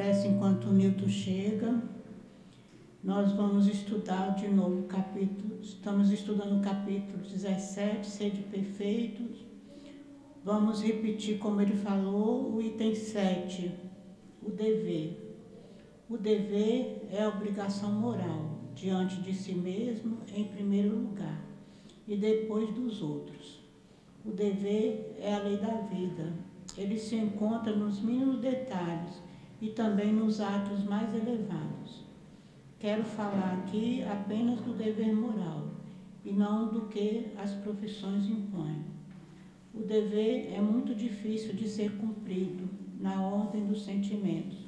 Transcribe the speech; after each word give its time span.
prece 0.00 0.28
enquanto 0.28 0.70
o 0.70 0.72
Nilton 0.72 1.10
chega. 1.10 1.78
Nós 3.04 3.32
vamos 3.32 3.66
estudar 3.66 4.34
de 4.34 4.48
novo 4.48 4.80
o 4.80 4.84
capítulo, 4.84 5.58
estamos 5.60 6.10
estudando 6.10 6.58
o 6.58 6.62
capítulo 6.62 7.18
17, 7.18 8.06
Sede 8.06 8.42
Perfeitos. 8.44 9.44
Vamos 10.42 10.82
repetir, 10.82 11.38
como 11.38 11.60
ele 11.60 11.74
falou, 11.74 12.50
o 12.50 12.62
item 12.62 12.94
7, 12.94 13.74
o 14.42 14.50
dever. 14.50 15.36
O 16.08 16.16
dever 16.16 17.06
é 17.10 17.22
a 17.22 17.28
obrigação 17.28 17.92
moral 17.92 18.58
diante 18.74 19.20
de 19.20 19.34
si 19.34 19.52
mesmo, 19.52 20.16
em 20.34 20.44
primeiro 20.44 20.96
lugar, 20.96 21.44
e 22.08 22.16
depois 22.16 22.72
dos 22.72 23.02
outros. 23.02 23.60
O 24.24 24.30
dever 24.30 25.14
é 25.20 25.34
a 25.34 25.42
lei 25.42 25.58
da 25.58 25.74
vida. 25.82 26.32
Ele 26.78 26.98
se 26.98 27.16
encontra 27.16 27.76
nos 27.76 28.00
mínimos 28.00 28.40
detalhes 28.40 29.28
e 29.60 29.68
também 29.68 30.12
nos 30.12 30.40
atos 30.40 30.84
mais 30.84 31.14
elevados. 31.14 32.04
Quero 32.78 33.04
falar 33.04 33.62
aqui 33.62 34.02
apenas 34.04 34.60
do 34.60 34.72
dever 34.72 35.14
moral 35.14 35.68
e 36.24 36.32
não 36.32 36.68
do 36.68 36.88
que 36.88 37.26
as 37.36 37.52
profissões 37.52 38.26
impõem. 38.26 38.84
O 39.74 39.80
dever 39.80 40.52
é 40.52 40.60
muito 40.60 40.94
difícil 40.94 41.54
de 41.54 41.68
ser 41.68 41.92
cumprido 41.98 42.68
na 42.98 43.20
ordem 43.22 43.66
dos 43.66 43.84
sentimentos, 43.84 44.58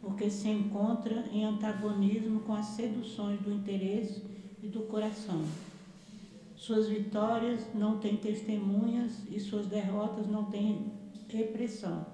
porque 0.00 0.30
se 0.30 0.48
encontra 0.48 1.24
em 1.32 1.44
antagonismo 1.44 2.40
com 2.40 2.54
as 2.54 2.66
seduções 2.66 3.40
do 3.40 3.52
interesse 3.52 4.22
e 4.62 4.68
do 4.68 4.82
coração. 4.82 5.44
Suas 6.56 6.88
vitórias 6.88 7.66
não 7.74 7.98
têm 7.98 8.16
testemunhas 8.16 9.20
e 9.28 9.40
suas 9.40 9.66
derrotas 9.66 10.28
não 10.28 10.44
têm 10.44 10.92
repressão. 11.28 12.06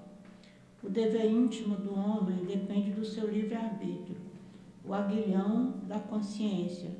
O 0.80 0.88
dever 0.88 1.26
íntimo 1.26 1.74
do 1.76 1.92
homem 1.92 2.44
depende 2.44 2.92
do 2.92 3.04
seu 3.04 3.28
livre-arbítrio, 3.28 4.16
o 4.84 4.94
aguilhão 4.94 5.80
da 5.88 5.98
consciência, 5.98 6.90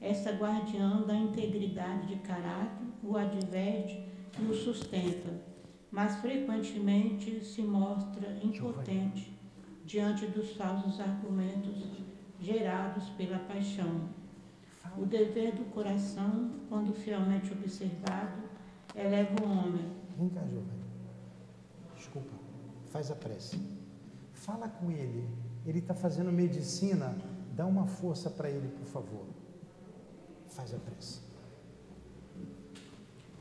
essa 0.00 0.32
guardiã 0.32 1.02
da 1.02 1.14
integridade 1.14 2.08
de 2.08 2.16
caráter, 2.16 2.86
o 3.04 3.16
adverte 3.16 4.04
e 4.36 4.42
o 4.42 4.52
sustenta, 4.54 5.40
mas 5.92 6.16
frequentemente 6.16 7.44
se 7.44 7.62
mostra 7.62 8.36
impotente 8.42 9.32
diante 9.84 10.26
dos 10.26 10.50
falsos 10.56 10.98
argumentos 10.98 12.02
gerados 12.40 13.10
pela 13.10 13.38
paixão. 13.38 14.08
O 14.98 15.06
dever 15.06 15.52
do 15.52 15.64
coração, 15.66 16.50
quando 16.68 16.92
fielmente 16.92 17.52
observado, 17.52 18.42
eleva 18.94 19.40
o 19.40 19.48
homem. 19.48 19.88
Vem 20.18 20.28
cá, 20.30 20.40
Giovanni. 20.40 20.80
Desculpa 21.94 22.40
faz 22.90 23.10
a 23.10 23.14
prece. 23.14 23.58
Fala 24.34 24.68
com 24.68 24.90
ele. 24.90 25.28
Ele 25.66 25.78
está 25.78 25.94
fazendo 25.94 26.30
medicina. 26.30 27.16
Dá 27.54 27.66
uma 27.66 27.86
força 27.86 28.28
para 28.28 28.50
ele, 28.50 28.68
por 28.68 28.86
favor. 28.86 29.26
Faz 30.48 30.74
a 30.74 30.78
prece. 30.78 31.20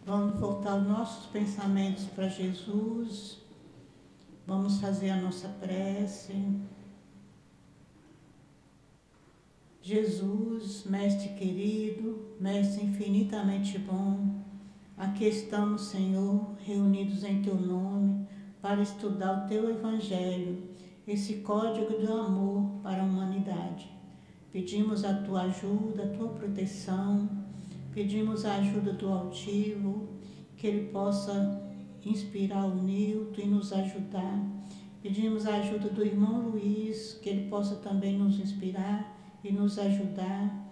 Vamos 0.06 0.40
voltar 0.40 0.76
os 0.76 0.88
nossos 0.88 1.26
pensamentos 1.28 2.06
para 2.06 2.28
Jesus. 2.28 3.40
Vamos 4.46 4.80
fazer 4.80 5.12
a 5.12 5.22
nossa 5.22 5.48
prece. 5.48 6.34
Jesus, 9.82 10.84
Mestre 10.86 11.30
querido, 11.30 12.36
Mestre 12.40 12.86
infinitamente 12.86 13.80
bom, 13.80 14.44
aqui 14.96 15.26
estamos, 15.26 15.88
Senhor, 15.88 16.54
reunidos 16.60 17.24
em 17.24 17.42
Teu 17.42 17.56
nome 17.56 18.28
para 18.70 18.84
estudar 18.84 19.46
o 19.46 19.48
teu 19.48 19.68
Evangelho, 19.68 20.62
esse 21.08 21.38
código 21.38 21.92
do 22.00 22.14
amor 22.14 22.80
para 22.84 23.02
a 23.02 23.04
humanidade. 23.04 23.90
Pedimos 24.52 25.04
a 25.04 25.24
tua 25.24 25.42
ajuda, 25.46 26.04
a 26.04 26.08
tua 26.16 26.28
proteção, 26.28 27.28
pedimos 27.92 28.46
a 28.46 28.58
ajuda 28.58 28.94
do 28.94 29.12
altivo, 29.12 30.10
que 30.56 30.68
ele 30.68 30.90
possa 30.90 31.64
inspirar 32.06 32.64
o 32.64 32.76
Nilton 32.76 33.42
e 33.42 33.48
nos 33.48 33.74
ajudar. 33.74 34.40
Pedimos 35.02 35.48
a 35.48 35.56
ajuda 35.56 35.90
do 35.90 36.06
irmão 36.06 36.50
Luiz, 36.50 37.18
que 37.24 37.28
ele 37.28 37.50
possa 37.50 37.78
também 37.78 38.20
nos 38.20 38.40
inspirar 38.40 39.18
e 39.44 39.52
nos 39.52 39.80
ajudar. 39.80 40.72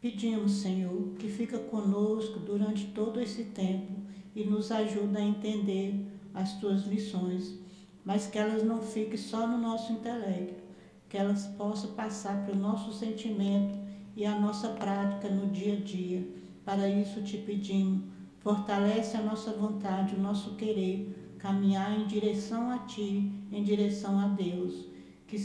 Pedimos, 0.00 0.54
Senhor, 0.54 1.14
que 1.20 1.28
fica 1.28 1.56
conosco 1.56 2.40
durante 2.40 2.86
todo 2.86 3.20
esse 3.20 3.44
tempo 3.44 3.92
e 4.34 4.42
nos 4.42 4.72
ajuda 4.72 5.20
a 5.20 5.24
entender 5.24 6.15
as 6.36 6.52
tuas 6.60 6.82
lições, 6.82 7.58
mas 8.04 8.26
que 8.26 8.38
elas 8.38 8.62
não 8.62 8.82
fiquem 8.82 9.16
só 9.16 9.46
no 9.46 9.56
nosso 9.56 9.90
intelecto, 9.90 10.62
que 11.08 11.16
elas 11.16 11.46
possam 11.46 11.94
passar 11.94 12.44
para 12.44 12.54
o 12.54 12.58
nosso 12.58 12.92
sentimento 12.92 13.78
e 14.14 14.26
a 14.26 14.38
nossa 14.38 14.68
prática 14.68 15.30
no 15.30 15.50
dia 15.50 15.78
a 15.78 15.80
dia. 15.80 16.28
Para 16.62 16.88
isso 16.88 17.22
te 17.22 17.38
pedimos, 17.38 18.04
fortalece 18.40 19.16
a 19.16 19.22
nossa 19.22 19.52
vontade, 19.52 20.14
o 20.14 20.20
nosso 20.20 20.56
querer, 20.56 21.34
caminhar 21.38 21.98
em 21.98 22.06
direção 22.06 22.70
a 22.70 22.80
Ti, 22.80 23.32
em 23.50 23.64
direção 23.64 24.18
a 24.20 24.28
Deus. 24.28 24.88
Que, 25.26 25.36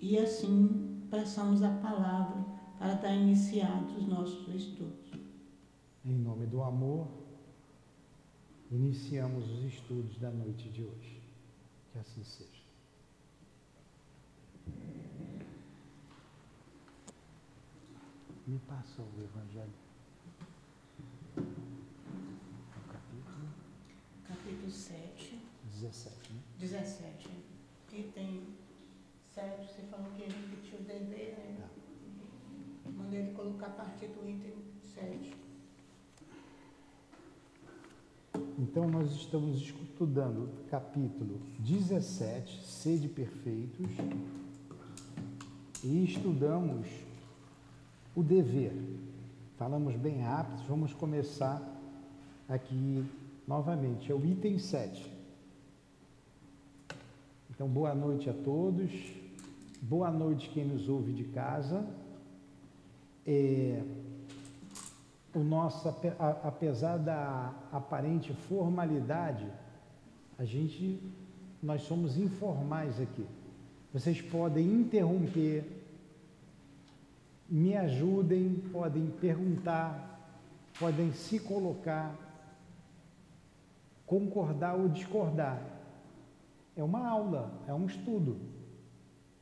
e 0.00 0.18
assim 0.18 1.02
passamos 1.10 1.62
a 1.62 1.70
palavra 1.70 2.46
para 2.78 2.94
dar 2.94 3.14
iniciados 3.14 3.94
os 3.96 4.06
nossos 4.06 4.48
estudos. 4.54 5.10
Em 6.04 6.14
nome 6.14 6.46
do 6.46 6.62
amor, 6.62 7.08
iniciamos 8.70 9.50
os 9.50 9.64
estudos 9.64 10.18
da 10.18 10.30
noite 10.30 10.68
de 10.68 10.82
hoje. 10.82 11.22
Que 11.92 11.98
assim 11.98 12.22
seja. 12.22 12.68
Me 18.46 18.58
passa 18.60 19.02
o 19.02 19.22
Evangelho. 19.22 19.72
O 21.36 22.92
capítulo? 22.92 23.48
Capítulo 24.26 24.70
7. 24.70 25.38
17, 25.64 26.32
né? 26.32 26.40
17. 26.58 27.28
Item 27.92 28.42
7, 29.34 29.66
você 29.66 29.82
falou 29.82 30.10
que 30.12 30.22
repetiu 30.22 30.80
o 30.80 30.82
dever, 30.82 31.38
né? 31.38 31.56
Tá. 31.60 32.90
Mandei 32.90 33.20
ele 33.20 33.34
colocar 33.34 33.66
a 33.66 33.70
partir 33.70 34.08
do 34.08 34.28
item 34.28 34.54
7. 34.82 35.37
Então, 38.60 38.88
nós 38.90 39.12
estamos 39.12 39.56
estudando 39.60 40.48
capítulo 40.68 41.38
17, 41.60 42.60
Sede 42.64 43.06
Perfeitos, 43.06 43.86
e 45.84 46.02
estudamos 46.02 46.88
o 48.16 48.22
dever. 48.24 48.72
Falamos 49.56 49.94
bem 49.94 50.18
rápido, 50.22 50.60
vamos 50.66 50.92
começar 50.92 51.62
aqui 52.48 53.06
novamente. 53.46 54.10
É 54.10 54.14
o 54.16 54.26
item 54.26 54.58
7. 54.58 55.08
Então, 57.50 57.68
boa 57.68 57.94
noite 57.94 58.28
a 58.28 58.34
todos. 58.34 58.90
Boa 59.80 60.10
noite 60.10 60.50
quem 60.52 60.64
nos 60.64 60.88
ouve 60.88 61.12
de 61.12 61.22
casa. 61.26 61.86
É, 63.24 63.84
o 65.34 65.40
nosso, 65.40 65.88
apesar 66.42 66.96
da 66.98 67.52
aparente 67.72 68.32
formalidade, 68.32 69.46
a 70.38 70.44
gente, 70.44 71.00
nós 71.62 71.82
somos 71.82 72.16
informais 72.16 73.00
aqui. 73.00 73.26
Vocês 73.92 74.20
podem 74.20 74.66
interromper, 74.66 75.64
me 77.48 77.76
ajudem, 77.76 78.54
podem 78.72 79.06
perguntar, 79.20 80.18
podem 80.78 81.12
se 81.12 81.40
colocar, 81.40 82.14
concordar 84.06 84.74
ou 84.74 84.88
discordar. 84.88 85.60
É 86.76 86.82
uma 86.82 87.06
aula, 87.06 87.52
é 87.66 87.74
um 87.74 87.86
estudo, 87.86 88.36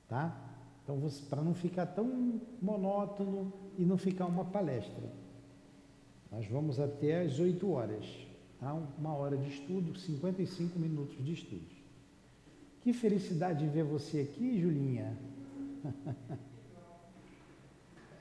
tá? 0.08 0.34
Então, 0.82 1.00
para 1.28 1.42
não 1.42 1.52
ficar 1.52 1.86
tão 1.86 2.40
monótono 2.62 3.52
e 3.76 3.84
não 3.84 3.98
ficar 3.98 4.26
uma 4.26 4.44
palestra. 4.44 5.25
Nós 6.30 6.46
vamos 6.46 6.78
até 6.80 7.22
às 7.22 7.38
8 7.38 7.70
horas. 7.70 8.04
Tá? 8.60 8.72
Uma 8.98 9.14
hora 9.14 9.36
de 9.36 9.48
estudo, 9.48 9.98
55 9.98 10.78
minutos 10.78 11.24
de 11.24 11.32
estudo. 11.32 11.76
Que 12.82 12.92
felicidade 12.92 13.64
de 13.64 13.70
ver 13.70 13.84
você 13.84 14.20
aqui, 14.20 14.60
Julinha. 14.60 15.16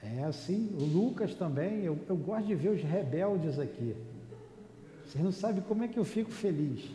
É 0.07 0.23
assim, 0.23 0.69
o 0.79 0.83
Lucas 0.83 1.33
também, 1.33 1.81
eu, 1.81 1.97
eu 2.07 2.15
gosto 2.15 2.45
de 2.45 2.53
ver 2.53 2.69
os 2.69 2.83
rebeldes 2.83 3.57
aqui. 3.57 3.95
Vocês 5.03 5.23
não 5.23 5.31
sabem 5.31 5.63
como 5.63 5.83
é 5.83 5.87
que 5.87 5.97
eu 5.97 6.05
fico 6.05 6.29
feliz. 6.29 6.87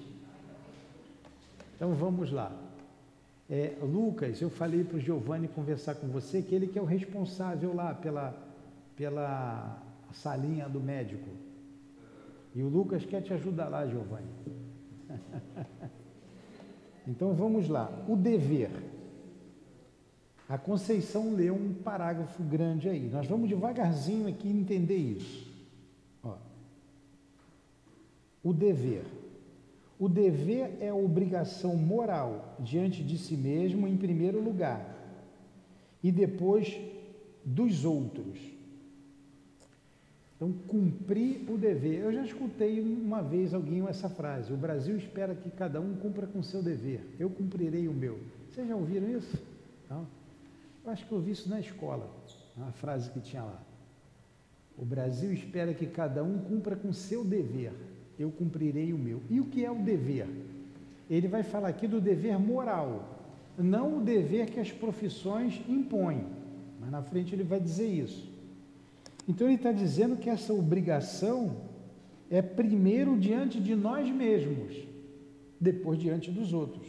Então 1.75 1.93
vamos 1.95 2.31
lá. 2.31 2.57
É, 3.49 3.75
Lucas, 3.83 4.41
eu 4.41 4.49
falei 4.49 4.85
para 4.85 4.97
o 4.97 5.01
Giovanni 5.01 5.49
conversar 5.49 5.97
com 5.97 6.07
você 6.07 6.41
que 6.41 6.55
ele 6.55 6.69
que 6.69 6.79
é 6.79 6.83
o 6.83 6.85
responsável 6.85 7.75
lá 7.75 7.93
pela, 7.95 8.33
pela 8.95 9.83
a 10.11 10.13
salinha 10.13 10.69
do 10.69 10.81
médico. 10.81 11.29
E 12.55 12.63
o 12.63 12.69
Lucas 12.69 13.05
quer 13.05 13.23
te 13.23 13.33
ajudar 13.33 13.69
lá, 13.69 13.87
Giovanni. 13.87 14.27
então 17.07 17.33
vamos 17.33 17.69
lá. 17.69 18.05
O 18.09 18.17
dever. 18.17 18.71
A 20.49 20.59
Conceição 20.59 21.33
leu 21.35 21.55
um 21.55 21.73
parágrafo 21.73 22.43
grande 22.43 22.89
aí. 22.89 23.09
Nós 23.09 23.27
vamos 23.29 23.49
devagarzinho 23.49 24.27
aqui 24.29 24.49
entender 24.49 24.97
isso. 24.97 25.49
Ó. 26.25 26.35
O 28.43 28.53
dever. 28.53 29.05
O 29.97 30.09
dever 30.09 30.77
é 30.81 30.89
a 30.89 30.95
obrigação 30.95 31.77
moral 31.77 32.57
diante 32.59 33.05
de 33.05 33.17
si 33.17 33.37
mesmo, 33.37 33.87
em 33.87 33.97
primeiro 33.97 34.43
lugar, 34.43 34.97
e 36.03 36.11
depois 36.11 36.81
dos 37.45 37.85
outros. 37.85 38.50
Então, 40.41 40.53
cumprir 40.67 41.45
o 41.51 41.59
dever. 41.59 42.01
Eu 42.01 42.11
já 42.11 42.25
escutei 42.25 42.81
uma 42.81 43.21
vez 43.21 43.53
alguém 43.53 43.87
essa 43.87 44.09
frase: 44.09 44.51
o 44.51 44.57
Brasil 44.57 44.97
espera 44.97 45.35
que 45.35 45.51
cada 45.51 45.79
um 45.83 45.95
cumpra 45.97 46.27
com 46.27 46.43
seu 46.43 46.63
dever, 46.63 47.03
eu 47.19 47.29
cumprirei 47.29 47.87
o 47.87 47.93
meu. 47.93 48.19
Vocês 48.49 48.67
já 48.67 48.75
ouviram 48.75 49.07
isso? 49.11 49.39
Não? 49.91 50.07
Eu 50.83 50.91
acho 50.91 51.07
que 51.07 51.13
eu 51.13 51.19
ouvi 51.19 51.33
isso 51.33 51.47
na 51.51 51.61
escola, 51.61 52.11
uma 52.57 52.73
frase 52.73 53.11
que 53.11 53.21
tinha 53.21 53.43
lá. 53.43 53.63
O 54.79 54.85
Brasil 54.85 55.31
espera 55.31 55.75
que 55.75 55.87
cada 55.87 56.25
um 56.25 56.39
cumpra 56.39 56.75
com 56.75 56.91
seu 56.91 57.23
dever, 57.23 57.75
eu 58.19 58.31
cumprirei 58.31 58.95
o 58.95 58.99
meu. 58.99 59.21
E 59.29 59.41
o 59.41 59.45
que 59.45 59.63
é 59.63 59.71
o 59.71 59.83
dever? 59.83 60.27
Ele 61.11 61.29
vai 61.29 61.43
falar 61.43 61.69
aqui 61.69 61.87
do 61.87 62.01
dever 62.01 62.39
moral, 62.39 63.29
não 63.59 63.99
o 63.99 64.01
dever 64.01 64.47
que 64.47 64.59
as 64.59 64.73
profissões 64.73 65.61
impõem, 65.69 66.25
mas 66.81 66.91
na 66.91 67.03
frente 67.03 67.35
ele 67.35 67.45
vai 67.45 67.61
dizer 67.61 67.89
isso. 67.89 68.30
Então 69.31 69.47
ele 69.47 69.55
está 69.55 69.71
dizendo 69.71 70.17
que 70.17 70.29
essa 70.29 70.53
obrigação 70.53 71.57
é 72.29 72.43
primeiro 72.43 73.17
diante 73.17 73.61
de 73.61 73.77
nós 73.77 74.11
mesmos, 74.11 74.75
depois 75.61 76.01
diante 76.01 76.33
dos 76.33 76.53
outros. 76.53 76.89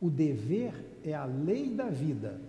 O 0.00 0.10
dever 0.10 0.74
é 1.04 1.14
a 1.14 1.24
lei 1.24 1.70
da 1.70 1.88
vida. 1.88 2.40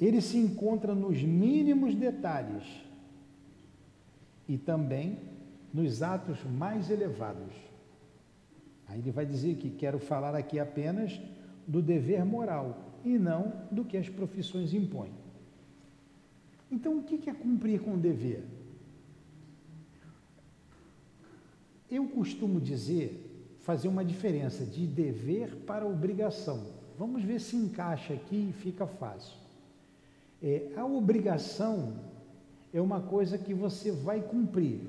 Ele 0.00 0.20
se 0.20 0.36
encontra 0.38 0.94
nos 0.94 1.20
mínimos 1.20 1.96
detalhes 1.96 2.62
e 4.48 4.56
também 4.56 5.18
nos 5.74 6.00
atos 6.00 6.38
mais 6.44 6.90
elevados. 6.90 7.52
Aí 8.86 9.00
ele 9.00 9.10
vai 9.10 9.26
dizer 9.26 9.56
que 9.56 9.68
quero 9.68 9.98
falar 9.98 10.36
aqui 10.36 10.60
apenas 10.60 11.20
do 11.66 11.82
dever 11.82 12.24
moral 12.24 12.87
e 13.04 13.18
não 13.18 13.52
do 13.70 13.84
que 13.84 13.96
as 13.96 14.08
profissões 14.08 14.74
impõem. 14.74 15.12
Então, 16.70 16.98
o 16.98 17.02
que 17.02 17.28
é 17.28 17.32
cumprir 17.32 17.80
com 17.80 17.94
o 17.94 17.98
dever? 17.98 18.44
Eu 21.90 22.06
costumo 22.08 22.60
dizer 22.60 23.24
fazer 23.60 23.88
uma 23.88 24.04
diferença 24.04 24.64
de 24.64 24.86
dever 24.86 25.54
para 25.66 25.86
obrigação. 25.86 26.66
Vamos 26.98 27.22
ver 27.22 27.40
se 27.40 27.56
encaixa 27.56 28.14
aqui 28.14 28.48
e 28.50 28.52
fica 28.52 28.86
fácil. 28.86 29.36
É, 30.42 30.72
a 30.76 30.84
obrigação 30.84 31.94
é 32.72 32.80
uma 32.80 33.00
coisa 33.00 33.38
que 33.38 33.54
você 33.54 33.90
vai 33.90 34.20
cumprir, 34.20 34.80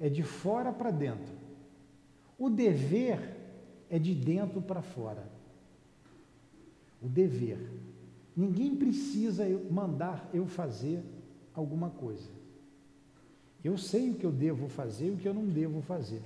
é 0.00 0.08
de 0.08 0.22
fora 0.22 0.72
para 0.72 0.90
dentro. 0.90 1.34
O 2.38 2.50
dever 2.50 3.18
é 3.88 3.98
de 3.98 4.14
dentro 4.14 4.60
para 4.60 4.82
fora. 4.82 5.33
O 7.04 7.08
dever. 7.08 7.58
Ninguém 8.34 8.74
precisa 8.74 9.44
mandar 9.70 10.28
eu 10.32 10.46
fazer 10.46 11.04
alguma 11.54 11.90
coisa. 11.90 12.30
Eu 13.62 13.78
sei 13.78 14.10
o 14.10 14.14
que 14.14 14.24
eu 14.24 14.32
devo 14.32 14.68
fazer 14.68 15.08
e 15.08 15.10
o 15.10 15.16
que 15.16 15.28
eu 15.28 15.34
não 15.34 15.46
devo 15.46 15.80
fazer. 15.82 16.22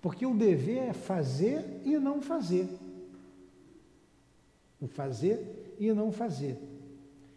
Porque 0.00 0.24
o 0.24 0.36
dever 0.36 0.78
é 0.78 0.92
fazer 0.92 1.82
e 1.84 1.98
não 1.98 2.22
fazer. 2.22 2.68
O 4.80 4.86
fazer 4.86 5.76
e 5.78 5.92
não 5.92 6.10
fazer. 6.10 6.58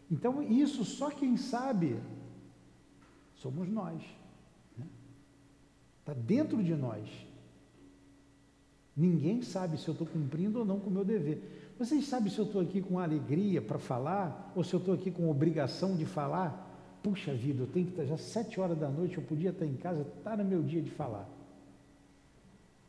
Então, 0.10 0.42
isso 0.42 0.86
só 0.86 1.10
quem 1.10 1.36
sabe 1.36 2.00
somos 3.36 3.68
nós. 3.68 4.02
Está 4.02 4.14
né? 4.78 4.88
Tá 6.06 6.14
dentro 6.14 6.64
de 6.64 6.76
nós. 6.76 7.10
Ninguém 8.96 9.42
sabe 9.42 9.78
se 9.78 9.88
eu 9.88 9.94
estou 9.94 10.08
cumprindo 10.08 10.60
ou 10.60 10.66
não 10.66 10.80
com 10.80 10.90
o 10.90 10.94
meu 10.94 11.04
dever. 11.04 11.63
Vocês 11.78 12.08
sabem 12.08 12.32
se 12.32 12.40
eu 12.40 12.46
estou 12.46 12.62
aqui 12.62 12.82
com 12.82 13.00
alegria 13.00 13.62
para 13.62 13.80
falar 13.80 14.52
ou 14.56 14.64
se 14.64 14.74
eu 14.74 14.80
estou 14.80 14.94
aqui 14.94 15.10
com 15.12 15.30
obrigação 15.30 15.96
de 15.96 16.06
falar? 16.06 16.72
Puxa 17.02 17.34
vida, 17.34 17.64
eu 17.64 17.68
tenho 17.68 17.88
que 17.88 17.92
estar 17.92 18.06
já 18.06 18.18
sete 18.18 18.60
horas 18.60 18.78
da 18.78 18.90
noite, 18.90 19.18
eu 19.18 19.24
podia 19.24 19.50
estar 19.50 19.66
em 19.66 19.76
casa, 19.76 20.06
está 20.18 20.38
no 20.38 20.46
meu 20.46 20.62
dia 20.64 20.82
de 20.82 20.90
falar. 20.90 21.28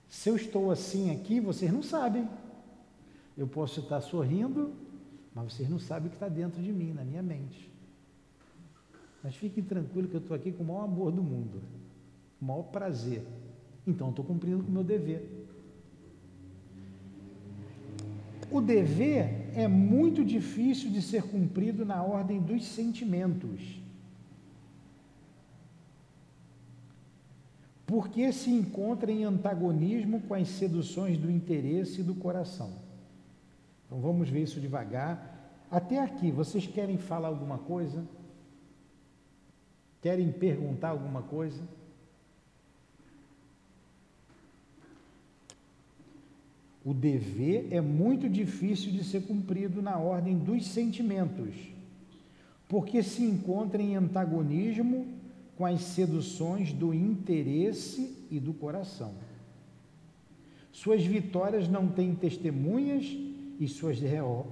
Se 0.09 0.29
eu 0.29 0.37
estou 0.37 0.71
assim 0.71 1.11
aqui, 1.11 1.41
vocês 1.41 1.73
não 1.73 1.83
sabem. 1.83 2.29
Eu 3.37 3.49
posso 3.49 3.81
estar 3.81 4.01
sorrindo, 4.01 4.73
mas 5.35 5.53
vocês 5.53 5.69
não 5.69 5.79
sabem 5.79 6.07
o 6.07 6.11
que 6.11 6.17
está 6.17 6.29
dentro 6.29 6.63
de 6.63 6.73
mim, 6.73 6.93
na 6.93 7.05
minha 7.05 7.23
mente. 7.23 7.69
Mas 9.23 9.35
fiquem 9.35 9.65
tranquilos 9.65 10.11
que 10.11 10.17
eu 10.17 10.21
estou 10.21 10.37
aqui 10.37 10.53
com 10.53 10.63
o 10.63 10.67
maior 10.67 10.85
amor 10.85 11.11
do 11.11 11.23
mundo, 11.23 11.63
o 12.41 12.45
maior 12.45 12.63
prazer. 12.65 13.27
Então, 13.85 14.11
estou 14.11 14.25
cumprindo 14.25 14.63
com 14.63 14.69
o 14.69 14.73
meu 14.73 14.85
dever. 14.85 15.44
O 18.55 18.61
dever 18.61 19.51
é 19.55 19.67
muito 19.67 20.25
difícil 20.25 20.89
de 20.91 21.03
ser 21.03 21.25
cumprido 21.25 21.85
na 21.85 22.03
ordem 22.03 22.41
dos 22.41 22.65
sentimentos. 22.65 23.85
porque 27.87 28.33
se 28.33 28.51
encontra 28.51 29.13
em 29.13 29.25
antagonismo 29.25 30.21
com 30.23 30.35
as 30.35 30.49
seduções 30.49 31.19
do 31.19 31.31
interesse 31.31 32.01
e 32.01 32.05
do 32.05 32.15
coração. 32.15 32.73
Então 33.87 34.01
vamos 34.01 34.29
ver 34.29 34.43
isso 34.43 34.61
devagar. 34.61 35.17
Até 35.71 36.01
aqui, 36.01 36.31
vocês 36.31 36.67
querem 36.67 36.99
falar 36.99 37.29
alguma 37.29 37.59
coisa? 37.59 38.05
Querem 40.01 40.33
perguntar 40.33 40.89
alguma 40.89 41.23
coisa? 41.23 41.63
O 46.85 46.93
dever 46.93 47.69
é 47.71 47.81
muito 47.81 48.29
difícil 48.29 48.93
de 48.93 49.03
ser 49.03 49.23
cumprido 49.23 49.81
na 49.81 49.99
ordem 49.99 50.37
dos 50.37 50.67
sentimentos, 50.67 51.55
porque 52.69 53.03
se 53.03 53.25
encontra 53.25 53.81
em 53.81 53.97
antagonismo 53.97 55.07
com 55.57 55.65
as 55.65 55.81
seduções 55.83 56.73
do 56.73 56.93
interesse 56.93 58.27
e 58.31 58.39
do 58.39 58.53
coração. 58.53 59.15
Suas 60.71 61.03
vitórias 61.05 61.69
não 61.69 61.89
têm 61.89 62.15
testemunhas 62.15 63.07
e 63.59 63.67
suas 63.69 63.99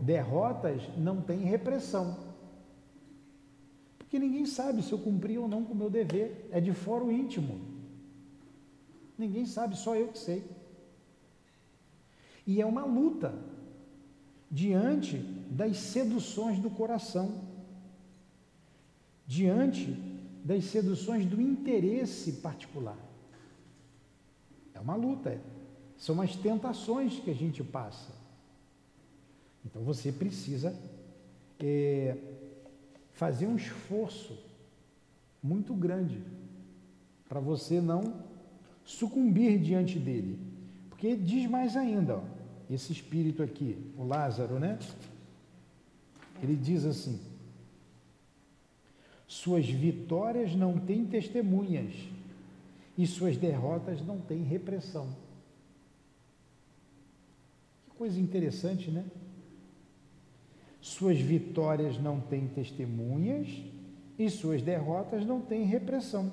derrotas 0.00 0.82
não 0.96 1.20
têm 1.20 1.40
repressão. 1.40 2.16
Porque 3.98 4.18
ninguém 4.18 4.46
sabe 4.46 4.82
se 4.82 4.92
eu 4.92 4.98
cumpri 4.98 5.36
ou 5.36 5.48
não 5.48 5.64
com 5.64 5.74
o 5.74 5.76
meu 5.76 5.90
dever, 5.90 6.48
é 6.50 6.60
de 6.60 6.72
fora 6.72 7.04
o 7.04 7.12
íntimo. 7.12 7.60
Ninguém 9.18 9.44
sabe, 9.44 9.76
só 9.76 9.94
eu 9.96 10.08
que 10.08 10.18
sei. 10.18 10.42
E 12.46 12.60
é 12.60 12.66
uma 12.66 12.84
luta 12.84 13.34
diante 14.50 15.18
das 15.50 15.78
seduções 15.78 16.58
do 16.58 16.68
coração, 16.68 17.40
diante 19.26 19.92
das 20.44 20.64
seduções 20.64 21.24
do 21.24 21.40
interesse 21.40 22.32
particular. 22.34 22.98
É 24.74 24.80
uma 24.80 24.94
luta, 24.96 25.30
é. 25.30 25.40
são 25.96 26.20
as 26.20 26.36
tentações 26.36 27.18
que 27.20 27.30
a 27.30 27.34
gente 27.34 27.62
passa. 27.62 28.12
Então 29.64 29.82
você 29.82 30.10
precisa 30.10 30.76
é, 31.60 32.16
fazer 33.12 33.46
um 33.46 33.56
esforço 33.56 34.36
muito 35.42 35.72
grande 35.74 36.20
para 37.28 37.40
você 37.40 37.80
não 37.80 38.22
sucumbir 38.84 39.58
diante 39.60 39.98
dele. 39.98 40.38
Porque 40.90 41.16
diz 41.16 41.48
mais 41.48 41.76
ainda, 41.76 42.16
ó, 42.16 42.22
esse 42.74 42.92
espírito 42.92 43.42
aqui, 43.42 43.76
o 43.96 44.04
Lázaro, 44.04 44.58
né? 44.58 44.78
Ele 46.42 46.56
diz 46.56 46.84
assim: 46.84 47.20
suas 49.26 49.66
vitórias 49.66 50.54
não 50.54 50.78
têm 50.78 51.06
testemunhas 51.06 51.94
e 52.96 53.06
suas 53.06 53.36
derrotas 53.36 54.04
não 54.04 54.20
têm 54.20 54.42
repressão. 54.42 55.08
Que 57.84 57.96
coisa 57.96 58.20
interessante, 58.20 58.90
né? 58.90 59.04
Suas 60.80 61.18
vitórias 61.18 61.98
não 61.98 62.20
têm 62.20 62.48
testemunhas 62.48 63.48
e 64.18 64.28
suas 64.28 64.60
derrotas 64.60 65.24
não 65.24 65.40
têm 65.40 65.64
repressão. 65.64 66.32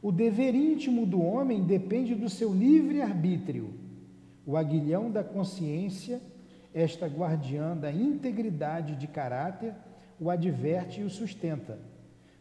O 0.00 0.10
dever 0.10 0.54
íntimo 0.54 1.06
do 1.06 1.22
homem 1.22 1.62
depende 1.62 2.14
do 2.14 2.28
seu 2.28 2.52
livre 2.52 3.00
arbítrio. 3.00 3.81
O 4.46 4.56
aguilhão 4.56 5.10
da 5.10 5.22
consciência, 5.22 6.20
esta 6.74 7.06
guardiã 7.06 7.76
da 7.76 7.92
integridade 7.92 8.96
de 8.96 9.06
caráter, 9.06 9.74
o 10.18 10.30
adverte 10.30 11.00
e 11.00 11.04
o 11.04 11.10
sustenta 11.10 11.78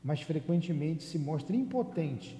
mas 0.04 0.22
frequentemente 0.22 1.04
se 1.04 1.20
mostra 1.20 1.56
impotente 1.56 2.38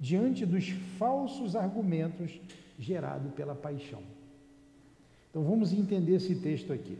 diante 0.00 0.44
dos 0.44 0.70
falsos 0.98 1.54
argumentos 1.54 2.40
gerados 2.78 3.32
pela 3.34 3.54
paixão. 3.54 4.02
Então 5.30 5.44
vamos 5.44 5.72
entender 5.72 6.16
esse 6.16 6.34
texto 6.36 6.72
aqui. 6.72 6.98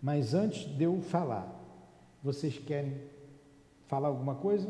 Mas 0.00 0.34
antes 0.34 0.64
de 0.64 0.84
eu 0.84 1.00
falar, 1.00 1.46
vocês 2.22 2.58
querem 2.58 2.94
falar 3.86 4.08
alguma 4.08 4.34
coisa? 4.34 4.68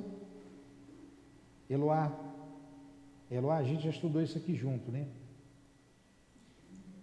Eloá, 1.71 2.13
Eloá, 3.31 3.57
a 3.57 3.63
gente 3.63 3.85
já 3.85 3.91
estudou 3.91 4.21
isso 4.21 4.37
aqui 4.37 4.55
junto, 4.55 4.91
né? 4.91 5.07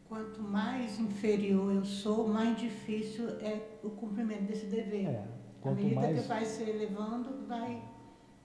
Quanto 0.10 0.42
mais 0.42 1.00
inferior 1.00 1.72
eu 1.72 1.86
sou, 1.86 2.28
mais 2.28 2.60
difícil 2.60 3.30
é 3.42 3.62
o 3.84 3.92
cumprimento 3.92 4.42
desse 4.48 4.66
dever. 4.66 5.06
É, 5.06 5.28
à 5.64 5.72
medida 5.72 6.02
mais... 6.02 6.20
que 6.20 6.28
vai 6.28 6.46
se 6.46 6.64
elevando, 6.64 7.46
vai 7.48 7.80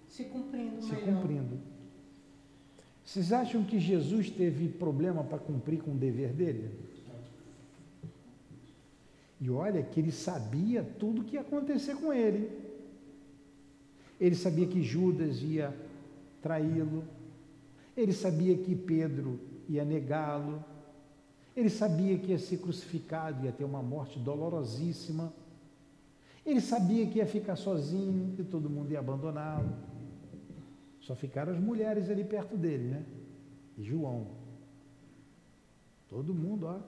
se 0.07 0.25
cumprindo 0.25 0.83
se 0.83 0.93
melhor. 0.93 1.23
cumprindo. 1.23 1.59
Vocês 3.03 3.33
acham 3.33 3.65
que 3.65 3.81
Jesus 3.81 4.29
teve 4.29 4.69
problema 4.69 5.25
para 5.25 5.39
cumprir 5.39 5.81
com 5.81 5.93
o 5.93 5.97
dever 5.97 6.35
dele? 6.35 6.71
E 9.41 9.49
olha 9.49 9.83
que 9.83 10.01
ele 10.01 10.13
sabia 10.13 10.83
tudo 10.99 11.23
o 11.23 11.25
que 11.25 11.37
ia 11.37 11.41
acontecer 11.41 11.97
com 11.97 12.13
ele. 12.13 12.51
Ele 14.21 14.35
sabia 14.35 14.67
que 14.67 14.83
Judas 14.83 15.43
ia 15.43 15.75
traí-lo. 16.43 17.05
Ele 17.97 18.13
sabia 18.13 18.55
que 18.57 18.75
Pedro 18.75 19.41
ia 19.67 19.83
negá-lo. 19.83 20.63
Ele 21.57 21.71
sabia 21.71 22.19
que 22.19 22.33
ia 22.33 22.39
ser 22.39 22.59
crucificado, 22.59 23.45
ia 23.45 23.53
ter 23.53 23.65
uma 23.65 23.83
morte 23.83 24.19
dolorosíssima. 24.19 25.33
Ele 26.45 26.61
sabia 26.61 27.07
que 27.07 27.19
ia 27.19 27.27
ficar 27.27 27.57
sozinho, 27.57 28.35
que 28.35 28.43
todo 28.43 28.69
mundo 28.69 28.91
ia 28.91 28.99
abandoná-lo. 28.99 29.73
Só 31.01 31.15
ficaram 31.15 31.53
as 31.53 31.61
mulheres 31.61 32.11
ali 32.11 32.25
perto 32.25 32.57
dele, 32.57 32.89
né? 32.89 33.05
E 33.79 33.85
João. 33.85 34.27
Todo 36.09 36.35
mundo, 36.35 36.67
ó, 36.67 36.81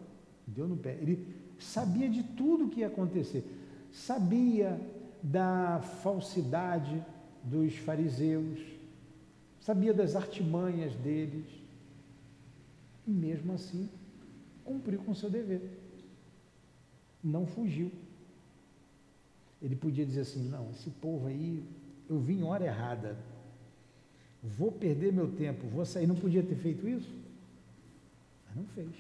deu 0.47 0.67
no 0.67 0.77
pé. 0.77 0.95
Ele 1.01 1.27
sabia 1.59 2.09
de 2.09 2.23
tudo 2.23 2.65
o 2.65 2.69
que 2.69 2.81
ia 2.81 2.89
acontecer. 2.89 3.45
Sabia 3.93 4.81
da 5.23 5.81
falsidade 6.03 7.03
dos 7.43 7.77
fariseus, 7.77 8.59
sabia 9.61 9.95
das 9.95 10.17
artimanhas 10.17 10.95
deles, 10.97 11.47
e 13.07 13.11
mesmo 13.11 13.53
assim 13.53 13.89
cumpriu 14.67 14.99
com 14.99 15.15
seu 15.15 15.31
dever. 15.31 15.63
Não 17.23 17.47
fugiu. 17.47 17.91
Ele 19.63 19.77
podia 19.77 20.05
dizer 20.05 20.21
assim: 20.23 20.49
não, 20.49 20.71
esse 20.71 20.91
povo 20.91 21.29
aí, 21.29 21.65
eu 22.09 22.19
vim 22.19 22.43
hora 22.43 22.65
errada, 22.67 23.17
vou 24.43 24.71
perder 24.71 25.13
meu 25.13 25.33
tempo, 25.33 25.67
vou 25.69 25.85
sair. 25.87 26.07
Não 26.07 26.17
podia 26.17 26.43
ter 26.43 26.57
feito 26.57 26.87
isso? 26.87 27.13
Mas 28.47 28.57
não 28.57 28.65
fez. 28.67 28.91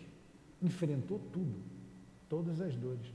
Enfrentou 0.62 1.20
tudo 1.32 1.76
todas 2.28 2.60
as 2.60 2.74
dores, 2.74 3.06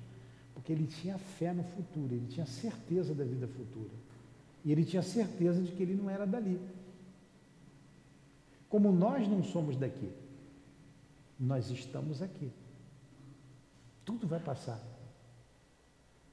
porque 0.53 0.71
ele 0.71 0.87
tinha 0.87 1.17
fé 1.17 1.53
no 1.53 1.63
futuro, 1.63 2.13
ele 2.13 2.27
tinha 2.27 2.45
certeza 2.45 3.13
da 3.13 3.23
vida 3.23 3.47
futura. 3.47 3.89
E 4.63 4.71
ele 4.71 4.85
tinha 4.85 5.01
certeza 5.01 5.61
de 5.61 5.71
que 5.71 5.81
ele 5.81 5.95
não 5.95 6.09
era 6.09 6.25
dali. 6.25 6.59
Como 8.69 8.91
nós 8.91 9.27
não 9.27 9.43
somos 9.43 9.75
daqui, 9.75 10.09
nós 11.41 11.71
estamos 11.71 12.21
aqui. 12.21 12.51
Tudo 14.05 14.27
vai 14.27 14.39
passar. 14.39 14.79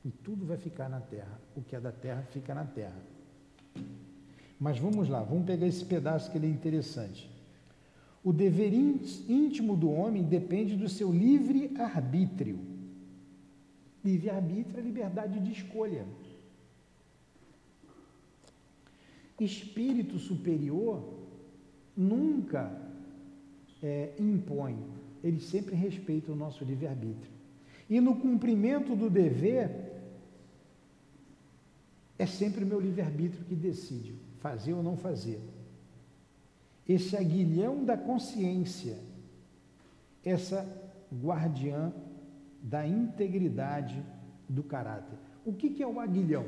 E 0.04 0.10
tudo 0.10 0.44
vai 0.44 0.58
ficar 0.58 0.88
na 0.90 1.00
terra. 1.00 1.40
O 1.56 1.62
que 1.62 1.74
é 1.74 1.80
da 1.80 1.90
terra 1.90 2.22
fica 2.30 2.54
na 2.54 2.64
terra. 2.64 3.00
Mas 4.60 4.78
vamos 4.78 5.08
lá, 5.08 5.22
vamos 5.22 5.46
pegar 5.46 5.66
esse 5.66 5.84
pedaço 5.84 6.30
que 6.30 6.36
ele 6.36 6.46
é 6.46 6.50
interessante. 6.50 7.30
O 8.22 8.32
dever 8.32 8.72
íntimo 8.74 9.76
do 9.76 9.90
homem 9.90 10.22
depende 10.22 10.76
do 10.76 10.88
seu 10.88 11.10
livre 11.10 11.74
arbítrio. 11.78 12.58
Livre 14.04 14.28
arbítrio 14.28 14.78
é 14.78 14.82
liberdade 14.82 15.40
de 15.40 15.52
escolha. 15.52 16.04
Espírito 19.40 20.18
superior 20.18 21.02
nunca 21.96 22.88
é, 23.82 24.12
impõe, 24.18 24.76
ele 25.22 25.40
sempre 25.40 25.74
respeita 25.74 26.32
o 26.32 26.36
nosso 26.36 26.64
livre-arbítrio. 26.64 27.32
E 27.88 28.00
no 28.00 28.16
cumprimento 28.16 28.94
do 28.94 29.08
dever, 29.08 29.70
é 32.18 32.26
sempre 32.26 32.64
o 32.64 32.66
meu 32.66 32.80
livre-arbítrio 32.80 33.44
que 33.44 33.54
decide 33.54 34.14
fazer 34.40 34.72
ou 34.72 34.82
não 34.82 34.96
fazer 34.96 35.40
esse 36.88 37.14
aguilhão 37.16 37.84
da 37.84 37.96
consciência, 37.98 38.98
essa 40.24 40.66
guardiã 41.12 41.92
da 42.62 42.86
integridade 42.86 44.02
do 44.48 44.62
caráter. 44.62 45.18
O 45.44 45.52
que, 45.52 45.68
que 45.68 45.82
é 45.82 45.86
o 45.86 46.00
aguilhão? 46.00 46.46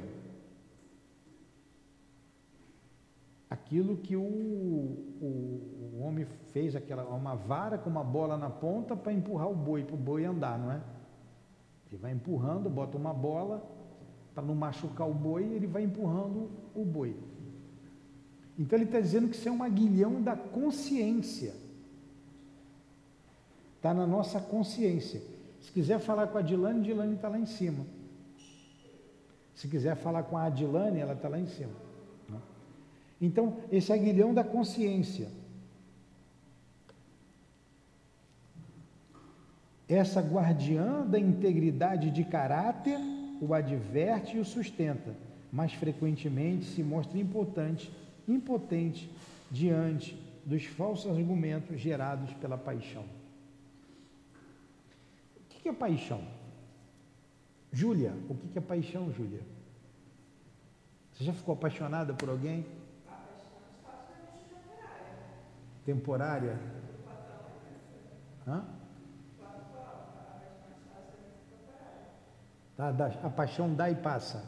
Aquilo 3.51 3.99
que 3.99 4.17
o, 4.17 4.23
o, 4.23 5.80
o 6.01 6.05
homem 6.05 6.27
fez, 6.53 6.75
aquela, 6.75 7.05
uma 7.05 7.35
vara 7.35 7.77
com 7.77 7.91
uma 7.91 8.03
bola 8.03 8.39
na 8.39 8.49
ponta 8.49 8.97
para 8.97 9.13
empurrar 9.13 9.51
o 9.51 9.55
boi, 9.55 9.85
para 9.85 9.95
o 9.95 9.99
boi 9.99 10.25
andar, 10.25 10.59
não 10.59 10.73
é? 10.73 10.81
Ele 11.89 12.01
vai 12.01 12.13
empurrando, 12.13 12.71
bota 12.71 12.97
uma 12.97 13.13
bola 13.13 13.63
para 14.35 14.43
não 14.43 14.55
machucar 14.55 15.07
o 15.07 15.13
boi, 15.13 15.43
ele 15.45 15.67
vai 15.67 15.83
empurrando 15.83 16.49
o 16.75 16.85
boi. 16.85 17.15
Então 18.59 18.79
ele 18.79 18.87
está 18.87 18.99
dizendo 18.99 19.29
que 19.29 19.37
isso 19.37 19.49
é 19.49 19.53
um 19.53 19.63
aguilhão 19.63 20.23
da 20.23 20.35
consciência. 20.35 21.55
Está 23.77 23.93
na 23.93 24.07
nossa 24.07 24.41
consciência. 24.41 25.21
Se 25.61 25.71
quiser 25.71 25.99
falar 25.99 26.29
com 26.29 26.39
a 26.39 26.43
Dilane, 26.43 26.83
Dilane 26.83 27.17
está 27.17 27.29
lá 27.29 27.39
em 27.39 27.47
cima. 27.47 27.85
Se 29.55 29.69
quiser 29.69 29.95
falar 29.97 30.23
com 30.23 30.39
a 30.39 30.45
Adilane, 30.45 31.01
ela 31.01 31.13
está 31.13 31.29
lá 31.29 31.39
em 31.39 31.47
cima. 31.47 31.75
Né? 32.27 32.39
Então, 33.21 33.59
esse 33.71 33.93
aguilhão 33.93 34.33
da 34.33 34.43
consciência. 34.43 35.29
Essa 39.91 40.21
guardiã 40.21 41.05
da 41.05 41.19
integridade 41.19 42.13
de 42.13 42.23
caráter 42.23 42.97
o 43.41 43.53
adverte 43.53 44.37
e 44.37 44.41
o 44.41 44.45
sustenta, 44.45 45.17
mas 45.51 45.73
frequentemente 45.73 46.65
se 46.65 46.81
mostra 46.81 47.19
impotente 47.19 47.93
impotente 48.29 49.11
diante 49.51 50.15
dos 50.47 50.65
falsos 50.65 51.11
argumentos 51.11 51.81
gerados 51.81 52.33
pela 52.35 52.57
paixão. 52.57 53.05
O 55.37 55.49
que 55.49 55.69
é 55.69 55.73
paixão? 55.73 56.23
Júlia, 57.73 58.15
o 58.29 58.35
que 58.35 58.59
é 58.59 58.61
paixão, 58.61 59.13
Júlia? 59.13 59.43
Você 61.13 61.25
já 61.25 61.33
ficou 61.33 61.55
apaixonada 61.55 62.15
por 62.15 62.29
alguém? 62.29 62.65
Temporária? 65.85 66.57
Hã? 68.47 68.80
Tá, 72.81 73.13
a 73.23 73.29
paixão 73.29 73.75
dá 73.75 73.91
e 73.91 73.95
passa. 73.95 74.43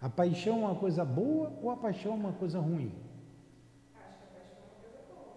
A 0.00 0.08
paixão 0.08 0.54
é 0.54 0.66
uma 0.68 0.74
coisa 0.76 1.04
boa 1.04 1.52
ou 1.60 1.70
a 1.70 1.76
paixão 1.76 2.12
é 2.12 2.14
uma 2.14 2.32
coisa 2.32 2.58
ruim? 2.58 2.90
Acho 3.96 4.16
que 4.16 4.24
a 4.24 4.28
paixão 4.28 4.56
é 4.56 4.64
uma 4.64 4.80
coisa 4.80 4.98
boa. 5.10 5.34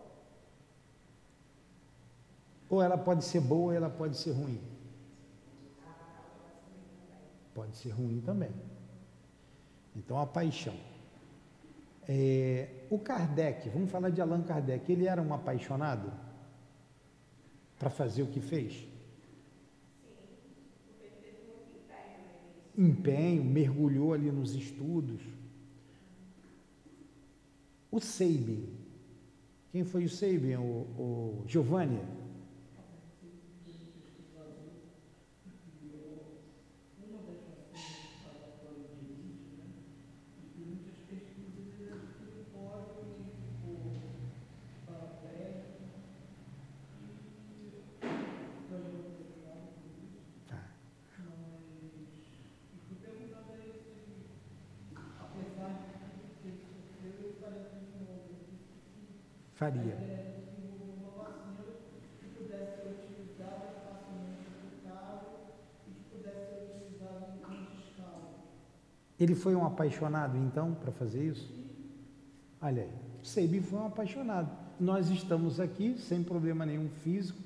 Ou 2.69 2.81
ela 2.81 2.97
pode 2.97 3.25
ser 3.25 3.41
boa 3.41 3.63
ou 3.63 3.73
ela 3.73 3.89
pode 3.89 4.15
ser 4.15 4.31
ruim? 4.31 4.61
Pode 7.53 7.75
ser 7.75 7.89
ruim 7.89 8.21
também. 8.21 8.53
Então 9.93 10.17
a 10.17 10.25
paixão. 10.25 10.77
É, 12.11 12.87
o 12.89 12.97
Kardec, 12.97 13.69
vamos 13.69 13.91
falar 13.91 14.09
de 14.09 14.19
Allan 14.19 14.41
Kardec, 14.41 14.91
ele 14.91 15.05
era 15.05 15.21
um 15.21 15.31
apaixonado 15.31 16.11
para 17.77 17.91
fazer 17.91 18.23
o 18.23 18.27
que 18.27 18.41
fez? 18.41 18.89
empenho, 22.79 23.43
mergulhou 23.43 24.13
ali 24.13 24.31
nos 24.31 24.55
estudos. 24.55 25.21
O 27.91 27.99
Seibin, 27.99 28.69
quem 29.71 29.83
foi 29.83 30.05
o 30.05 30.09
Seibin? 30.09 30.55
O, 30.55 30.87
o 30.97 31.43
Giovanni? 31.45 31.99
Faria. 59.59 59.97
Ele 69.19 69.35
foi 69.35 69.53
um 69.53 69.65
apaixonado 69.65 70.37
então 70.37 70.73
para 70.75 70.93
fazer 70.93 71.21
isso? 71.21 71.53
Olha 72.61 72.83
aí, 72.83 72.91
Seib 73.21 73.59
foi 73.59 73.79
um 73.79 73.87
apaixonado. 73.87 74.49
Nós 74.79 75.09
estamos 75.09 75.59
aqui 75.59 75.97
sem 75.97 76.23
problema 76.23 76.65
nenhum 76.65 76.87
físico, 77.03 77.37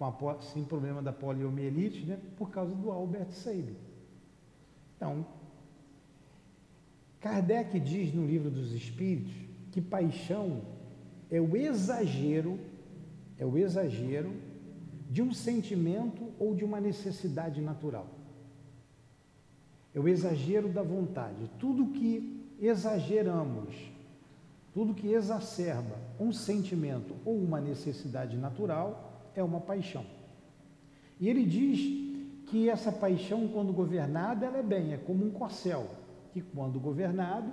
a, 0.00 0.42
sem 0.42 0.64
problema 0.64 1.00
da 1.00 1.12
poliomielite, 1.12 2.04
né, 2.04 2.18
por 2.36 2.50
causa 2.50 2.74
do 2.74 2.90
Albert 2.90 3.30
Seib. 3.30 3.76
Então, 4.96 5.24
Kardec 7.20 7.78
diz 7.78 8.12
no 8.12 8.26
livro 8.26 8.50
dos 8.50 8.72
Espíritos 8.72 9.32
que 9.70 9.80
paixão 9.80 10.74
é 11.34 11.40
o 11.40 11.56
exagero, 11.56 12.60
é 13.36 13.44
o 13.44 13.58
exagero 13.58 14.32
de 15.10 15.20
um 15.20 15.32
sentimento 15.34 16.28
ou 16.38 16.54
de 16.54 16.64
uma 16.64 16.80
necessidade 16.80 17.60
natural. 17.60 18.06
É 19.92 19.98
o 19.98 20.06
exagero 20.06 20.68
da 20.68 20.84
vontade. 20.84 21.50
Tudo 21.58 21.88
que 21.88 22.40
exageramos, 22.60 23.74
tudo 24.72 24.94
que 24.94 25.08
exacerba 25.08 25.98
um 26.20 26.30
sentimento 26.30 27.16
ou 27.24 27.36
uma 27.36 27.60
necessidade 27.60 28.36
natural 28.36 29.32
é 29.34 29.42
uma 29.42 29.60
paixão. 29.60 30.06
E 31.18 31.28
ele 31.28 31.44
diz 31.44 31.80
que 32.46 32.70
essa 32.70 32.92
paixão, 32.92 33.48
quando 33.48 33.72
governada, 33.72 34.46
ela 34.46 34.58
é 34.58 34.62
bem, 34.62 34.92
é 34.92 34.98
como 34.98 35.26
um 35.26 35.32
corcel, 35.32 35.90
que 36.32 36.40
quando 36.40 36.78
governado, 36.78 37.50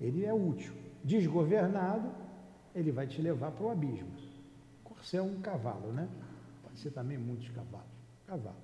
ele 0.00 0.24
é 0.24 0.34
útil. 0.34 0.72
Desgovernado, 1.04 2.21
ele 2.74 2.90
vai 2.90 3.06
te 3.06 3.20
levar 3.20 3.50
para 3.50 3.64
o 3.64 3.70
abismo. 3.70 4.10
Corcel 4.84 5.24
é 5.24 5.26
um 5.26 5.40
cavalo, 5.40 5.92
né? 5.92 6.08
Pode 6.62 6.78
ser 6.78 6.90
também 6.90 7.18
muitos 7.18 7.48
cavalos. 7.48 7.86
Cavalo. 8.26 8.56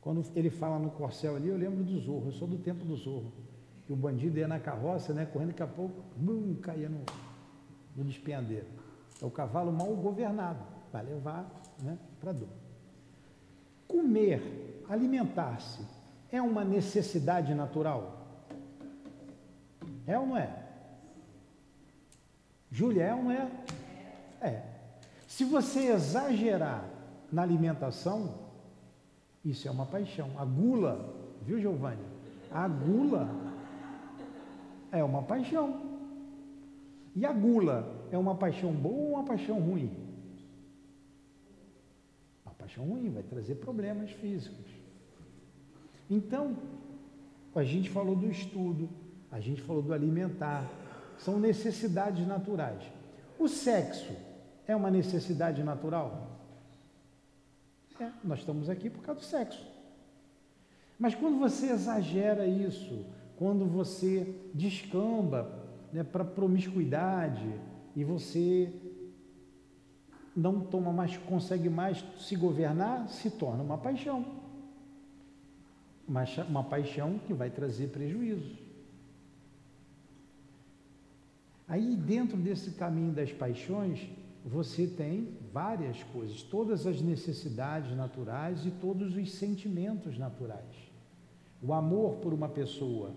Quando 0.00 0.24
ele 0.34 0.50
fala 0.50 0.78
no 0.78 0.90
corcel 0.90 1.36
ali, 1.36 1.48
eu 1.48 1.56
lembro 1.56 1.82
do 1.82 1.98
Zorro, 1.98 2.26
eu 2.26 2.32
sou 2.32 2.46
do 2.46 2.58
tempo 2.58 2.84
do 2.84 2.96
Zorro. 2.96 3.32
Que 3.86 3.92
o 3.92 3.96
bandido 3.96 4.38
ia 4.38 4.48
na 4.48 4.58
carroça, 4.58 5.12
né, 5.12 5.26
correndo, 5.26 5.48
daqui 5.48 5.62
a 5.62 5.66
pouco, 5.66 6.02
bum, 6.16 6.54
caía 6.56 6.88
no, 6.88 7.00
no 7.96 8.04
despenhadeiro. 8.04 8.66
É 9.20 9.24
o 9.24 9.30
cavalo 9.30 9.72
mal 9.72 9.94
governado, 9.94 10.64
vai 10.92 11.04
levar 11.04 11.50
né, 11.82 11.98
para 12.20 12.32
dor. 12.32 12.48
Comer, 13.86 14.84
alimentar-se, 14.88 15.86
é 16.30 16.40
uma 16.40 16.64
necessidade 16.64 17.54
natural? 17.54 18.26
É 20.06 20.18
ou 20.18 20.26
não 20.26 20.36
é? 20.36 20.63
Júlia, 22.74 23.04
é 23.04 23.14
ou 23.14 23.22
não 23.22 23.30
é? 23.30 23.48
É. 24.40 24.62
Se 25.28 25.44
você 25.44 25.92
exagerar 25.92 26.84
na 27.30 27.40
alimentação, 27.40 28.34
isso 29.44 29.68
é 29.68 29.70
uma 29.70 29.86
paixão. 29.86 30.28
A 30.36 30.44
gula, 30.44 31.14
viu, 31.42 31.60
Giovanni? 31.60 32.02
A 32.50 32.66
gula 32.66 33.30
é 34.90 35.04
uma 35.04 35.22
paixão. 35.22 35.82
E 37.14 37.24
a 37.24 37.32
gula 37.32 38.08
é 38.10 38.18
uma 38.18 38.34
paixão 38.34 38.72
boa 38.72 38.96
ou 38.96 39.10
uma 39.10 39.24
paixão 39.24 39.60
ruim? 39.60 39.92
Uma 42.44 42.54
paixão 42.56 42.84
ruim, 42.84 43.08
vai 43.08 43.22
trazer 43.22 43.54
problemas 43.54 44.10
físicos. 44.10 44.72
Então, 46.10 46.56
a 47.54 47.62
gente 47.62 47.88
falou 47.88 48.16
do 48.16 48.28
estudo, 48.28 48.88
a 49.30 49.38
gente 49.38 49.62
falou 49.62 49.80
do 49.80 49.92
alimentar, 49.92 50.68
são 51.18 51.38
necessidades 51.38 52.26
naturais. 52.26 52.82
O 53.38 53.48
sexo 53.48 54.12
é 54.66 54.74
uma 54.74 54.90
necessidade 54.90 55.62
natural? 55.62 56.30
É, 58.00 58.10
nós 58.22 58.40
estamos 58.40 58.68
aqui 58.68 58.90
por 58.90 59.02
causa 59.02 59.20
do 59.20 59.26
sexo. 59.26 59.64
Mas 60.98 61.14
quando 61.14 61.38
você 61.38 61.70
exagera 61.70 62.46
isso, 62.46 63.04
quando 63.36 63.66
você 63.66 64.34
descamba 64.52 65.50
né, 65.92 66.02
para 66.02 66.24
promiscuidade 66.24 67.48
e 67.94 68.04
você 68.04 68.72
não 70.36 70.60
toma 70.60 70.92
mais, 70.92 71.16
consegue 71.16 71.68
mais 71.68 72.04
se 72.18 72.34
governar, 72.34 73.08
se 73.08 73.30
torna 73.30 73.62
uma 73.62 73.78
paixão. 73.78 74.24
Uma, 76.06 76.24
uma 76.48 76.64
paixão 76.64 77.18
que 77.26 77.32
vai 77.32 77.50
trazer 77.50 77.88
prejuízo. 77.88 78.63
Aí, 81.66 81.96
dentro 81.96 82.36
desse 82.36 82.72
caminho 82.72 83.12
das 83.12 83.32
paixões, 83.32 84.06
você 84.44 84.86
tem 84.86 85.28
várias 85.52 86.02
coisas, 86.04 86.42
todas 86.42 86.86
as 86.86 87.00
necessidades 87.00 87.96
naturais 87.96 88.66
e 88.66 88.70
todos 88.70 89.16
os 89.16 89.32
sentimentos 89.32 90.18
naturais. 90.18 90.92
O 91.62 91.72
amor 91.72 92.16
por 92.16 92.34
uma 92.34 92.48
pessoa, 92.48 93.14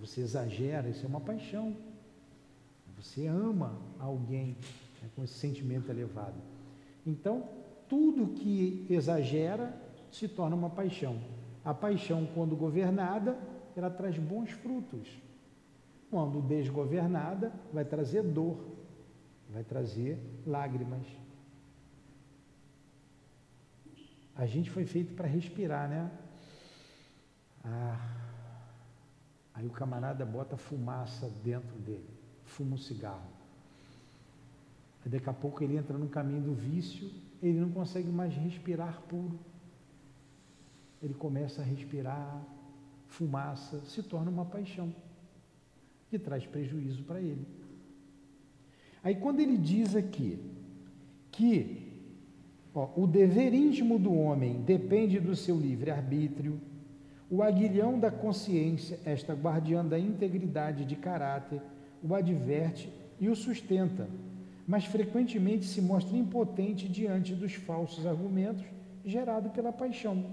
você 0.00 0.20
exagera, 0.20 0.88
isso 0.88 1.04
é 1.04 1.08
uma 1.08 1.20
paixão. 1.20 1.76
Você 2.96 3.26
ama 3.26 3.76
alguém 3.98 4.56
né, 5.02 5.08
com 5.16 5.24
esse 5.24 5.34
sentimento 5.34 5.90
elevado. 5.90 6.36
Então, 7.04 7.48
tudo 7.88 8.34
que 8.34 8.86
exagera 8.88 9.74
se 10.10 10.28
torna 10.28 10.54
uma 10.54 10.70
paixão. 10.70 11.18
A 11.64 11.74
paixão, 11.74 12.28
quando 12.34 12.54
governada, 12.54 13.36
ela 13.74 13.90
traz 13.90 14.16
bons 14.18 14.50
frutos. 14.50 15.08
Quando 16.14 16.40
desgovernada, 16.40 17.52
vai 17.72 17.84
trazer 17.84 18.22
dor 18.22 18.56
vai 19.48 19.64
trazer 19.64 20.16
lágrimas. 20.46 21.04
A 24.36 24.46
gente 24.46 24.70
foi 24.70 24.86
feito 24.86 25.12
para 25.14 25.26
respirar, 25.26 25.88
né? 25.88 26.08
Ah, 27.64 27.98
aí 29.54 29.66
o 29.66 29.70
camarada 29.70 30.24
bota 30.24 30.56
fumaça 30.56 31.28
dentro 31.42 31.76
dele, 31.80 32.08
fuma 32.44 32.76
um 32.76 32.78
cigarro. 32.78 33.32
Aí 35.04 35.10
daqui 35.10 35.28
a 35.28 35.32
pouco 35.32 35.64
ele 35.64 35.76
entra 35.76 35.98
no 35.98 36.08
caminho 36.08 36.42
do 36.42 36.54
vício, 36.54 37.10
ele 37.42 37.58
não 37.58 37.72
consegue 37.72 38.08
mais 38.08 38.32
respirar 38.34 39.02
puro. 39.08 39.36
Ele 41.02 41.14
começa 41.14 41.60
a 41.60 41.64
respirar 41.64 42.40
fumaça, 43.08 43.84
se 43.84 44.00
torna 44.00 44.30
uma 44.30 44.44
paixão 44.44 44.94
que 46.14 46.18
traz 46.20 46.46
prejuízo 46.46 47.02
para 47.02 47.20
ele. 47.20 47.44
Aí 49.02 49.16
quando 49.16 49.40
ele 49.40 49.56
diz 49.56 49.96
aqui 49.96 50.38
que 51.32 51.92
ó, 52.72 52.88
o 52.94 53.04
dever 53.04 53.52
íntimo 53.52 53.98
do 53.98 54.14
homem 54.14 54.62
depende 54.62 55.18
do 55.18 55.34
seu 55.34 55.58
livre-arbítrio, 55.58 56.60
o 57.28 57.42
aguilhão 57.42 57.98
da 57.98 58.12
consciência, 58.12 59.00
esta 59.04 59.34
guardiã 59.34 59.84
da 59.84 59.98
integridade 59.98 60.84
de 60.84 60.94
caráter, 60.94 61.60
o 62.00 62.14
adverte 62.14 62.88
e 63.18 63.28
o 63.28 63.34
sustenta, 63.34 64.08
mas 64.68 64.84
frequentemente 64.84 65.64
se 65.64 65.82
mostra 65.82 66.16
impotente 66.16 66.88
diante 66.88 67.34
dos 67.34 67.54
falsos 67.54 68.06
argumentos 68.06 68.64
gerados 69.04 69.50
pela 69.50 69.72
paixão. 69.72 70.26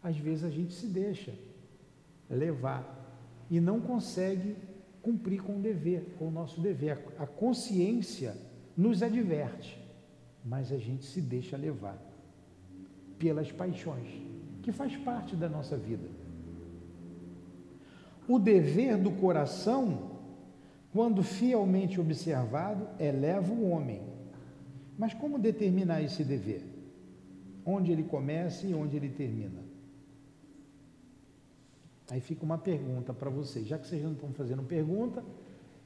Às 0.00 0.16
vezes 0.16 0.44
a 0.44 0.50
gente 0.50 0.72
se 0.72 0.86
deixa 0.86 1.34
levar 2.30 3.01
e 3.50 3.60
não 3.60 3.80
consegue 3.80 4.56
cumprir 5.02 5.42
com 5.42 5.56
o 5.56 5.60
dever, 5.60 6.14
com 6.18 6.28
o 6.28 6.30
nosso 6.30 6.60
dever. 6.60 6.98
A 7.18 7.26
consciência 7.26 8.36
nos 8.76 9.02
adverte, 9.02 9.78
mas 10.44 10.72
a 10.72 10.78
gente 10.78 11.04
se 11.04 11.20
deixa 11.20 11.56
levar 11.56 11.98
pelas 13.18 13.52
paixões, 13.52 14.08
que 14.62 14.72
faz 14.72 14.96
parte 14.96 15.36
da 15.36 15.48
nossa 15.48 15.76
vida. 15.76 16.08
O 18.28 18.38
dever 18.38 18.96
do 18.96 19.10
coração, 19.10 20.12
quando 20.92 21.22
fielmente 21.22 22.00
observado, 22.00 22.88
eleva 22.98 23.52
o 23.52 23.68
homem. 23.70 24.02
Mas 24.96 25.12
como 25.14 25.38
determinar 25.38 26.02
esse 26.02 26.22
dever? 26.22 26.62
Onde 27.64 27.90
ele 27.92 28.04
começa 28.04 28.66
e 28.66 28.74
onde 28.74 28.96
ele 28.96 29.08
termina? 29.08 29.71
Aí 32.12 32.20
fica 32.20 32.44
uma 32.44 32.58
pergunta 32.58 33.14
para 33.14 33.30
vocês, 33.30 33.66
já 33.66 33.78
que 33.78 33.86
vocês 33.86 34.02
não 34.02 34.12
estão 34.12 34.30
fazendo 34.34 34.62
pergunta, 34.62 35.24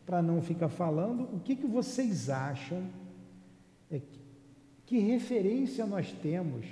para 0.04 0.20
não 0.20 0.42
ficar 0.42 0.68
falando, 0.68 1.22
o 1.32 1.38
que, 1.38 1.54
que 1.54 1.68
vocês 1.68 2.28
acham, 2.28 2.82
é 3.88 4.00
que, 4.84 4.98
referência 4.98 5.86
nós 5.86 6.10
temos 6.10 6.66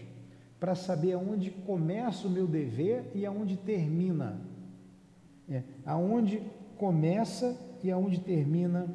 para 0.58 0.74
saber 0.74 1.12
aonde 1.12 1.52
começa 1.52 2.26
o 2.26 2.30
meu 2.30 2.48
dever 2.48 3.12
e 3.14 3.24
aonde 3.24 3.56
termina? 3.56 4.40
É, 5.48 5.62
aonde 5.86 6.42
começa 6.76 7.56
e 7.80 7.92
aonde 7.92 8.18
termina 8.18 8.92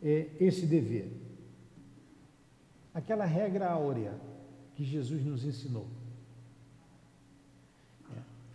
é, 0.00 0.28
esse 0.38 0.64
dever? 0.64 1.10
Aquela 2.94 3.24
regra 3.24 3.68
áurea 3.68 4.14
que 4.76 4.84
Jesus 4.84 5.24
nos 5.24 5.44
ensinou 5.44 6.01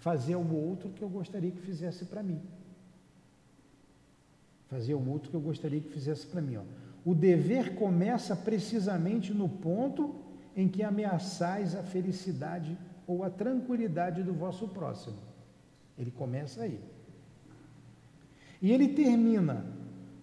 fazer 0.08 0.36
ao 0.36 0.50
outro 0.56 0.90
que 0.92 1.02
eu 1.02 1.10
gostaria 1.10 1.52
que 1.52 1.60
fizesse 1.60 2.06
para 2.06 2.24
mim. 2.24 2.40
fazer 4.68 4.96
um 4.96 5.10
outro 5.10 5.30
que 5.30 5.36
eu 5.36 5.42
gostaria 5.42 5.82
que 5.82 5.90
fizesse 5.90 6.26
para 6.26 6.42
mim. 6.42 6.56
Ó. 6.56 6.62
O 7.04 7.14
dever 7.14 7.76
começa 7.76 8.34
precisamente 8.34 9.34
no 9.34 9.50
ponto 9.50 10.16
em 10.56 10.70
que 10.70 10.82
ameaçais 10.82 11.76
a 11.76 11.84
felicidade 11.84 12.78
ou 13.06 13.22
a 13.22 13.30
tranquilidade 13.30 14.24
do 14.24 14.34
vosso 14.34 14.70
próximo. 14.70 15.18
Ele 15.98 16.12
começa 16.12 16.64
aí. 16.64 16.80
E 18.62 18.72
ele 18.72 18.88
termina 18.88 19.66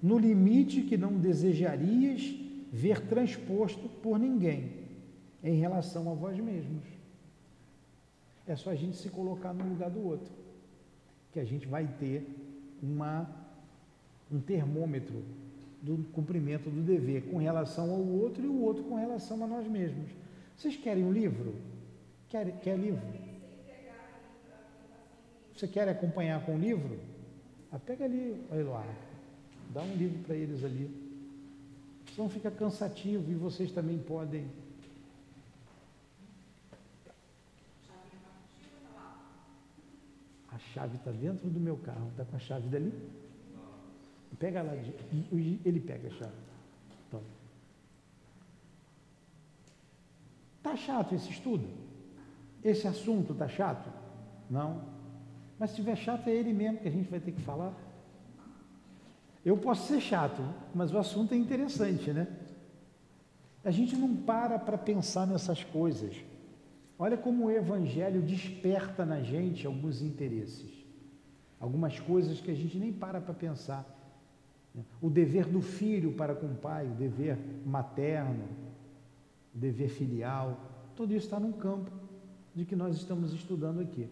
no 0.03 0.19
limite 0.19 0.81
que 0.81 0.97
não 0.97 1.13
desejarias 1.19 2.35
ver 2.73 3.07
transposto 3.07 3.87
por 4.03 4.19
ninguém 4.19 4.73
em 5.43 5.57
relação 5.57 6.11
a 6.11 6.15
vós 6.15 6.39
mesmos. 6.39 6.94
É 8.47 8.57
só 8.57 8.71
a 8.71 8.75
gente 8.75 8.97
se 8.97 9.09
colocar 9.09 9.53
no 9.53 9.69
lugar 9.69 9.91
do 9.91 10.05
outro, 10.05 10.33
que 11.33 11.41
a 11.41 11.45
gente 11.45 11.67
vai 11.67 11.87
ter 11.99 12.27
uma, 12.83 13.29
um 14.31 14.41
termômetro 14.41 15.23
do 15.83 16.05
cumprimento 16.13 16.71
do 16.71 16.83
dever 16.83 17.23
com 17.31 17.39
relação 17.39 17.91
ao 17.91 18.01
outro 18.01 18.45
e 18.45 18.49
o 18.49 18.61
outro 18.61 18.85
com 18.85 18.95
relação 18.95 19.43
a 19.45 19.47
nós 19.47 19.67
mesmos. 19.67 20.11
Vocês 20.57 20.77
querem 20.77 21.05
um 21.05 21.13
livro? 21.13 21.55
Quer, 22.29 22.59
quer 22.61 22.79
livro? 22.79 23.03
Você 25.55 25.69
quer 25.69 25.89
acompanhar 25.89 26.45
com 26.45 26.57
o 26.57 26.59
livro? 26.59 26.99
Ah, 27.71 27.79
pega 27.79 28.05
ali, 28.05 28.45
olha 28.51 28.65
lá, 28.65 28.87
dá 29.73 29.83
um 29.83 29.95
livro 29.95 30.19
para 30.25 30.35
eles 30.35 30.65
ali. 30.65 30.91
Senão 32.15 32.29
fica 32.29 32.51
cansativo 32.51 33.31
e 33.31 33.35
vocês 33.35 33.73
também 33.73 33.99
podem. 33.99 34.47
A 40.55 40.59
chave 40.59 40.97
está 40.97 41.11
dentro 41.11 41.51
do 41.51 41.59
meu 41.59 41.77
carro. 41.77 42.09
Está 42.11 42.25
com 42.25 42.37
a 42.37 42.39
chave 42.39 42.69
dali? 42.69 42.93
Pega 44.39 44.63
lá. 44.63 44.73
Ele 45.33 45.81
pega 45.81 46.07
a 46.09 46.11
chave. 46.13 46.33
Então. 47.09 47.21
Tá 50.63 50.77
chato 50.77 51.15
esse 51.15 51.31
estudo? 51.31 51.69
Esse 52.63 52.87
assunto 52.87 53.33
está 53.33 53.49
chato? 53.49 53.91
Não. 54.49 54.83
Mas 55.59 55.71
se 55.71 55.77
estiver 55.81 55.97
chato, 55.97 56.29
é 56.29 56.33
ele 56.33 56.53
mesmo 56.53 56.79
que 56.79 56.89
a 56.89 56.91
gente 56.91 57.11
vai 57.11 57.21
ter 57.21 57.33
que 57.33 57.41
falar. 57.41 57.75
Eu 59.45 59.59
posso 59.59 59.89
ser 59.89 60.01
chato, 60.01 60.43
mas 60.75 60.93
o 60.93 60.99
assunto 60.99 61.35
é 61.35 61.37
interessante, 61.37 62.13
né? 62.13 62.29
A 63.65 63.71
gente 63.71 63.97
não 63.97 64.17
para 64.17 64.59
para 64.59 64.79
pensar 64.79 65.27
nessas 65.27 65.63
coisas. 65.65 66.17
Olha 66.99 67.17
como 67.17 67.47
o 67.47 67.51
Evangelho 67.51 68.23
desperta 68.23 69.05
na 69.05 69.21
gente 69.21 69.67
alguns 69.67 70.01
interesses, 70.01 70.71
algumas 71.59 71.99
coisas 71.99 72.41
que 72.41 72.51
a 72.51 72.55
gente 72.55 72.79
nem 72.79 72.93
para 72.93 73.21
para 73.21 73.35
pensar. 73.35 73.91
O 75.01 75.09
dever 75.09 75.47
do 75.47 75.61
filho 75.61 76.15
para 76.15 76.35
com 76.35 76.47
o 76.47 76.55
pai, 76.55 76.87
o 76.87 76.95
dever 76.95 77.39
materno, 77.65 78.49
o 79.55 79.59
dever 79.59 79.89
filial, 79.89 80.59
tudo 80.97 81.15
isso 81.15 81.27
está 81.27 81.39
num 81.39 81.53
campo 81.53 81.91
de 82.55 82.65
que 82.65 82.77
nós 82.77 82.97
estamos 82.97 83.33
estudando 83.33 83.81
aqui. 83.81 84.09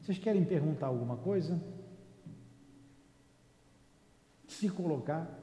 Vocês 0.00 0.18
querem 0.18 0.44
perguntar 0.44 0.86
alguma 0.86 1.16
coisa? 1.16 1.60
Se 4.46 4.68
colocar. 4.70 5.38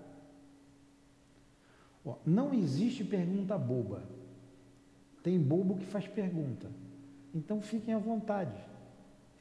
Não 2.25 2.53
existe 2.53 3.03
pergunta 3.03 3.57
boba. 3.57 4.14
Tem 5.25 5.39
bobo 5.39 5.77
que 5.77 5.85
faz 5.85 6.07
pergunta. 6.07 6.69
Então 7.33 7.59
fiquem 7.59 7.95
à 7.95 7.97
vontade. 7.97 8.55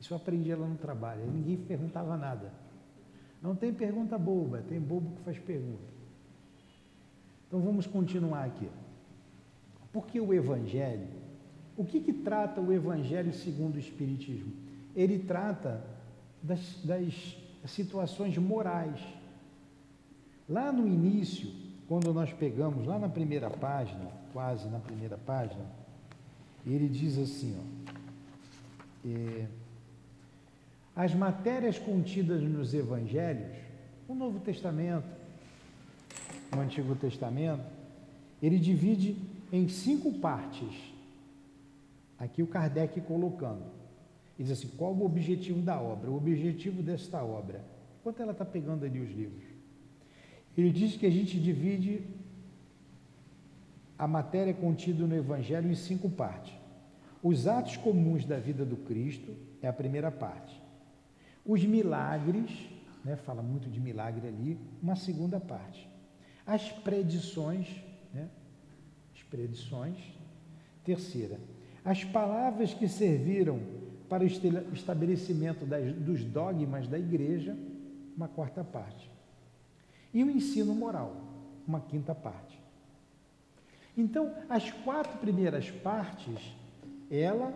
Isso 0.00 0.14
eu 0.14 0.16
aprendi 0.16 0.54
lá 0.54 0.66
no 0.66 0.78
trabalho. 0.78 1.30
Ninguém 1.30 1.58
perguntava 1.58 2.16
nada. 2.16 2.50
Não 3.42 3.54
tem 3.54 3.70
pergunta 3.70 4.16
boba, 4.16 4.64
tem 4.66 4.80
bobo 4.80 5.14
que 5.14 5.20
faz 5.20 5.38
pergunta. 5.38 5.92
Então 7.46 7.60
vamos 7.60 7.86
continuar 7.86 8.44
aqui. 8.46 8.66
Porque 9.92 10.18
o 10.18 10.32
Evangelho, 10.32 11.06
o 11.76 11.84
que, 11.84 12.00
que 12.00 12.14
trata 12.14 12.62
o 12.62 12.72
Evangelho 12.72 13.34
segundo 13.34 13.74
o 13.76 13.78
Espiritismo? 13.78 14.54
Ele 14.96 15.18
trata 15.18 15.84
das, 16.42 16.80
das 16.82 17.36
situações 17.66 18.38
morais. 18.38 19.02
Lá 20.48 20.72
no 20.72 20.88
início, 20.88 21.50
quando 21.86 22.10
nós 22.14 22.32
pegamos, 22.32 22.86
lá 22.86 22.98
na 22.98 23.10
primeira 23.10 23.50
página, 23.50 24.23
quase 24.34 24.68
na 24.68 24.80
primeira 24.80 25.16
página, 25.16 25.64
ele 26.66 26.88
diz 26.88 27.16
assim, 27.16 27.56
ó, 27.56 29.08
é, 29.08 29.46
as 30.96 31.14
matérias 31.14 31.78
contidas 31.78 32.42
nos 32.42 32.74
evangelhos, 32.74 33.56
o 34.08 34.14
Novo 34.14 34.40
Testamento, 34.40 35.06
o 36.54 36.58
Antigo 36.58 36.96
Testamento, 36.96 37.64
ele 38.42 38.58
divide 38.58 39.16
em 39.52 39.68
cinco 39.68 40.12
partes. 40.14 40.74
Aqui 42.18 42.42
o 42.42 42.46
Kardec 42.46 43.00
colocando. 43.02 43.62
Ele 44.36 44.48
diz 44.48 44.50
assim: 44.50 44.68
qual 44.76 44.92
o 44.92 45.04
objetivo 45.04 45.62
da 45.62 45.80
obra? 45.80 46.10
O 46.10 46.16
objetivo 46.16 46.82
desta 46.82 47.22
obra. 47.22 47.64
Enquanto 48.00 48.20
ela 48.20 48.32
está 48.32 48.44
pegando 48.44 48.84
ali 48.84 48.98
os 48.98 49.10
livros. 49.10 49.44
Ele 50.56 50.70
diz 50.70 50.96
que 50.96 51.06
a 51.06 51.10
gente 51.10 51.38
divide 51.40 52.02
a 53.98 54.06
matéria 54.06 54.52
contida 54.52 55.06
no 55.06 55.14
Evangelho 55.14 55.70
em 55.70 55.74
cinco 55.74 56.10
partes. 56.10 56.52
Os 57.22 57.46
atos 57.46 57.76
comuns 57.76 58.24
da 58.24 58.38
vida 58.38 58.64
do 58.64 58.76
Cristo 58.76 59.34
é 59.62 59.68
a 59.68 59.72
primeira 59.72 60.10
parte. 60.10 60.60
Os 61.44 61.64
milagres, 61.64 62.50
né, 63.04 63.16
fala 63.16 63.42
muito 63.42 63.68
de 63.70 63.80
milagre 63.80 64.28
ali, 64.28 64.58
uma 64.82 64.96
segunda 64.96 65.40
parte. 65.40 65.88
As 66.46 66.70
predições, 66.70 67.68
né, 68.12 68.28
as 69.14 69.22
predições, 69.22 69.96
terceira. 70.84 71.38
As 71.84 72.04
palavras 72.04 72.74
que 72.74 72.88
serviram 72.88 73.60
para 74.08 74.22
o 74.22 74.26
estabelecimento 74.74 75.64
das, 75.64 75.94
dos 75.94 76.24
dogmas 76.24 76.86
da 76.86 76.98
igreja, 76.98 77.56
uma 78.16 78.28
quarta 78.28 78.62
parte. 78.62 79.10
E 80.12 80.22
o 80.22 80.30
ensino 80.30 80.74
moral, 80.74 81.16
uma 81.66 81.80
quinta 81.80 82.14
parte. 82.14 82.63
Então, 83.96 84.34
as 84.48 84.70
quatro 84.70 85.18
primeiras 85.18 85.70
partes, 85.70 86.38
ela 87.10 87.54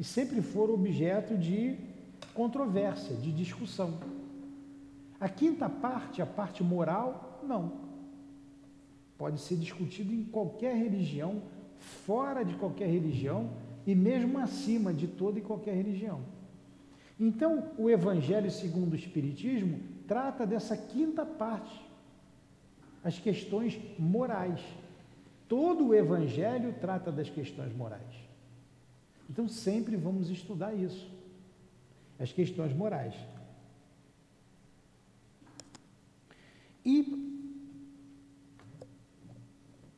sempre 0.00 0.40
foram 0.40 0.74
objeto 0.74 1.36
de 1.36 1.76
controvérsia, 2.34 3.16
de 3.16 3.32
discussão. 3.32 3.98
A 5.18 5.28
quinta 5.28 5.68
parte, 5.68 6.20
a 6.20 6.26
parte 6.26 6.62
moral, 6.62 7.40
não. 7.42 7.86
Pode 9.16 9.40
ser 9.40 9.56
discutido 9.56 10.12
em 10.12 10.24
qualquer 10.24 10.76
religião, 10.76 11.42
fora 11.78 12.44
de 12.44 12.54
qualquer 12.54 12.88
religião 12.88 13.50
e 13.86 13.94
mesmo 13.94 14.38
acima 14.38 14.92
de 14.92 15.06
toda 15.06 15.38
e 15.38 15.42
qualquer 15.42 15.74
religião. 15.74 16.20
Então, 17.18 17.70
o 17.78 17.88
Evangelho 17.88 18.50
segundo 18.50 18.92
o 18.92 18.96
Espiritismo 18.96 19.80
trata 20.06 20.46
dessa 20.46 20.76
quinta 20.76 21.24
parte, 21.24 21.84
as 23.02 23.18
questões 23.18 23.78
morais. 23.98 24.60
Todo 25.48 25.88
o 25.88 25.94
Evangelho 25.94 26.74
trata 26.80 27.12
das 27.12 27.30
questões 27.30 27.74
morais. 27.74 28.26
Então, 29.28 29.48
sempre 29.48 29.96
vamos 29.96 30.30
estudar 30.30 30.74
isso, 30.74 31.10
as 32.18 32.32
questões 32.32 32.74
morais. 32.74 33.14
E 36.84 37.26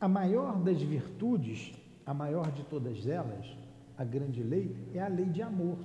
a 0.01 0.09
maior 0.09 0.59
das 0.63 0.81
virtudes, 0.81 1.73
a 2.07 2.15
maior 2.15 2.51
de 2.51 2.63
todas 2.65 3.07
elas, 3.07 3.47
a 3.97 4.05
grande 4.05 4.43
lei, 4.43 4.75
é 4.95 5.01
a 5.01 5.09
lei 5.09 5.27
de 5.27 5.43
amor. 5.43 5.79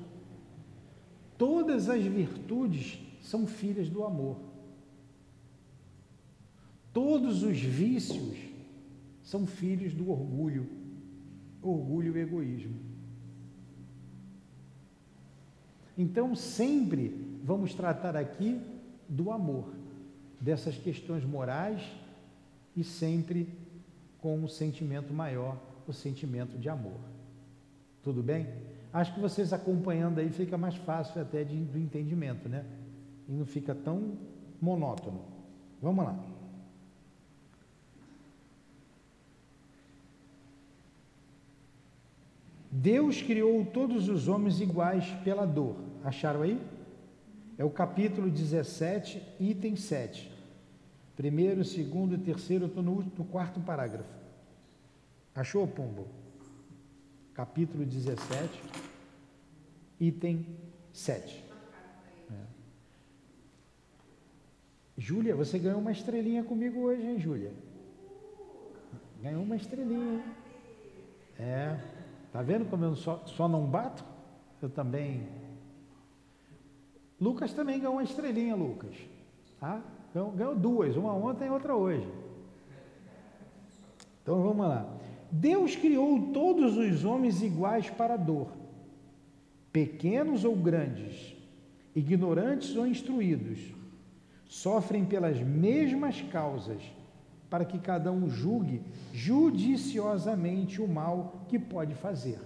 Todas 1.38 1.90
as 1.90 2.04
virtudes 2.04 3.00
são 3.22 3.48
filhas 3.48 3.90
do 3.90 4.04
amor. 4.04 4.38
Todos 6.94 7.44
os 7.44 7.60
vícios 7.60 8.53
são 9.24 9.48
filhos 9.48 9.94
do 9.94 10.12
orgulho, 10.12 10.68
orgulho 11.62 12.16
e 12.18 12.22
egoísmo. 12.22 12.76
Então, 15.98 16.36
sempre 16.36 17.40
vamos 17.44 17.74
tratar 17.74 18.16
aqui 18.16 18.60
do 19.08 19.32
amor, 19.32 19.74
dessas 20.40 20.78
questões 20.78 21.24
morais 21.24 21.82
e 22.76 22.84
sempre 22.84 23.48
com 24.20 24.40
o 24.40 24.44
um 24.44 24.48
sentimento 24.48 25.14
maior, 25.14 25.58
o 25.88 25.94
sentimento 25.94 26.58
de 26.58 26.70
amor. 26.70 27.00
Tudo 28.02 28.24
bem? 28.24 28.48
Acho 28.92 29.14
que 29.14 29.20
vocês 29.20 29.54
acompanhando 29.54 30.20
aí 30.20 30.30
fica 30.30 30.58
mais 30.58 30.76
fácil 30.76 31.22
até 31.22 31.44
de, 31.44 31.56
do 31.56 31.78
entendimento, 31.78 32.50
né? 32.50 32.66
E 33.28 33.32
não 33.32 33.46
fica 33.46 33.74
tão 33.74 34.18
monótono. 34.62 35.22
Vamos 35.82 36.06
lá. 36.06 36.33
Deus 42.76 43.22
criou 43.22 43.64
todos 43.64 44.10
os 44.10 44.28
homens 44.28 44.60
iguais 44.60 45.06
pela 45.24 45.46
dor. 45.46 45.76
Acharam 46.04 46.42
aí? 46.42 46.60
É 47.56 47.64
o 47.64 47.70
capítulo 47.70 48.32
17, 48.32 49.22
item 49.40 49.76
7. 49.76 50.32
Primeiro, 51.16 51.64
segundo, 51.64 52.18
terceiro, 52.18 52.66
estou 52.66 52.82
no, 52.82 53.04
no 53.16 53.26
quarto 53.26 53.60
parágrafo. 53.60 54.10
Achou, 55.36 55.68
Pombo? 55.68 56.08
Capítulo 57.36 57.86
17, 57.86 58.60
item 60.00 60.44
7. 60.92 61.44
É. 62.32 62.36
Júlia, 64.98 65.36
você 65.36 65.60
ganhou 65.60 65.80
uma 65.80 65.92
estrelinha 65.92 66.44
comigo 66.44 66.80
hoje, 66.80 67.06
hein, 67.06 67.20
Júlia? 67.20 67.52
Ganhou 69.22 69.44
uma 69.44 69.58
estrelinha. 69.58 70.24
É. 71.38 71.93
Tá 72.34 72.42
vendo 72.42 72.66
como 72.66 72.84
eu 72.84 72.96
só, 72.96 73.22
só 73.28 73.48
não 73.48 73.64
bato? 73.64 74.04
Eu 74.60 74.68
também. 74.68 75.28
Lucas 77.22 77.54
também 77.54 77.78
ganhou 77.78 77.94
uma 77.94 78.04
estrelinha, 78.04 78.56
Lucas. 78.56 78.96
Tá? 79.60 79.80
Ganhou, 80.12 80.32
ganhou 80.32 80.56
duas, 80.56 80.98
uma 80.98 81.14
ontem 81.14 81.46
e 81.46 81.52
outra 81.52 81.76
hoje. 81.76 82.08
Então 84.24 84.42
vamos 84.42 84.66
lá. 84.66 84.90
Deus 85.32 85.76
criou 85.76 86.32
todos 86.34 86.76
os 86.76 87.06
homens 87.06 87.44
iguais 87.44 87.90
para 87.90 88.16
a 88.16 88.18
dor, 88.18 88.48
pequenos 89.72 90.44
ou 90.44 90.56
grandes, 90.56 91.36
ignorantes 91.96 92.76
ou 92.76 92.88
instruídos, 92.88 93.60
sofrem 94.46 95.06
pelas 95.06 95.40
mesmas 95.40 96.22
causas, 96.22 96.82
para 97.54 97.66
que 97.66 97.78
cada 97.78 98.12
um 98.12 98.28
julgue 98.28 98.82
judiciosamente 99.14 100.82
o 100.82 100.88
mal 100.88 101.46
que 101.48 101.60
pode 101.60 101.94
fazer. 101.94 102.40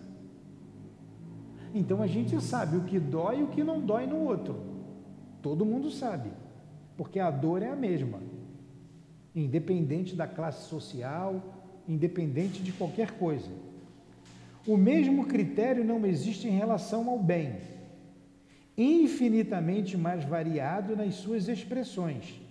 Então 1.73 2.01
a 2.01 2.07
gente 2.07 2.41
sabe 2.41 2.75
o 2.75 2.83
que 2.83 2.99
dói 2.99 3.39
e 3.39 3.43
o 3.43 3.47
que 3.47 3.63
não 3.63 3.79
dói 3.79 4.05
no 4.05 4.17
outro. 4.17 4.59
Todo 5.41 5.65
mundo 5.65 5.89
sabe 5.89 6.29
porque 6.97 7.21
a 7.21 7.31
dor 7.31 7.63
é 7.63 7.69
a 7.69 7.75
mesma, 7.75 8.19
independente 9.33 10.13
da 10.13 10.27
classe 10.27 10.67
social, 10.67 11.41
independente 11.87 12.61
de 12.61 12.73
qualquer 12.73 13.11
coisa. 13.11 13.49
O 14.67 14.75
mesmo 14.75 15.25
critério 15.25 15.85
não 15.85 16.05
existe 16.05 16.49
em 16.49 16.57
relação 16.57 17.09
ao 17.09 17.17
bem, 17.17 17.55
infinitamente 18.77 19.95
mais 19.95 20.25
variado 20.25 20.97
nas 20.97 21.15
suas 21.15 21.47
expressões. 21.47 22.45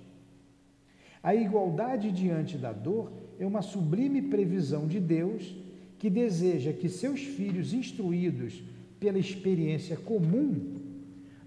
A 1.27 1.35
igualdade 1.35 2.12
diante 2.12 2.57
da 2.57 2.73
dor 2.73 3.11
é 3.37 3.45
uma 3.45 3.61
sublime 3.61 4.23
previsão 4.23 4.87
de 4.87 5.01
Deus 5.01 5.57
que 5.99 6.09
deseja 6.09 6.73
que 6.73 6.89
seus 6.89 7.19
filhos, 7.19 7.73
instruídos 7.73 8.62
pela 9.01 9.19
experiência 9.19 9.97
comum, 9.97 10.77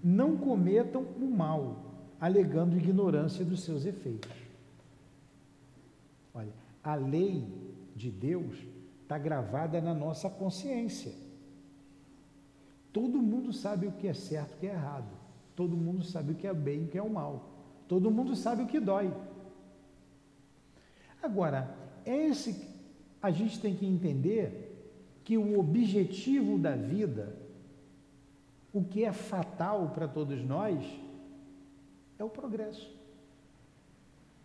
não 0.04 0.36
cometam 0.36 1.00
o 1.18 1.24
mal 1.24 2.12
alegando 2.20 2.76
ignorância 2.76 3.42
dos 3.42 3.62
seus 3.62 3.86
efeitos. 3.86 4.30
Olha, 6.34 6.52
a 6.84 6.94
lei 6.94 7.42
de 7.96 8.10
Deus 8.10 8.58
está 9.02 9.16
gravada 9.16 9.80
na 9.80 9.94
nossa 9.94 10.28
consciência. 10.28 11.14
Todo 12.92 13.22
mundo 13.22 13.50
sabe 13.50 13.86
o 13.86 13.92
que 13.92 14.08
é 14.08 14.12
certo 14.12 14.52
e 14.52 14.56
o 14.56 14.58
que 14.58 14.66
é 14.66 14.72
errado. 14.72 15.08
Todo 15.56 15.74
mundo 15.74 16.04
sabe 16.04 16.32
o 16.32 16.34
que 16.34 16.46
é 16.46 16.52
bem 16.52 16.82
e 16.82 16.84
o 16.84 16.88
que 16.88 16.98
é 16.98 17.02
o 17.02 17.08
mal. 17.08 17.48
Todo 17.88 18.10
mundo 18.10 18.36
sabe 18.36 18.64
o 18.64 18.66
que 18.66 18.78
dói. 18.78 19.10
Agora, 21.22 21.74
esse 22.04 22.68
a 23.22 23.30
gente 23.30 23.60
tem 23.60 23.74
que 23.74 23.86
entender 23.86 24.70
que 25.24 25.36
o 25.36 25.58
objetivo 25.58 26.58
da 26.58 26.74
vida, 26.74 27.36
o 28.72 28.82
que 28.82 29.04
é 29.04 29.12
fatal 29.12 29.90
para 29.90 30.08
todos 30.08 30.42
nós, 30.42 30.82
é 32.18 32.24
o 32.24 32.28
progresso. 32.28 32.90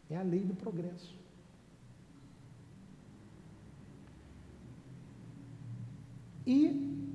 É 0.09 0.17
a 0.17 0.21
lei 0.21 0.41
do 0.41 0.53
progresso. 0.53 1.15
E 6.45 7.09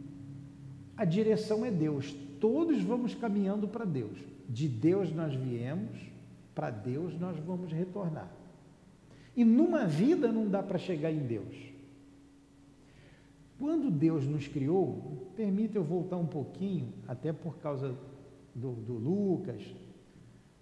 a 0.96 1.04
direção 1.04 1.64
é 1.64 1.70
Deus. 1.70 2.12
Todos 2.40 2.82
vamos 2.82 3.14
caminhando 3.14 3.68
para 3.68 3.84
Deus. 3.84 4.18
De 4.48 4.66
Deus 4.66 5.12
nós 5.12 5.34
viemos, 5.34 5.96
para 6.54 6.70
Deus 6.70 7.18
nós 7.20 7.38
vamos 7.38 7.70
retornar. 7.70 8.39
E 9.36 9.44
numa 9.44 9.86
vida 9.86 10.30
não 10.30 10.48
dá 10.48 10.62
para 10.62 10.78
chegar 10.78 11.10
em 11.10 11.20
Deus. 11.20 11.70
Quando 13.58 13.90
Deus 13.90 14.26
nos 14.26 14.48
criou, 14.48 15.30
permita 15.36 15.76
eu 15.76 15.84
voltar 15.84 16.16
um 16.16 16.26
pouquinho, 16.26 16.92
até 17.06 17.32
por 17.32 17.58
causa 17.58 17.94
do, 18.54 18.72
do 18.72 18.94
Lucas, 18.94 19.62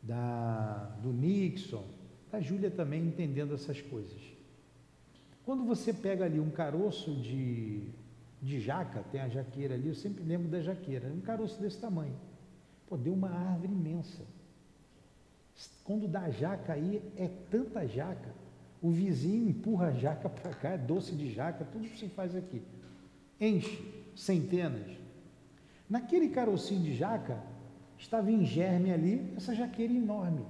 da, 0.03 0.97
do 1.03 1.13
Nixon, 1.13 1.85
da 2.31 2.41
Júlia 2.41 2.71
também 2.71 3.07
entendendo 3.07 3.55
essas 3.55 3.81
coisas. 3.81 4.21
Quando 5.45 5.65
você 5.65 5.93
pega 5.93 6.25
ali 6.25 6.39
um 6.41 6.51
caroço 6.51 7.15
de, 7.15 7.89
de 8.43 8.61
jaca, 8.61 9.03
tem 9.11 9.21
a 9.21 9.29
jaqueira 9.29 9.75
ali, 9.75 9.89
eu 9.89 9.95
sempre 9.95 10.23
lembro 10.25 10.49
da 10.49 10.61
jaqueira, 10.61 11.09
um 11.09 11.21
caroço 11.21 11.61
desse 11.61 11.79
tamanho. 11.79 12.15
Pô, 12.87 12.97
deu 12.97 13.13
uma 13.13 13.31
árvore 13.31 13.73
imensa. 13.73 14.23
Quando 15.85 16.07
dá 16.07 16.29
jaca 16.31 16.75
aí, 16.75 17.03
é 17.17 17.29
tanta 17.51 17.87
jaca. 17.87 18.35
O 18.81 18.91
vizinho 18.91 19.49
empurra 19.49 19.89
a 19.89 19.93
jaca 19.93 20.29
para 20.29 20.55
cá, 20.55 20.71
é 20.71 20.79
doce 20.79 21.15
de 21.15 21.33
jaca, 21.33 21.65
tudo 21.65 21.89
que 21.89 21.99
se 21.99 22.09
faz 22.09 22.35
aqui. 22.35 22.63
Enche, 23.41 23.83
centenas. 24.15 24.97
Naquele 25.89 26.29
carocinho 26.29 26.83
de 26.83 26.95
jaca, 26.95 27.43
estava 27.97 28.31
em 28.31 28.45
germe 28.45 28.93
ali 28.93 29.33
essa 29.37 29.55
jaqueira 29.55 29.93
enorme. 29.93 30.45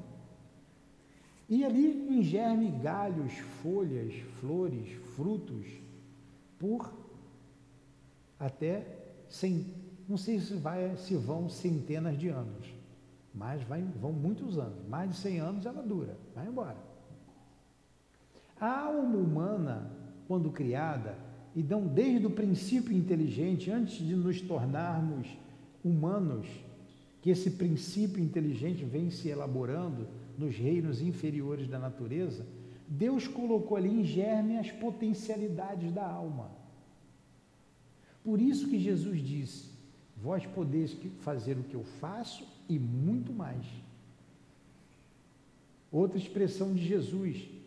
E 1.48 1.64
ali 1.64 2.06
em 2.10 2.22
germe 2.22 2.70
galhos, 2.82 3.32
folhas, 3.62 4.14
flores, 4.40 4.92
frutos, 5.16 5.66
por 6.58 6.92
até 8.38 8.86
sem, 9.28 9.74
não 10.08 10.16
sei 10.16 10.40
se, 10.40 10.54
vai, 10.54 10.96
se 10.96 11.16
vão 11.16 11.48
centenas 11.48 12.18
de 12.18 12.28
anos, 12.28 12.66
mas 13.34 13.62
vai, 13.62 13.82
vão 13.82 14.12
muitos 14.12 14.58
anos, 14.58 14.86
mais 14.88 15.10
de 15.10 15.16
100 15.16 15.40
anos 15.40 15.66
ela 15.66 15.82
dura, 15.82 16.16
vai 16.34 16.46
embora. 16.46 16.87
A 18.60 18.82
alma 18.84 19.16
humana, 19.16 19.90
quando 20.26 20.50
criada, 20.50 21.16
e 21.54 21.62
dão 21.62 21.86
desde 21.86 22.26
o 22.26 22.30
princípio 22.30 22.92
inteligente, 22.92 23.70
antes 23.70 23.96
de 23.96 24.14
nos 24.14 24.40
tornarmos 24.40 25.28
humanos, 25.84 26.46
que 27.20 27.30
esse 27.30 27.52
princípio 27.52 28.22
inteligente 28.22 28.84
vem 28.84 29.10
se 29.10 29.28
elaborando 29.28 30.06
nos 30.36 30.56
reinos 30.56 31.00
inferiores 31.00 31.68
da 31.68 31.78
natureza, 31.78 32.46
Deus 32.86 33.26
colocou 33.28 33.76
ali 33.76 33.88
em 33.88 34.04
germe 34.04 34.56
as 34.56 34.70
potencialidades 34.70 35.92
da 35.92 36.06
alma. 36.06 36.50
Por 38.24 38.40
isso 38.40 38.68
que 38.68 38.78
Jesus 38.78 39.20
disse: 39.20 39.70
Vós 40.16 40.46
podeis 40.46 40.96
fazer 41.20 41.58
o 41.58 41.64
que 41.64 41.74
eu 41.74 41.84
faço 41.84 42.46
e 42.68 42.78
muito 42.78 43.32
mais. 43.32 43.66
Outra 45.90 46.18
expressão 46.18 46.72
de 46.74 46.84
Jesus: 46.84 47.57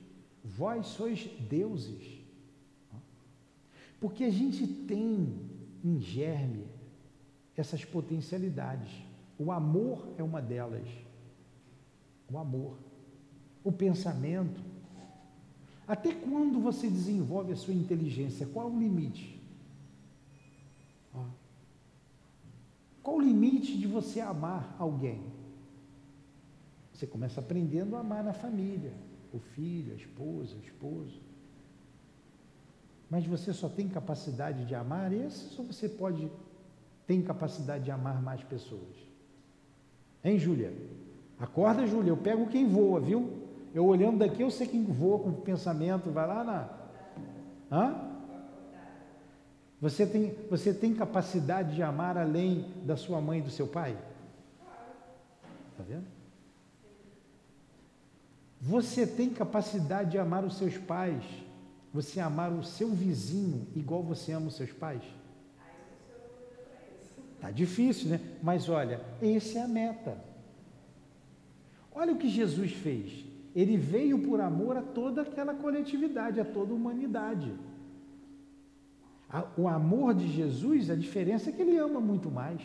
Vós 0.43 0.87
sois 0.87 1.29
deuses. 1.49 2.19
Porque 3.99 4.23
a 4.23 4.31
gente 4.31 4.65
tem 4.65 5.39
em 5.83 5.99
germe 5.99 6.65
essas 7.55 7.85
potencialidades. 7.85 8.91
O 9.37 9.51
amor 9.51 10.07
é 10.17 10.23
uma 10.23 10.41
delas. 10.41 10.87
O 12.31 12.37
amor. 12.37 12.77
O 13.63 13.71
pensamento. 13.71 14.61
Até 15.87 16.13
quando 16.13 16.59
você 16.59 16.89
desenvolve 16.89 17.53
a 17.53 17.55
sua 17.55 17.73
inteligência? 17.73 18.47
Qual 18.47 18.71
o 18.71 18.79
limite? 18.79 19.41
Qual 23.03 23.17
o 23.17 23.21
limite 23.21 23.77
de 23.77 23.87
você 23.87 24.19
amar 24.19 24.75
alguém? 24.77 25.21
Você 26.93 27.07
começa 27.07 27.39
aprendendo 27.39 27.95
a 27.95 27.99
amar 27.99 28.23
na 28.23 28.33
família, 28.33 28.93
o 29.33 29.39
filho, 29.39 29.93
a 29.93 29.95
esposa, 29.95 30.55
o 30.55 30.59
esposo. 30.59 31.21
Mas 33.09 33.25
você 33.25 33.51
só 33.51 33.67
tem 33.67 33.89
capacidade 33.89 34.65
de 34.65 34.73
amar 34.73 35.11
esses 35.11 35.57
ou 35.59 35.65
você 35.65 35.89
pode 35.89 36.31
tem 37.07 37.21
capacidade 37.21 37.83
de 37.83 37.91
amar 37.91 38.21
mais 38.21 38.41
pessoas? 38.43 38.95
Hein, 40.23 40.37
Júlia? 40.37 40.73
Acorda, 41.39 41.85
Júlia, 41.85 42.11
eu 42.11 42.17
pego 42.17 42.47
quem 42.47 42.69
voa, 42.69 43.01
viu? 43.01 43.41
Eu 43.73 43.85
olhando 43.85 44.19
daqui, 44.19 44.41
eu 44.41 44.51
sei 44.51 44.67
quem 44.67 44.85
voa 44.85 45.19
com 45.19 45.29
o 45.29 45.41
pensamento, 45.41 46.09
vai 46.09 46.27
lá 46.27 46.43
na. 46.43 46.69
Hã? 47.71 48.11
Você 49.81 50.05
tem, 50.05 50.35
você 50.49 50.73
tem 50.73 50.93
capacidade 50.93 51.75
de 51.75 51.81
amar 51.81 52.17
além 52.17 52.71
da 52.85 52.95
sua 52.95 53.19
mãe 53.19 53.39
e 53.39 53.41
do 53.41 53.49
seu 53.49 53.67
pai? 53.67 53.97
Está 55.71 55.83
vendo? 55.83 56.20
Você 58.61 59.07
tem 59.07 59.29
capacidade 59.31 60.11
de 60.11 60.19
amar 60.19 60.45
os 60.45 60.57
seus 60.57 60.77
pais, 60.77 61.23
você 61.91 62.19
amar 62.19 62.51
o 62.53 62.63
seu 62.63 62.89
vizinho 62.89 63.67
igual 63.75 64.03
você 64.03 64.31
ama 64.33 64.47
os 64.47 64.55
seus 64.55 64.71
pais? 64.71 65.01
Está 67.35 67.49
difícil, 67.49 68.09
né? 68.09 68.21
Mas 68.43 68.69
olha, 68.69 69.01
essa 69.19 69.57
é 69.57 69.61
a 69.63 69.67
meta. 69.67 70.15
Olha 71.91 72.13
o 72.13 72.17
que 72.17 72.29
Jesus 72.29 72.71
fez. 72.71 73.25
ele 73.53 73.75
veio 73.75 74.19
por 74.19 74.39
amor 74.39 74.77
a 74.77 74.81
toda 74.81 75.23
aquela 75.23 75.53
coletividade, 75.53 76.39
a 76.39 76.45
toda 76.45 76.71
a 76.71 76.75
humanidade. 76.75 77.53
O 79.57 79.67
amor 79.67 80.13
de 80.13 80.31
Jesus, 80.31 80.89
a 80.89 80.95
diferença 80.95 81.49
é 81.49 81.53
que 81.53 81.61
ele 81.61 81.77
ama 81.77 81.99
muito 81.99 82.29
mais. 82.29 82.61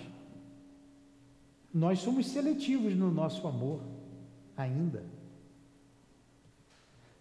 Nós 1.72 1.98
somos 2.00 2.26
seletivos 2.26 2.94
no 2.94 3.10
nosso 3.10 3.46
amor, 3.46 3.80
ainda. 4.56 5.04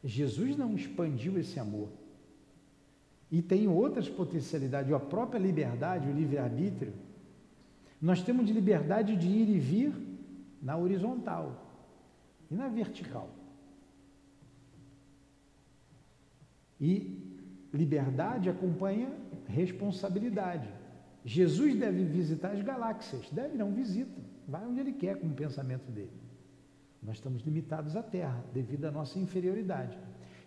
Jesus 0.06 0.56
não 0.56 0.76
expandiu 0.76 1.38
esse 1.40 1.60
amor. 1.60 1.90
E 3.32 3.42
tem 3.42 3.68
outras 3.68 4.08
potencialidades, 4.08 4.94
a 4.94 5.00
própria 5.00 5.40
liberdade, 5.40 6.08
o 6.08 6.14
livre-arbítrio. 6.14 6.94
Nós 8.00 8.22
temos 8.22 8.46
de 8.46 8.54
liberdade 8.54 9.16
de 9.16 9.28
ir 9.28 9.50
e 9.50 9.60
vir 9.60 9.94
na 10.62 10.78
horizontal 10.78 11.84
e 12.52 12.54
na 12.54 12.68
vertical. 12.68 13.32
E 16.80 17.20
liberdade 17.74 18.48
acompanha 18.48 19.12
responsabilidade. 19.48 20.70
Jesus 21.24 21.76
deve 21.76 22.04
visitar 22.04 22.52
as 22.52 22.62
galáxias, 22.62 23.28
deve 23.32 23.58
não 23.58 23.74
visita, 23.74 24.22
vai 24.48 24.64
onde 24.68 24.82
ele 24.82 24.94
quer 24.94 25.20
com 25.20 25.26
o 25.26 25.34
pensamento 25.34 25.92
dele. 25.92 26.25
Nós 27.06 27.18
estamos 27.18 27.44
limitados 27.44 27.96
à 27.96 28.02
Terra 28.02 28.44
devido 28.54 28.86
à 28.86 28.92
nossa 28.92 29.20
inferioridade. 29.20 29.98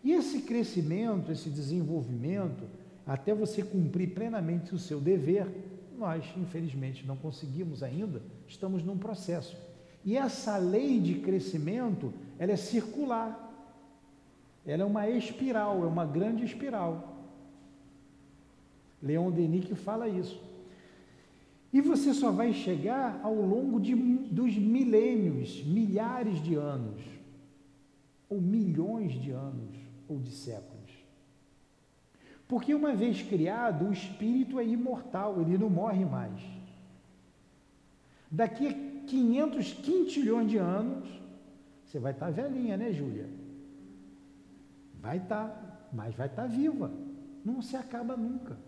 E 0.03 0.13
esse 0.13 0.43
crescimento, 0.43 1.31
esse 1.31 1.49
desenvolvimento, 1.49 2.65
até 3.07 3.33
você 3.33 3.63
cumprir 3.63 4.13
plenamente 4.13 4.75
o 4.75 4.79
seu 4.79 5.01
dever, 5.01 5.47
nós, 5.97 6.25
infelizmente, 6.37 7.07
não 7.07 7.17
conseguimos 7.17 7.83
ainda, 7.83 8.23
estamos 8.47 8.83
num 8.83 8.99
processo. 8.99 9.57
E 10.05 10.17
essa 10.17 10.57
lei 10.57 11.01
de 11.01 11.17
crescimento, 11.17 12.13
ela 12.39 12.53
é 12.53 12.57
circular. 12.57 13.47
Ela 14.67 14.83
é 14.83 14.87
uma 14.87 15.09
espiral, 15.09 15.83
é 15.83 15.87
uma 15.87 16.05
grande 16.05 16.45
espiral. 16.45 17.17
Leon 19.03 19.31
Denis 19.31 19.65
que 19.65 19.75
fala 19.75 20.09
isso. 20.09 20.48
E 21.73 21.81
você 21.81 22.15
só 22.15 22.31
vai 22.31 22.53
chegar 22.53 23.21
ao 23.23 23.35
longo 23.35 23.79
de, 23.79 23.95
dos 23.95 24.57
milênios, 24.57 25.63
milhares 25.65 26.43
de 26.43 26.55
anos, 26.55 27.03
ou 28.29 28.41
milhões 28.41 29.13
de 29.13 29.31
anos, 29.31 29.77
ou 30.09 30.19
de 30.19 30.31
séculos. 30.31 30.79
Porque 32.47 32.75
uma 32.75 32.95
vez 32.95 33.21
criado, 33.21 33.87
o 33.87 33.93
espírito 33.93 34.59
é 34.59 34.65
imortal, 34.65 35.41
ele 35.43 35.59
não 35.59 35.69
morre 35.69 36.05
mais. 36.07 36.41
Daqui 38.31 38.69
a 38.69 38.73
500 39.07 39.73
quintilhões 39.75 40.51
de 40.51 40.57
anos, 40.57 41.07
você 41.85 41.99
vai 41.99 42.13
estar 42.13 42.31
velhinha, 42.31 42.77
né, 42.77 42.93
Júlia? 42.93 43.29
Vai 45.01 45.19
estar, 45.19 45.89
mas 45.93 46.15
vai 46.15 46.27
estar 46.27 46.47
viva. 46.47 46.91
Não 47.45 47.63
se 47.63 47.77
acaba 47.77 48.17
nunca. 48.17 48.59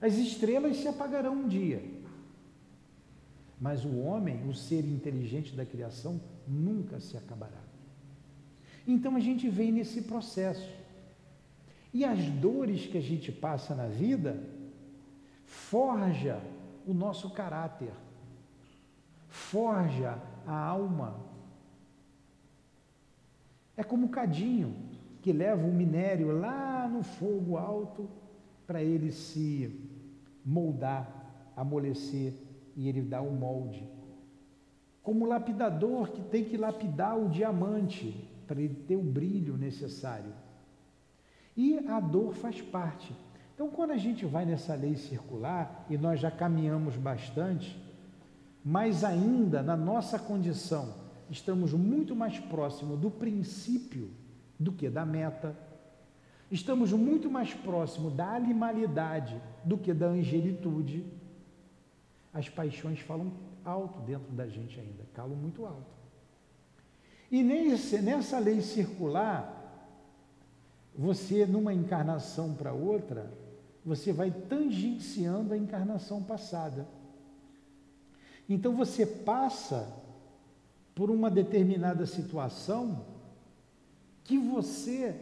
As 0.00 0.14
estrelas 0.14 0.78
se 0.78 0.88
apagarão 0.88 1.34
um 1.34 1.48
dia. 1.48 1.82
Mas 3.62 3.84
o 3.84 3.96
homem, 4.00 4.44
o 4.48 4.52
ser 4.52 4.84
inteligente 4.84 5.54
da 5.54 5.64
criação, 5.64 6.20
nunca 6.48 6.98
se 6.98 7.16
acabará. 7.16 7.62
Então 8.84 9.14
a 9.14 9.20
gente 9.20 9.48
vem 9.48 9.70
nesse 9.70 10.02
processo. 10.02 10.68
E 11.94 12.04
as 12.04 12.18
dores 12.28 12.86
que 12.86 12.98
a 12.98 13.00
gente 13.00 13.30
passa 13.30 13.72
na 13.72 13.86
vida 13.86 14.42
forja 15.44 16.42
o 16.84 16.92
nosso 16.92 17.30
caráter, 17.30 17.92
forja 19.28 20.18
a 20.44 20.56
alma. 20.56 21.20
É 23.76 23.84
como 23.84 24.06
o 24.06 24.10
cadinho 24.10 24.74
que 25.20 25.32
leva 25.32 25.64
o 25.64 25.72
minério 25.72 26.36
lá 26.36 26.88
no 26.88 27.04
fogo 27.04 27.56
alto 27.56 28.10
para 28.66 28.82
ele 28.82 29.12
se 29.12 29.88
moldar, 30.44 31.52
amolecer 31.56 32.34
e 32.76 32.88
ele 32.88 33.02
dá 33.02 33.20
o 33.20 33.28
um 33.28 33.34
molde. 33.34 33.88
Como 35.02 35.26
lapidador 35.26 36.10
que 36.10 36.22
tem 36.22 36.44
que 36.44 36.56
lapidar 36.56 37.18
o 37.18 37.28
diamante 37.28 38.28
para 38.46 38.60
ele 38.60 38.74
ter 38.74 38.96
o 38.96 39.02
brilho 39.02 39.56
necessário. 39.56 40.32
E 41.56 41.78
a 41.88 42.00
dor 42.00 42.34
faz 42.34 42.60
parte. 42.60 43.14
Então, 43.54 43.68
quando 43.68 43.90
a 43.90 43.96
gente 43.96 44.24
vai 44.24 44.44
nessa 44.44 44.74
lei 44.74 44.96
circular, 44.96 45.86
e 45.88 45.98
nós 45.98 46.20
já 46.20 46.30
caminhamos 46.30 46.96
bastante, 46.96 47.78
mas 48.64 49.04
ainda 49.04 49.62
na 49.62 49.76
nossa 49.76 50.18
condição, 50.18 50.94
estamos 51.30 51.72
muito 51.72 52.14
mais 52.14 52.38
próximo 52.38 52.96
do 52.96 53.10
princípio 53.10 54.10
do 54.58 54.72
que 54.72 54.88
da 54.88 55.04
meta. 55.04 55.56
Estamos 56.50 56.92
muito 56.92 57.30
mais 57.30 57.52
próximo 57.52 58.10
da 58.10 58.34
animalidade 58.34 59.40
do 59.64 59.76
que 59.76 59.92
da 59.92 60.06
angelitude. 60.06 61.04
As 62.32 62.48
paixões 62.48 63.00
falam 63.00 63.32
alto 63.64 64.00
dentro 64.00 64.32
da 64.32 64.46
gente 64.46 64.78
ainda, 64.80 65.04
calam 65.14 65.36
muito 65.36 65.66
alto. 65.66 65.92
E 67.30 67.42
nesse, 67.42 68.00
nessa 68.00 68.38
lei 68.38 68.60
circular, 68.60 69.58
você, 70.94 71.46
numa 71.46 71.72
encarnação 71.72 72.54
para 72.54 72.72
outra, 72.72 73.32
você 73.84 74.12
vai 74.12 74.30
tangenciando 74.30 75.54
a 75.54 75.56
encarnação 75.56 76.22
passada. 76.22 76.86
Então 78.48 78.76
você 78.76 79.06
passa 79.06 79.92
por 80.94 81.10
uma 81.10 81.30
determinada 81.30 82.04
situação 82.06 83.06
que 84.24 84.38
você 84.38 85.18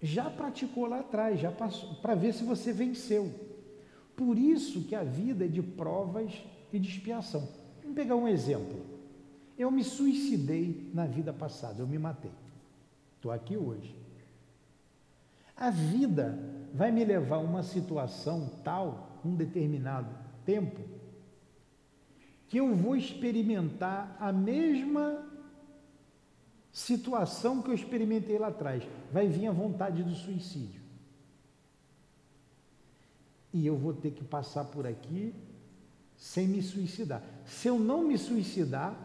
já 0.00 0.30
praticou 0.30 0.86
lá 0.86 1.00
atrás, 1.00 1.40
já 1.40 1.50
passou, 1.50 1.94
para 1.96 2.14
ver 2.14 2.32
se 2.34 2.44
você 2.44 2.72
venceu. 2.72 3.51
Por 4.16 4.38
isso 4.38 4.82
que 4.82 4.94
a 4.94 5.02
vida 5.02 5.44
é 5.44 5.48
de 5.48 5.62
provas 5.62 6.32
e 6.72 6.78
de 6.78 6.88
expiação. 6.88 7.48
Vamos 7.80 7.96
pegar 7.96 8.16
um 8.16 8.28
exemplo. 8.28 8.80
Eu 9.58 9.70
me 9.70 9.84
suicidei 9.84 10.90
na 10.92 11.06
vida 11.06 11.32
passada, 11.32 11.82
eu 11.82 11.86
me 11.86 11.98
matei. 11.98 12.32
Estou 13.16 13.30
aqui 13.30 13.56
hoje. 13.56 13.94
A 15.56 15.70
vida 15.70 16.38
vai 16.74 16.90
me 16.90 17.04
levar 17.04 17.36
a 17.36 17.40
uma 17.40 17.62
situação 17.62 18.50
tal, 18.64 19.20
um 19.24 19.34
determinado 19.34 20.08
tempo, 20.44 20.80
que 22.48 22.58
eu 22.58 22.74
vou 22.74 22.96
experimentar 22.96 24.16
a 24.18 24.32
mesma 24.32 25.24
situação 26.72 27.62
que 27.62 27.70
eu 27.70 27.74
experimentei 27.74 28.38
lá 28.38 28.48
atrás. 28.48 28.82
Vai 29.12 29.28
vir 29.28 29.46
a 29.46 29.52
vontade 29.52 30.02
do 30.02 30.14
suicídio. 30.14 30.81
E 33.52 33.66
eu 33.66 33.76
vou 33.76 33.92
ter 33.92 34.10
que 34.12 34.24
passar 34.24 34.64
por 34.64 34.86
aqui 34.86 35.34
sem 36.16 36.46
me 36.46 36.62
suicidar. 36.62 37.22
Se 37.44 37.68
eu 37.68 37.78
não 37.78 38.04
me 38.04 38.16
suicidar, 38.16 38.96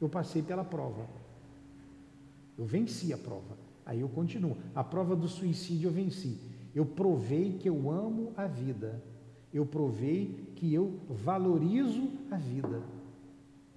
eu 0.00 0.08
passei 0.08 0.42
pela 0.42 0.64
prova. 0.64 1.06
Eu 2.56 2.64
venci 2.64 3.12
a 3.12 3.18
prova. 3.18 3.56
Aí 3.84 4.00
eu 4.00 4.08
continuo. 4.08 4.56
A 4.74 4.82
prova 4.82 5.14
do 5.14 5.28
suicídio 5.28 5.88
eu 5.88 5.92
venci. 5.92 6.38
Eu 6.74 6.86
provei 6.86 7.58
que 7.58 7.68
eu 7.68 7.90
amo 7.90 8.32
a 8.36 8.46
vida. 8.46 9.02
Eu 9.52 9.64
provei 9.64 10.52
que 10.56 10.72
eu 10.72 10.98
valorizo 11.08 12.08
a 12.30 12.36
vida. 12.36 12.82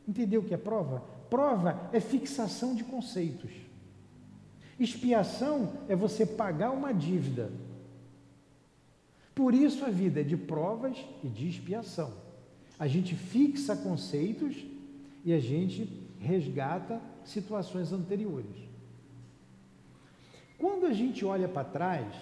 Entendeu 0.07 0.41
o 0.41 0.43
que 0.43 0.53
é 0.53 0.57
prova? 0.57 1.03
Prova 1.29 1.89
é 1.91 1.99
fixação 1.99 2.73
de 2.73 2.83
conceitos. 2.83 3.51
Expiação 4.79 5.73
é 5.87 5.95
você 5.95 6.25
pagar 6.25 6.71
uma 6.71 6.93
dívida. 6.93 7.51
Por 9.37 9.53
isso 9.53 9.85
a 9.85 9.91
vida 9.91 10.21
é 10.21 10.23
de 10.23 10.35
provas 10.35 10.97
e 11.23 11.27
de 11.27 11.47
expiação. 11.47 12.11
A 12.79 12.87
gente 12.87 13.13
fixa 13.13 13.77
conceitos 13.77 14.65
e 15.23 15.31
a 15.31 15.39
gente 15.39 15.87
resgata 16.19 16.99
situações 17.23 17.93
anteriores. 17.93 18.57
Quando 20.57 20.87
a 20.87 20.91
gente 20.91 21.23
olha 21.23 21.47
para 21.47 21.63
trás, 21.63 22.15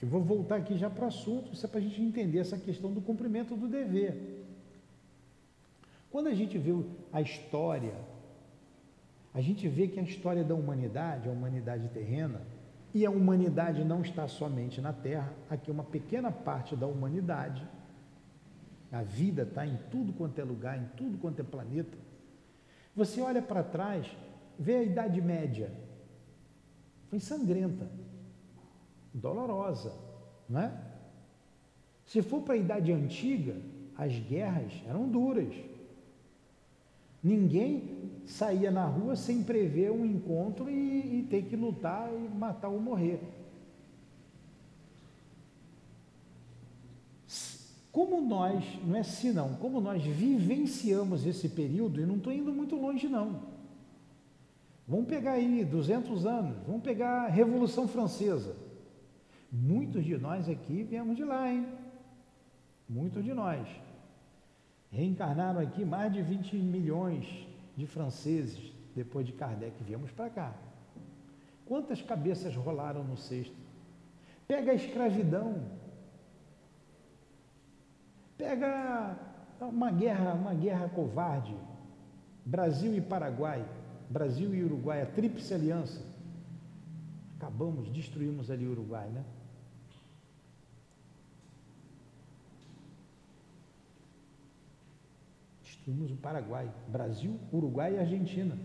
eu 0.00 0.08
vou 0.08 0.22
voltar 0.22 0.56
aqui 0.56 0.78
já 0.78 0.88
para 0.88 1.04
o 1.04 1.08
assunto, 1.08 1.52
isso 1.52 1.66
é 1.66 1.68
para 1.68 1.80
a 1.80 1.82
gente 1.82 2.00
entender 2.00 2.38
essa 2.38 2.56
questão 2.56 2.90
do 2.90 3.02
cumprimento 3.02 3.54
do 3.54 3.68
dever. 3.68 4.42
Quando 6.10 6.28
a 6.28 6.34
gente 6.34 6.56
vê 6.56 6.72
a 7.12 7.20
história, 7.20 7.94
a 9.34 9.42
gente 9.42 9.68
vê 9.68 9.86
que 9.86 10.00
a 10.00 10.02
história 10.02 10.42
da 10.42 10.54
humanidade, 10.54 11.28
a 11.28 11.32
humanidade 11.32 11.88
terrena, 11.88 12.40
e 12.94 13.06
a 13.06 13.10
humanidade 13.10 13.84
não 13.84 14.02
está 14.02 14.28
somente 14.28 14.80
na 14.80 14.92
Terra, 14.92 15.32
aqui 15.48 15.70
uma 15.70 15.84
pequena 15.84 16.30
parte 16.30 16.76
da 16.76 16.86
humanidade, 16.86 17.66
a 18.90 19.02
vida 19.02 19.42
está 19.42 19.66
em 19.66 19.78
tudo 19.90 20.12
quanto 20.12 20.38
é 20.38 20.44
lugar, 20.44 20.78
em 20.78 20.86
tudo 20.96 21.16
quanto 21.16 21.40
é 21.40 21.42
planeta. 21.42 21.96
Você 22.94 23.22
olha 23.22 23.40
para 23.40 23.62
trás, 23.62 24.06
vê 24.58 24.76
a 24.76 24.82
Idade 24.82 25.20
Média, 25.22 25.72
foi 27.08 27.18
sangrenta, 27.18 27.88
dolorosa, 29.14 29.94
não 30.48 30.60
é? 30.60 30.72
Se 32.04 32.20
for 32.20 32.42
para 32.42 32.54
a 32.54 32.58
Idade 32.58 32.92
Antiga, 32.92 33.56
as 33.96 34.18
guerras 34.18 34.72
eram 34.86 35.08
duras. 35.08 35.54
Ninguém 37.22 38.02
saía 38.26 38.70
na 38.70 38.84
rua 38.84 39.14
sem 39.14 39.42
prever 39.42 39.90
um 39.92 40.04
encontro 40.04 40.68
e, 40.68 41.20
e 41.20 41.26
ter 41.30 41.44
que 41.44 41.54
lutar 41.54 42.10
e 42.12 42.28
matar 42.36 42.68
ou 42.68 42.80
morrer. 42.80 43.20
Como 47.92 48.22
nós, 48.22 48.64
não 48.86 48.96
é 48.96 49.02
se 49.02 49.32
não, 49.32 49.54
como 49.56 49.78
nós 49.80 50.02
vivenciamos 50.02 51.26
esse 51.26 51.48
período, 51.50 52.00
e 52.00 52.06
não 52.06 52.16
estou 52.16 52.32
indo 52.32 52.52
muito 52.52 52.74
longe 52.74 53.06
não. 53.06 53.42
Vamos 54.88 55.06
pegar 55.06 55.32
aí 55.32 55.64
200 55.64 56.26
anos, 56.26 56.56
vamos 56.66 56.82
pegar 56.82 57.24
a 57.24 57.28
Revolução 57.28 57.86
Francesa. 57.86 58.56
Muitos 59.50 60.04
de 60.04 60.16
nós 60.16 60.48
aqui 60.48 60.82
viemos 60.82 61.14
de 61.14 61.22
lá, 61.22 61.52
hein? 61.52 61.66
Muitos 62.88 63.22
de 63.22 63.34
nós. 63.34 63.68
Reencarnaram 64.92 65.58
aqui 65.58 65.84
mais 65.86 66.12
de 66.12 66.20
20 66.20 66.54
milhões 66.56 67.48
de 67.74 67.86
franceses 67.86 68.72
depois 68.94 69.26
de 69.26 69.32
Kardec. 69.32 69.72
Viemos 69.82 70.10
para 70.10 70.28
cá. 70.28 70.54
Quantas 71.64 72.02
cabeças 72.02 72.54
rolaram 72.54 73.02
no 73.02 73.16
cesto? 73.16 73.56
Pega 74.46 74.72
a 74.72 74.74
escravidão. 74.74 75.62
Pega 78.36 79.16
uma 79.62 79.90
guerra, 79.90 80.34
uma 80.34 80.52
guerra 80.52 80.90
covarde. 80.90 81.56
Brasil 82.44 82.94
e 82.94 83.00
Paraguai, 83.00 83.64
Brasil 84.10 84.54
e 84.54 84.62
Uruguai, 84.62 85.00
a 85.00 85.06
tríplice 85.06 85.54
aliança. 85.54 86.02
Acabamos, 87.38 87.88
destruímos 87.88 88.50
ali 88.50 88.66
o 88.66 88.72
Uruguai, 88.72 89.08
né? 89.08 89.24
Destruímos 95.82 96.12
o 96.12 96.16
Paraguai, 96.16 96.72
Brasil, 96.86 97.40
Uruguai 97.52 97.96
e 97.96 97.98
Argentina. 97.98 98.56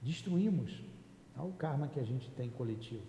Destruímos. 0.00 0.80
Olha 1.36 1.48
o 1.48 1.52
karma 1.54 1.88
que 1.88 1.98
a 1.98 2.04
gente 2.04 2.30
tem 2.30 2.48
coletivo. 2.50 3.02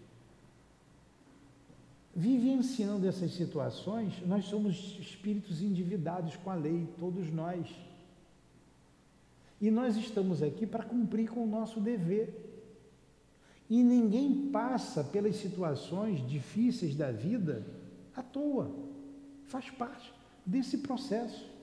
Vivenciando 2.15 3.07
essas 3.07 3.31
situações, 3.35 4.25
nós 4.25 4.45
somos 4.45 4.97
espíritos 4.99 5.61
endividados 5.61 6.35
com 6.37 6.49
a 6.49 6.55
lei, 6.55 6.87
todos 6.97 7.31
nós. 7.31 7.67
E 9.61 9.69
nós 9.69 9.95
estamos 9.95 10.41
aqui 10.41 10.65
para 10.65 10.83
cumprir 10.83 11.29
com 11.29 11.43
o 11.43 11.47
nosso 11.47 11.79
dever. 11.79 12.65
E 13.69 13.83
ninguém 13.83 14.49
passa 14.49 15.03
pelas 15.03 15.35
situações 15.35 16.27
difíceis 16.27 16.95
da 16.95 17.11
vida 17.11 17.63
à 18.15 18.23
toa. 18.23 18.75
Faz 19.45 19.69
parte 19.69 20.11
desse 20.43 20.79
processo. 20.79 21.58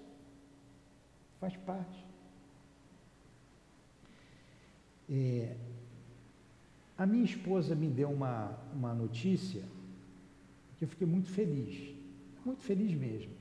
Faz 1.40 1.56
parte. 1.56 2.04
É, 5.08 5.56
a 6.98 7.06
minha 7.06 7.24
esposa 7.24 7.74
me 7.74 7.88
deu 7.88 8.10
uma, 8.10 8.58
uma 8.74 8.94
notícia 8.94 9.62
que 10.78 10.84
eu 10.84 10.88
fiquei 10.88 11.06
muito 11.06 11.28
feliz, 11.30 11.94
muito 12.44 12.62
feliz 12.62 12.92
mesmo. 12.92 13.32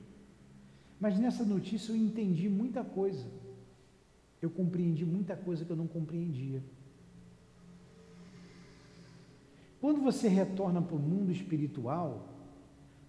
Mas 1.00 1.18
nessa 1.18 1.44
notícia 1.44 1.92
eu 1.92 1.96
entendi 1.96 2.48
muita 2.48 2.84
coisa. 2.84 3.26
Eu 4.40 4.50
compreendi 4.50 5.04
muita 5.04 5.36
coisa 5.36 5.64
que 5.64 5.70
eu 5.70 5.76
não 5.76 5.86
compreendia. 5.86 6.62
Quando 9.80 10.00
você 10.00 10.28
retorna 10.28 10.80
para 10.80 10.96
o 10.96 10.98
mundo 10.98 11.30
espiritual, 11.30 12.28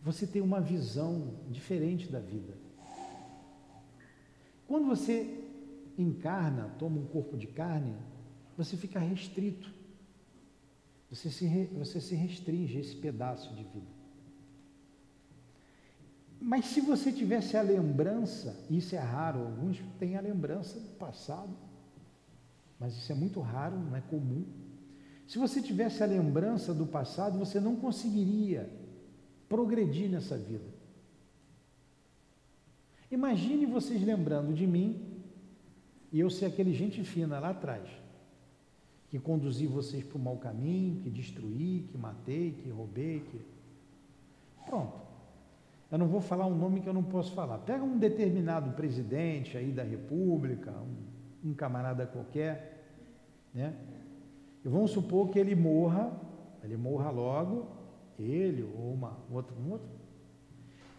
você 0.03 0.27
tem 0.27 0.41
uma 0.41 0.59
visão 0.59 1.33
diferente 1.49 2.11
da 2.11 2.19
vida. 2.19 2.56
Quando 4.67 4.85
você 4.85 5.43
encarna, 5.97 6.69
toma 6.77 6.99
um 6.99 7.05
corpo 7.05 7.37
de 7.37 7.47
carne, 7.47 7.95
você 8.57 8.75
fica 8.75 8.99
restrito. 8.99 9.73
Você 11.09 11.29
se, 11.29 11.47
você 11.73 12.01
se 12.01 12.15
restringe 12.15 12.77
a 12.77 12.81
esse 12.81 12.95
pedaço 12.95 13.53
de 13.55 13.63
vida. 13.63 13.97
Mas 16.39 16.65
se 16.65 16.81
você 16.81 17.11
tivesse 17.11 17.57
a 17.57 17.61
lembrança, 17.61 18.55
isso 18.69 18.95
é 18.95 18.99
raro, 18.99 19.39
alguns 19.39 19.79
têm 19.97 20.17
a 20.17 20.21
lembrança 20.21 20.79
do 20.79 20.89
passado, 20.95 21.55
mas 22.79 22.95
isso 22.95 23.11
é 23.11 23.15
muito 23.15 23.39
raro, 23.39 23.79
não 23.79 23.95
é 23.95 24.01
comum. 24.01 24.45
Se 25.27 25.39
você 25.39 25.61
tivesse 25.61 26.03
a 26.03 26.05
lembrança 26.05 26.73
do 26.73 26.85
passado, 26.85 27.39
você 27.39 27.59
não 27.59 27.75
conseguiria 27.75 28.69
progredir 29.49 30.09
nessa 30.09 30.37
vida. 30.37 30.76
Imagine 33.09 33.65
vocês 33.65 34.03
lembrando 34.03 34.53
de 34.53 34.67
mim 34.67 35.01
e 36.11 36.19
eu 36.19 36.29
ser 36.29 36.45
aquele 36.45 36.73
gente 36.73 37.03
fina 37.03 37.39
lá 37.39 37.49
atrás, 37.49 37.87
que 39.09 39.17
conduzi 39.19 39.65
vocês 39.65 40.03
para 40.03 40.17
o 40.17 40.21
mau 40.21 40.37
caminho, 40.37 41.01
que 41.01 41.09
destruí, 41.09 41.87
que 41.89 41.97
matei, 41.97 42.51
que 42.51 42.69
roubei, 42.69 43.21
que. 43.21 43.41
Pronto. 44.65 45.07
Eu 45.89 45.97
não 45.97 46.07
vou 46.07 46.19
falar 46.19 46.45
um 46.45 46.55
nome 46.55 46.81
que 46.81 46.87
eu 46.87 46.93
não 46.93 47.03
posso 47.03 47.31
falar. 47.31 47.59
Pega 47.59 47.81
um 47.81 47.97
determinado 47.97 48.71
presidente 48.71 49.57
aí 49.57 49.71
da 49.71 49.83
República, 49.83 50.71
um, 50.71 51.49
um 51.49 51.53
camarada 51.53 52.05
qualquer, 52.05 52.83
né? 53.53 53.73
E 54.65 54.67
vamos 54.67 54.91
supor 54.91 55.29
que 55.29 55.39
ele 55.39 55.55
morra, 55.55 56.11
ele 56.61 56.75
morra 56.75 57.09
logo, 57.09 57.67
ele 58.19 58.63
ou 58.63 58.93
uma 58.93 59.17
um 59.31 59.35
outro, 59.35 59.55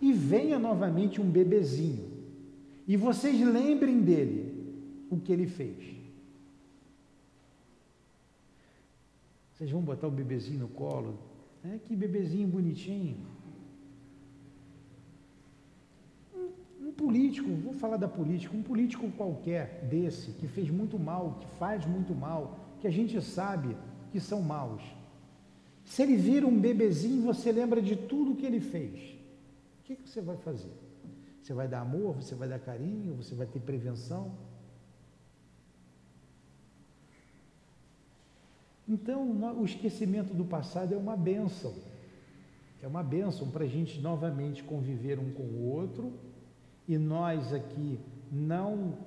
e 0.01 0.13
venha 0.13 0.59
novamente 0.59 1.21
um 1.21 1.29
bebezinho, 1.29 2.09
e 2.87 2.97
vocês 2.97 3.41
lembrem 3.41 4.01
dele, 4.01 4.55
o 5.11 5.19
que 5.19 5.33
ele 5.33 5.47
fez. 5.47 5.77
Vocês 9.53 9.71
vão 9.71 9.83
botar 9.83 10.07
o 10.07 10.11
bebezinho 10.11 10.61
no 10.61 10.69
colo? 10.69 11.19
É, 11.65 11.79
que 11.79 11.97
bebezinho 11.97 12.47
bonitinho. 12.47 13.17
Um, 16.35 16.89
um 16.89 16.93
político, 16.93 17.51
vou 17.51 17.73
falar 17.73 17.97
da 17.97 18.07
política, 18.07 18.57
um 18.57 18.63
político 18.63 19.11
qualquer 19.17 19.85
desse, 19.91 20.31
que 20.33 20.47
fez 20.47 20.71
muito 20.71 20.99
mal, 20.99 21.39
que 21.41 21.59
faz 21.59 21.85
muito 21.85 22.15
mal, 22.15 22.59
que 22.81 22.87
a 22.87 22.91
gente 22.91 23.21
sabe 23.21 23.77
que 24.13 24.21
são 24.21 24.41
maus. 24.41 24.83
Se 25.85 26.03
ele 26.03 26.17
vira 26.17 26.47
um 26.47 26.59
bebezinho, 26.59 27.23
você 27.23 27.51
lembra 27.51 27.83
de 27.83 27.97
tudo 27.97 28.37
que 28.37 28.47
ele 28.47 28.61
fez 28.61 29.18
que, 29.89 29.97
que 29.97 30.09
você 30.09 30.20
vai 30.20 30.36
fazer? 30.36 30.70
Você 31.43 31.55
vai 31.55 31.66
dar 31.66 31.80
amor, 31.80 32.16
você 32.16 32.34
vai 32.34 32.47
dar 32.47 32.59
carinho, 32.59 33.14
você 33.14 33.34
vai 33.34 33.47
ter 33.47 33.59
prevenção? 33.59 34.32
Então, 38.86 39.22
o 39.59 39.64
esquecimento 39.64 40.34
do 40.34 40.45
passado 40.45 40.93
é 40.93 40.97
uma 40.97 41.16
benção. 41.16 41.74
É 42.82 42.86
uma 42.86 43.03
benção 43.03 43.51
para 43.51 43.64
a 43.64 43.68
gente 43.68 43.99
novamente 44.01 44.62
conviver 44.62 45.18
um 45.18 45.32
com 45.32 45.43
o 45.43 45.70
outro 45.70 46.12
e 46.86 46.99
nós 46.99 47.53
aqui 47.53 47.99
não, 48.30 48.99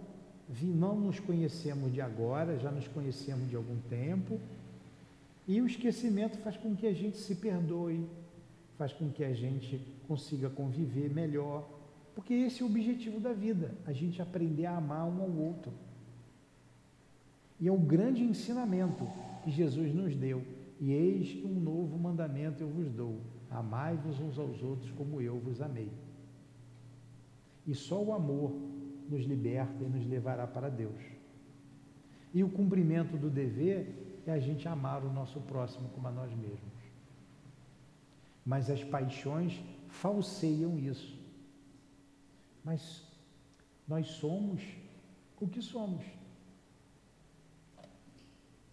não 0.61 0.99
nos 0.99 1.19
conhecemos 1.19 1.93
de 1.93 2.01
agora, 2.01 2.57
já 2.57 2.71
nos 2.71 2.87
conhecemos 2.87 3.47
de 3.49 3.55
algum 3.55 3.77
tempo. 3.87 4.39
E 5.47 5.61
o 5.61 5.67
esquecimento 5.67 6.37
faz 6.39 6.57
com 6.57 6.75
que 6.75 6.87
a 6.87 6.93
gente 6.93 7.17
se 7.17 7.35
perdoe, 7.35 8.07
faz 8.81 8.93
com 8.93 9.11
que 9.11 9.23
a 9.23 9.31
gente 9.31 9.79
consiga 10.07 10.49
conviver 10.49 11.07
melhor, 11.13 11.69
porque 12.15 12.33
esse 12.33 12.63
é 12.63 12.65
o 12.65 12.67
objetivo 12.67 13.19
da 13.19 13.31
vida, 13.31 13.75
a 13.85 13.93
gente 13.93 14.19
aprender 14.19 14.65
a 14.65 14.75
amar 14.75 15.05
um 15.07 15.21
ao 15.21 15.29
outro. 15.29 15.71
E 17.59 17.67
é 17.67 17.71
um 17.71 17.85
grande 17.85 18.23
ensinamento 18.23 19.07
que 19.43 19.51
Jesus 19.51 19.93
nos 19.93 20.15
deu. 20.15 20.43
E 20.79 20.91
eis 20.91 21.31
que 21.31 21.45
um 21.45 21.59
novo 21.59 21.95
mandamento 21.95 22.63
eu 22.63 22.69
vos 22.69 22.91
dou: 22.91 23.21
amai-vos 23.51 24.19
uns 24.19 24.39
aos 24.39 24.63
outros 24.63 24.89
como 24.93 25.21
eu 25.21 25.37
vos 25.37 25.61
amei. 25.61 25.91
E 27.67 27.75
só 27.75 28.01
o 28.01 28.15
amor 28.15 28.51
nos 29.07 29.25
liberta 29.25 29.83
e 29.83 29.87
nos 29.87 30.07
levará 30.07 30.47
para 30.47 30.69
Deus. 30.69 31.03
E 32.33 32.43
o 32.43 32.49
cumprimento 32.49 33.15
do 33.15 33.29
dever 33.29 34.23
é 34.25 34.31
a 34.31 34.39
gente 34.39 34.67
amar 34.67 35.05
o 35.05 35.13
nosso 35.13 35.39
próximo 35.41 35.87
como 35.89 36.07
a 36.07 36.11
nós 36.11 36.33
mesmos 36.33 36.70
mas 38.45 38.69
as 38.69 38.83
paixões 38.83 39.59
falseiam 39.87 40.77
isso. 40.77 41.19
Mas 42.63 43.03
nós 43.87 44.07
somos 44.07 44.61
o 45.39 45.47
que 45.47 45.61
somos. 45.61 46.05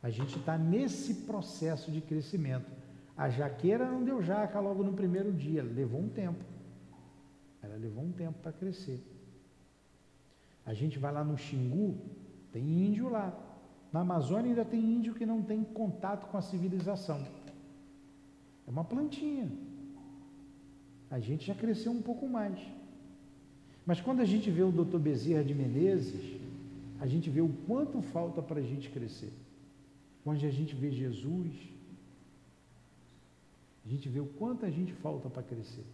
A 0.03 0.11
gente 0.11 0.39
está 0.39 0.57
nesse 0.57 1.14
processo 1.27 1.91
de 1.91 2.01
crescimento. 2.01 2.71
A 3.16 3.29
jaqueira 3.29 3.91
não 3.91 4.05
deu 4.05 4.23
jaca 4.23 4.61
logo 4.61 4.85
no 4.85 4.93
primeiro 4.93 5.33
dia, 5.33 5.62
levou 5.62 6.01
um 6.01 6.09
tempo. 6.09 6.45
Ela 7.61 7.77
levou 7.77 8.05
um 8.05 8.12
tempo 8.12 8.39
para 8.39 8.53
crescer. 8.53 9.03
A 10.64 10.73
gente 10.73 10.99
vai 10.99 11.12
lá 11.12 11.25
no 11.25 11.37
Xingu, 11.37 11.99
tem 12.53 12.62
índio 12.87 13.09
lá. 13.09 13.37
Na 13.93 14.01
Amazônia 14.01 14.51
ainda 14.51 14.64
tem 14.64 14.81
índio 14.81 15.14
que 15.14 15.27
não 15.27 15.43
tem 15.43 15.64
contato 15.64 16.27
com 16.27 16.37
a 16.37 16.43
civilização. 16.43 17.27
É 18.69 18.71
uma 18.71 18.85
plantinha. 18.85 19.51
A 21.11 21.19
gente 21.19 21.47
já 21.47 21.55
cresceu 21.55 21.91
um 21.91 22.03
pouco 22.03 22.29
mais. 22.29 22.59
Mas 23.87 23.99
quando 23.99 24.21
a 24.21 24.27
gente 24.27 24.51
vê 24.51 24.62
o 24.62 24.71
doutor 24.71 25.01
Bezerra 25.01 25.43
de 25.43 25.55
Menezes, 25.55 26.39
a 27.01 27.07
gente 27.07 27.31
vê 27.31 27.41
o 27.41 27.49
quanto 27.66 28.03
falta 28.03 28.43
para 28.43 28.61
a 28.61 28.62
gente 28.62 28.91
crescer. 28.91 29.33
Quando 30.23 30.45
a 30.45 30.51
gente 30.51 30.75
vê 30.75 30.91
Jesus, 30.91 31.51
a 33.87 33.89
gente 33.89 34.07
vê 34.07 34.21
o 34.21 34.27
quanto 34.27 34.66
a 34.66 34.71
gente 34.71 34.93
falta 34.93 35.31
para 35.31 35.43
crescer. 35.43 35.87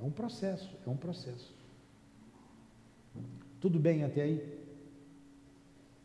É 0.00 0.02
um 0.02 0.10
processo, 0.10 0.68
é 0.84 0.90
um 0.90 0.96
processo. 0.96 1.54
Tudo 3.60 3.78
bem 3.78 4.02
até 4.02 4.22
aí? 4.22 4.58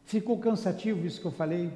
Ficou 0.04 0.38
cansativo 0.38 1.04
isso 1.04 1.20
que 1.20 1.26
eu 1.26 1.32
falei? 1.32 1.72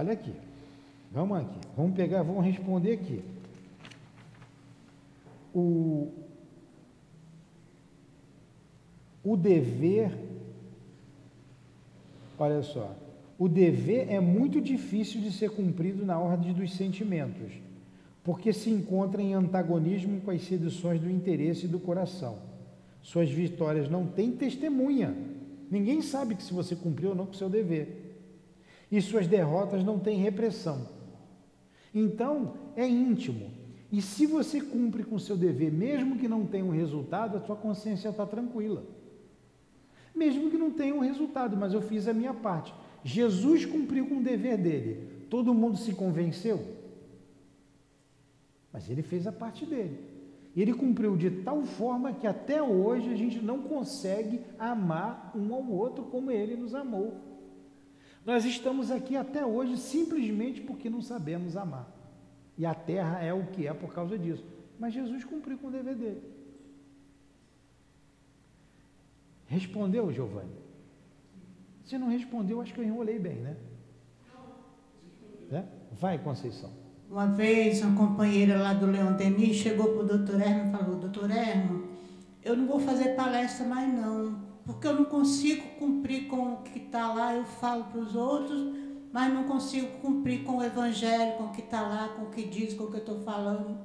Olha 0.09 0.17
aqui. 0.17 0.33
Vamos 1.11 1.37
aqui. 1.37 1.59
Vamos 1.77 1.95
pegar, 1.95 2.23
vamos 2.23 2.43
responder 2.43 2.93
aqui. 2.93 3.23
O, 5.53 6.11
o 9.23 9.37
dever, 9.37 10.11
olha 12.39 12.63
só, 12.63 12.95
o 13.37 13.47
dever 13.47 14.11
é 14.11 14.19
muito 14.19 14.59
difícil 14.59 15.21
de 15.21 15.31
ser 15.31 15.51
cumprido 15.51 16.03
na 16.03 16.17
ordem 16.17 16.53
dos 16.53 16.73
sentimentos, 16.73 17.53
porque 18.23 18.51
se 18.51 18.71
encontra 18.71 19.21
em 19.21 19.35
antagonismo 19.35 20.21
com 20.21 20.31
as 20.31 20.41
seduções 20.41 20.99
do 20.99 21.09
interesse 21.09 21.65
e 21.65 21.69
do 21.69 21.79
coração. 21.79 22.39
Suas 23.03 23.29
vitórias 23.29 23.87
não 23.87 24.07
têm 24.07 24.31
testemunha. 24.31 25.15
Ninguém 25.69 26.01
sabe 26.01 26.33
que 26.33 26.41
se 26.41 26.51
você 26.51 26.75
cumpriu 26.75 27.09
ou 27.09 27.15
não 27.15 27.27
com 27.27 27.33
o 27.33 27.35
seu 27.35 27.47
dever 27.47 27.98
e 28.91 29.01
suas 29.01 29.27
derrotas 29.27 29.83
não 29.83 29.99
têm 29.99 30.17
repressão. 30.19 30.87
Então, 31.93 32.53
é 32.75 32.87
íntimo. 32.87 33.51
E 33.91 34.01
se 34.01 34.25
você 34.25 34.61
cumpre 34.61 35.03
com 35.03 35.17
seu 35.17 35.35
dever, 35.35 35.71
mesmo 35.71 36.17
que 36.17 36.27
não 36.27 36.45
tenha 36.45 36.65
um 36.65 36.71
resultado, 36.71 37.37
a 37.37 37.41
sua 37.41 37.55
consciência 37.55 38.09
está 38.09 38.25
tranquila. 38.25 38.83
Mesmo 40.13 40.49
que 40.49 40.57
não 40.57 40.71
tenha 40.71 40.93
um 40.93 40.99
resultado, 40.99 41.57
mas 41.57 41.73
eu 41.73 41.81
fiz 41.81 42.07
a 42.07 42.13
minha 42.13 42.33
parte. 42.33 42.73
Jesus 43.03 43.65
cumpriu 43.65 44.07
com 44.07 44.17
o 44.17 44.23
dever 44.23 44.57
dele. 44.57 45.25
Todo 45.29 45.53
mundo 45.53 45.77
se 45.77 45.93
convenceu? 45.93 46.59
Mas 48.71 48.89
ele 48.89 49.01
fez 49.01 49.25
a 49.25 49.31
parte 49.31 49.65
dele. 49.65 49.99
Ele 50.55 50.73
cumpriu 50.73 51.15
de 51.15 51.29
tal 51.29 51.63
forma 51.63 52.13
que 52.13 52.27
até 52.27 52.61
hoje 52.61 53.09
a 53.11 53.15
gente 53.15 53.39
não 53.39 53.61
consegue 53.61 54.41
amar 54.57 55.31
um 55.35 55.53
ao 55.53 55.65
outro 55.71 56.03
como 56.05 56.31
ele 56.31 56.55
nos 56.55 56.75
amou. 56.75 57.28
Nós 58.25 58.45
estamos 58.45 58.91
aqui 58.91 59.15
até 59.15 59.45
hoje 59.45 59.77
simplesmente 59.77 60.61
porque 60.61 60.89
não 60.89 61.01
sabemos 61.01 61.55
amar. 61.55 61.87
E 62.57 62.65
a 62.65 62.73
terra 62.73 63.21
é 63.21 63.33
o 63.33 63.45
que 63.47 63.65
é 63.65 63.73
por 63.73 63.93
causa 63.93 64.17
disso. 64.17 64.43
Mas 64.77 64.93
Jesus 64.93 65.23
cumpriu 65.23 65.57
com 65.57 65.67
o 65.67 65.71
dever 65.71 65.95
dele. 65.95 66.21
Respondeu, 69.47 70.11
Giovanni? 70.11 70.51
Se 71.85 71.97
não 71.97 72.09
respondeu, 72.09 72.61
acho 72.61 72.73
que 72.73 72.79
eu 72.79 72.85
enrolei 72.85 73.17
bem, 73.17 73.37
né? 73.37 73.57
É? 75.51 75.63
Vai, 75.99 76.19
Conceição. 76.19 76.71
Uma 77.09 77.25
vez, 77.25 77.81
uma 77.81 77.97
companheira 77.97 78.61
lá 78.61 78.73
do 78.73 78.85
Leão 78.85 79.13
Denis 79.13 79.55
chegou 79.55 79.93
para 79.93 80.03
o 80.03 80.07
doutor 80.07 80.39
Hermo 80.39 80.69
e 80.69 80.77
falou: 80.77 80.99
Doutor 80.99 81.31
Hermo, 81.31 81.87
eu 82.43 82.55
não 82.55 82.67
vou 82.67 82.79
fazer 82.79 83.15
palestra 83.15 83.65
mais 83.65 83.91
não 83.91 84.48
porque 84.69 84.85
eu 84.85 84.93
não 84.93 85.05
consigo 85.05 85.63
cumprir 85.79 86.27
com 86.27 86.53
o 86.53 86.57
que 86.57 86.77
está 86.77 87.11
lá, 87.11 87.33
eu 87.33 87.43
falo 87.43 87.85
para 87.85 88.01
os 88.01 88.15
outros, 88.15 88.71
mas 89.11 89.33
não 89.33 89.45
consigo 89.45 89.87
cumprir 89.97 90.43
com 90.43 90.57
o 90.57 90.63
evangelho, 90.63 91.37
com 91.37 91.45
o 91.45 91.51
que 91.51 91.61
está 91.61 91.81
lá, 91.81 92.09
com 92.09 92.25
o 92.25 92.29
que 92.29 92.43
diz, 92.43 92.75
com 92.75 92.83
o 92.83 92.91
que 92.91 92.97
eu 92.97 92.99
estou 92.99 93.19
falando. 93.21 93.79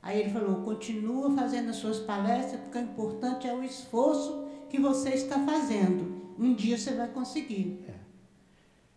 Aí 0.00 0.20
ele 0.20 0.30
falou: 0.30 0.62
continua 0.62 1.30
fazendo 1.36 1.68
as 1.68 1.76
suas 1.76 1.98
palestras, 1.98 2.58
porque 2.62 2.78
o 2.78 2.80
importante 2.80 3.46
é 3.46 3.54
o 3.54 3.62
esforço 3.62 4.48
que 4.70 4.80
você 4.80 5.10
está 5.10 5.38
fazendo. 5.44 6.34
Um 6.38 6.54
dia 6.54 6.78
você 6.78 6.94
vai 6.94 7.08
conseguir. 7.08 7.84
É. 7.86 7.92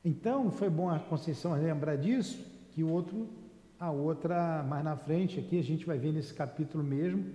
Então, 0.06 0.50
foi 0.50 0.70
bom 0.70 0.90
a 0.90 0.98
Conceição 0.98 1.52
lembrar 1.52 1.98
disso, 1.98 2.40
que 2.72 2.82
o 2.86 2.90
outro, 2.90 3.28
a 3.78 3.92
outra, 3.92 4.64
mais 4.64 4.82
na 4.82 4.96
frente, 4.96 5.42
aqui 5.42 5.60
a 5.60 5.64
gente 5.64 5.86
vai 5.86 5.98
ver 5.98 6.14
nesse 6.14 6.34
capítulo 6.34 6.86
mesmo, 6.86 7.26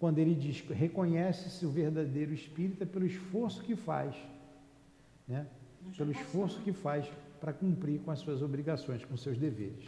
quando 0.00 0.18
ele 0.18 0.34
diz 0.34 0.60
reconhece-se 0.62 1.64
o 1.66 1.70
verdadeiro 1.70 2.32
espírita 2.32 2.86
pelo 2.86 3.04
esforço 3.04 3.62
que 3.62 3.76
faz, 3.76 4.16
né? 5.28 5.46
pelo 5.96 6.10
esforço 6.10 6.58
que 6.62 6.72
faz 6.72 7.06
para 7.38 7.52
cumprir 7.52 8.00
com 8.00 8.10
as 8.10 8.18
suas 8.18 8.40
obrigações, 8.40 9.04
com 9.04 9.16
seus 9.16 9.36
deveres. 9.36 9.84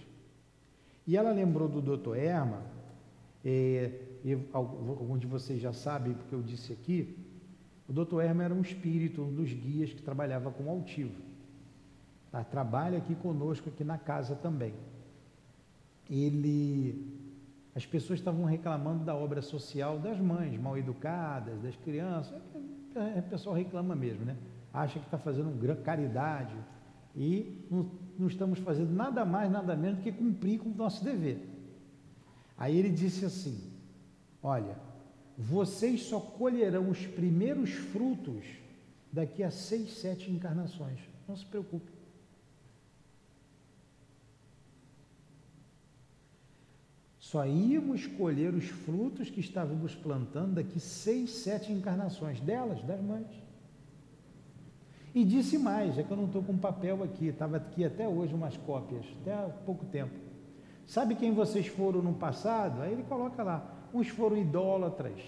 E 1.06 1.16
ela 1.16 1.32
lembrou 1.32 1.66
do 1.66 1.80
Dr. 1.80 2.16
Erma, 2.16 2.62
é, 3.42 3.90
algum 4.52 5.16
de 5.16 5.26
vocês 5.26 5.60
já 5.60 5.72
sabe, 5.72 6.14
porque 6.14 6.34
eu 6.34 6.42
disse 6.42 6.72
aqui, 6.74 7.16
o 7.88 7.92
Dr. 7.92 8.20
Erma 8.20 8.44
era 8.44 8.54
um 8.54 8.60
espírito, 8.60 9.22
um 9.22 9.34
dos 9.34 9.52
guias 9.52 9.92
que 9.92 10.02
trabalhava 10.02 10.50
com 10.50 10.70
altivo. 10.70 11.20
Tá? 12.30 12.44
Trabalha 12.44 12.98
aqui 12.98 13.14
conosco, 13.14 13.70
aqui 13.70 13.82
na 13.82 13.98
casa 13.98 14.36
também. 14.36 14.74
Ele 16.08 17.21
as 17.74 17.86
pessoas 17.86 18.18
estavam 18.18 18.44
reclamando 18.44 19.04
da 19.04 19.14
obra 19.14 19.40
social 19.40 19.98
das 19.98 20.18
mães 20.20 20.60
mal 20.60 20.76
educadas, 20.76 21.60
das 21.62 21.74
crianças. 21.76 22.40
É, 22.94 23.20
o 23.20 23.22
pessoal 23.22 23.54
reclama 23.54 23.94
mesmo, 23.94 24.24
né? 24.24 24.36
Acha 24.72 24.98
que 24.98 25.06
está 25.06 25.18
fazendo 25.18 25.50
caridade 25.82 26.54
e 27.16 27.66
não, 27.70 27.90
não 28.18 28.26
estamos 28.26 28.58
fazendo 28.58 28.92
nada 28.92 29.24
mais, 29.24 29.50
nada 29.50 29.74
menos 29.74 29.98
do 29.98 30.02
que 30.02 30.12
cumprir 30.12 30.58
com 30.58 30.68
o 30.68 30.74
nosso 30.74 31.02
dever. 31.02 31.48
Aí 32.58 32.76
ele 32.76 32.90
disse 32.90 33.24
assim: 33.24 33.72
Olha, 34.42 34.76
vocês 35.36 36.02
só 36.02 36.20
colherão 36.20 36.90
os 36.90 37.06
primeiros 37.06 37.70
frutos 37.70 38.44
daqui 39.10 39.42
a 39.42 39.50
seis, 39.50 39.92
sete 39.94 40.30
encarnações. 40.30 40.98
Não 41.26 41.36
se 41.36 41.44
preocupe. 41.46 41.90
Só 47.32 47.46
íamos 47.46 48.06
colher 48.06 48.52
os 48.52 48.66
frutos 48.66 49.30
que 49.30 49.40
estávamos 49.40 49.94
plantando 49.94 50.56
daqui 50.56 50.78
seis, 50.78 51.30
sete 51.30 51.72
encarnações 51.72 52.38
delas, 52.40 52.82
das 52.82 53.00
mães. 53.00 53.26
E 55.14 55.24
disse 55.24 55.56
mais, 55.56 55.96
é 55.96 56.02
que 56.02 56.10
eu 56.10 56.16
não 56.18 56.26
estou 56.26 56.42
com 56.42 56.58
papel 56.58 57.02
aqui, 57.02 57.28
estava 57.28 57.56
aqui 57.56 57.86
até 57.86 58.06
hoje 58.06 58.34
umas 58.34 58.58
cópias, 58.58 59.06
até 59.22 59.32
há 59.32 59.48
pouco 59.64 59.86
tempo. 59.86 60.12
Sabe 60.86 61.14
quem 61.14 61.32
vocês 61.32 61.66
foram 61.66 62.02
no 62.02 62.12
passado? 62.12 62.82
Aí 62.82 62.92
ele 62.92 63.04
coloca 63.04 63.42
lá, 63.42 63.66
uns 63.94 64.08
foram 64.08 64.36
idólatras, 64.36 65.18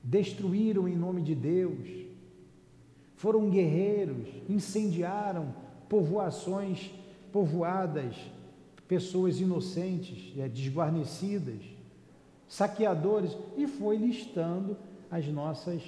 destruíram 0.00 0.86
em 0.86 0.94
nome 0.94 1.22
de 1.22 1.34
Deus, 1.34 1.88
foram 3.16 3.50
guerreiros, 3.50 4.28
incendiaram 4.48 5.52
povoações 5.88 6.88
povoadas, 7.32 8.14
pessoas 8.92 9.40
inocentes, 9.40 10.38
é, 10.38 10.46
desguarnecidas, 10.46 11.62
saqueadores, 12.46 13.34
e 13.56 13.66
foi 13.66 13.96
listando 13.96 14.76
as 15.10 15.26
nossas 15.28 15.82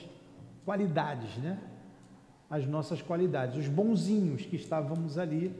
qualidades, 0.64 1.36
né? 1.36 1.60
As 2.48 2.66
nossas 2.66 3.02
qualidades, 3.02 3.58
os 3.58 3.68
bonzinhos 3.68 4.46
que 4.46 4.56
estávamos 4.56 5.18
ali 5.18 5.54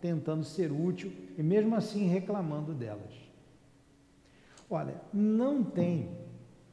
tentando 0.00 0.44
ser 0.44 0.72
útil 0.72 1.12
e 1.36 1.42
mesmo 1.42 1.76
assim 1.76 2.06
reclamando 2.06 2.72
delas. 2.72 3.12
Olha, 4.70 4.98
não 5.12 5.62
tem 5.62 6.08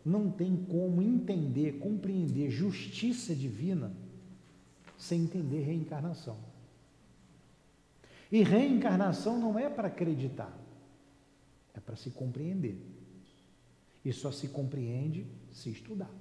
não 0.05 0.31
tem 0.31 0.55
como 0.55 1.01
entender, 1.01 1.79
compreender 1.79 2.49
justiça 2.49 3.35
divina 3.35 3.91
sem 4.97 5.23
entender 5.23 5.63
reencarnação. 5.63 6.37
E 8.35 8.43
reencarnação 8.43 9.39
não 9.39 9.57
é 9.57 9.69
para 9.69 9.87
acreditar, 9.87 10.53
é 11.73 11.79
para 11.79 11.95
se 11.95 12.09
compreender. 12.09 12.77
E 14.03 14.11
só 14.11 14.29
se 14.29 14.49
compreende 14.49 15.25
se 15.53 15.69
estudar. 15.69 16.11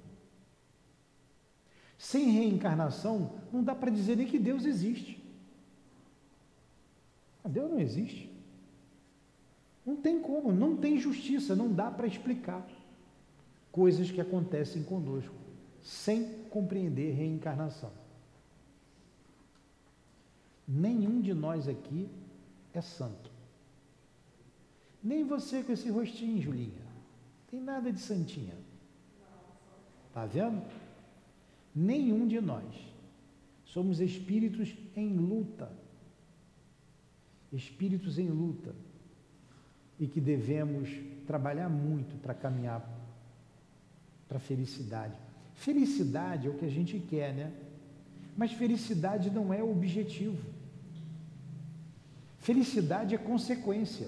Sem 1.97 2.31
reencarnação, 2.31 3.33
não 3.51 3.61
dá 3.61 3.75
para 3.75 3.91
dizer 3.91 4.15
nem 4.15 4.27
que 4.27 4.39
Deus 4.39 4.63
existe. 4.63 5.21
Deus 7.43 7.69
não 7.69 7.81
existe. 7.81 8.31
Não 9.85 9.97
tem 9.97 10.21
como, 10.21 10.53
não 10.53 10.77
tem 10.77 10.97
justiça, 10.97 11.53
não 11.53 11.69
dá 11.69 11.91
para 11.91 12.07
explicar 12.07 12.65
coisas 13.73 14.09
que 14.09 14.21
acontecem 14.21 14.83
conosco 14.83 15.35
sem 15.83 16.45
compreender 16.49 17.11
reencarnação. 17.11 17.91
Nenhum 20.67 21.21
de 21.21 21.33
nós 21.33 21.67
aqui 21.67 22.09
é 22.73 22.81
santo. 22.81 23.31
Nem 25.03 25.23
você 25.23 25.61
com 25.61 25.71
esse 25.71 25.89
rostinho, 25.89 26.41
Julinha. 26.41 26.85
Tem 27.49 27.61
nada 27.61 27.91
de 27.91 27.99
santinha. 27.99 28.55
Tá 30.11 30.25
vendo? 30.25 30.63
Nenhum 31.75 32.27
de 32.27 32.41
nós. 32.41 32.63
Somos 33.65 33.99
espíritos 33.99 34.73
em 34.95 35.15
luta. 35.15 35.71
Espíritos 37.53 38.17
em 38.17 38.29
luta. 38.29 38.73
E 39.99 40.07
que 40.07 40.19
devemos 40.19 40.89
trabalhar 41.27 41.69
muito 41.69 42.17
para 42.21 42.33
caminhar 42.33 42.81
para 44.27 44.37
a 44.37 44.41
felicidade. 44.41 45.15
Felicidade 45.53 46.47
é 46.47 46.49
o 46.49 46.55
que 46.55 46.65
a 46.65 46.69
gente 46.69 46.99
quer, 46.99 47.33
né? 47.33 47.53
Mas 48.35 48.51
felicidade 48.51 49.29
não 49.29 49.53
é 49.53 49.63
o 49.63 49.71
objetivo. 49.71 50.54
Felicidade 52.45 53.15
é 53.15 53.17
consequência. 53.17 54.07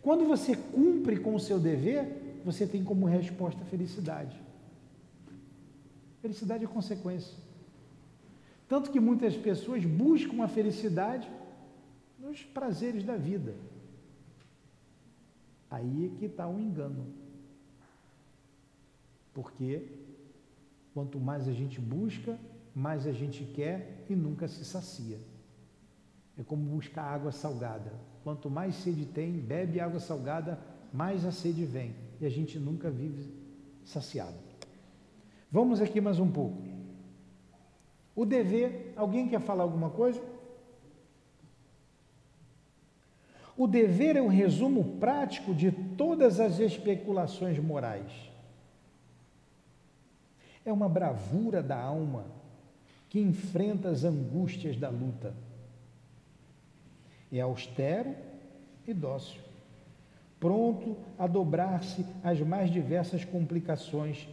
Quando 0.00 0.24
você 0.24 0.56
cumpre 0.56 1.20
com 1.20 1.34
o 1.34 1.38
seu 1.38 1.60
dever, 1.60 2.40
você 2.46 2.66
tem 2.66 2.82
como 2.82 3.04
resposta 3.04 3.62
felicidade. 3.66 4.40
Felicidade 6.22 6.64
é 6.64 6.66
consequência. 6.66 7.36
Tanto 8.66 8.90
que 8.90 8.98
muitas 8.98 9.36
pessoas 9.36 9.84
buscam 9.84 10.42
a 10.42 10.48
felicidade 10.48 11.30
nos 12.18 12.42
prazeres 12.42 13.04
da 13.04 13.18
vida. 13.18 13.54
Aí 15.70 16.06
é 16.06 16.18
que 16.18 16.24
está 16.24 16.46
o 16.46 16.54
um 16.54 16.58
engano. 16.58 17.04
Porque 19.34 19.88
quanto 20.94 21.20
mais 21.20 21.46
a 21.46 21.52
gente 21.52 21.78
busca, 21.78 22.38
mais 22.74 23.06
a 23.06 23.12
gente 23.12 23.44
quer 23.44 24.06
e 24.08 24.16
nunca 24.16 24.48
se 24.48 24.64
sacia. 24.64 25.20
É 26.38 26.42
como 26.42 26.64
buscar 26.64 27.04
água 27.04 27.32
salgada. 27.32 27.92
Quanto 28.24 28.48
mais 28.48 28.74
sede 28.76 29.04
tem, 29.04 29.32
bebe 29.32 29.80
água 29.80 30.00
salgada, 30.00 30.58
mais 30.92 31.24
a 31.24 31.32
sede 31.32 31.64
vem. 31.64 31.94
E 32.20 32.26
a 32.26 32.30
gente 32.30 32.58
nunca 32.58 32.90
vive 32.90 33.32
saciado. 33.84 34.38
Vamos 35.50 35.80
aqui 35.80 36.00
mais 36.00 36.18
um 36.18 36.30
pouco. 36.30 36.62
O 38.14 38.24
dever, 38.24 38.92
alguém 38.96 39.28
quer 39.28 39.40
falar 39.40 39.64
alguma 39.64 39.90
coisa? 39.90 40.22
O 43.56 43.66
dever 43.66 44.16
é 44.16 44.22
um 44.22 44.28
resumo 44.28 44.96
prático 44.98 45.54
de 45.54 45.70
todas 45.70 46.40
as 46.40 46.58
especulações 46.58 47.58
morais. 47.58 48.10
É 50.64 50.72
uma 50.72 50.88
bravura 50.88 51.62
da 51.62 51.78
alma 51.78 52.24
que 53.08 53.20
enfrenta 53.20 53.90
as 53.90 54.04
angústias 54.04 54.76
da 54.76 54.88
luta. 54.88 55.34
É 57.32 57.40
austero 57.40 58.14
e 58.86 58.92
dócil, 58.92 59.40
pronto 60.38 60.96
a 61.18 61.26
dobrar-se 61.26 62.04
às 62.22 62.38
mais 62.40 62.70
diversas 62.70 63.24
complicações, 63.24 64.28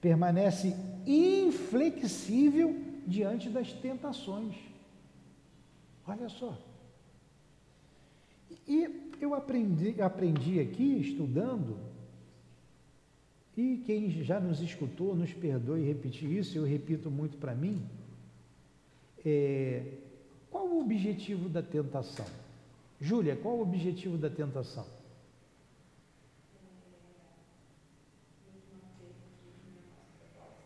permanece 0.00 0.74
inflexível 1.06 2.76
diante 3.06 3.48
das 3.48 3.72
tentações. 3.72 4.56
Olha 6.06 6.28
só. 6.28 6.58
E 8.66 9.12
eu 9.20 9.34
aprendi, 9.34 10.00
aprendi 10.02 10.58
aqui, 10.58 11.00
estudando, 11.00 11.76
e 13.56 13.82
quem 13.86 14.10
já 14.24 14.40
nos 14.40 14.60
escutou, 14.60 15.14
nos 15.14 15.32
perdoe 15.32 15.86
repetir 15.86 16.30
isso, 16.30 16.58
eu 16.58 16.64
repito 16.64 17.10
muito 17.10 17.36
para 17.38 17.54
mim, 17.54 17.80
é, 19.24 19.82
qual 20.54 20.68
o 20.68 20.80
objetivo 20.80 21.48
da 21.48 21.60
tentação? 21.60 22.26
Júlia, 23.00 23.34
qual 23.34 23.56
o 23.56 23.62
objetivo 23.62 24.16
da 24.16 24.30
tentação? 24.30 24.86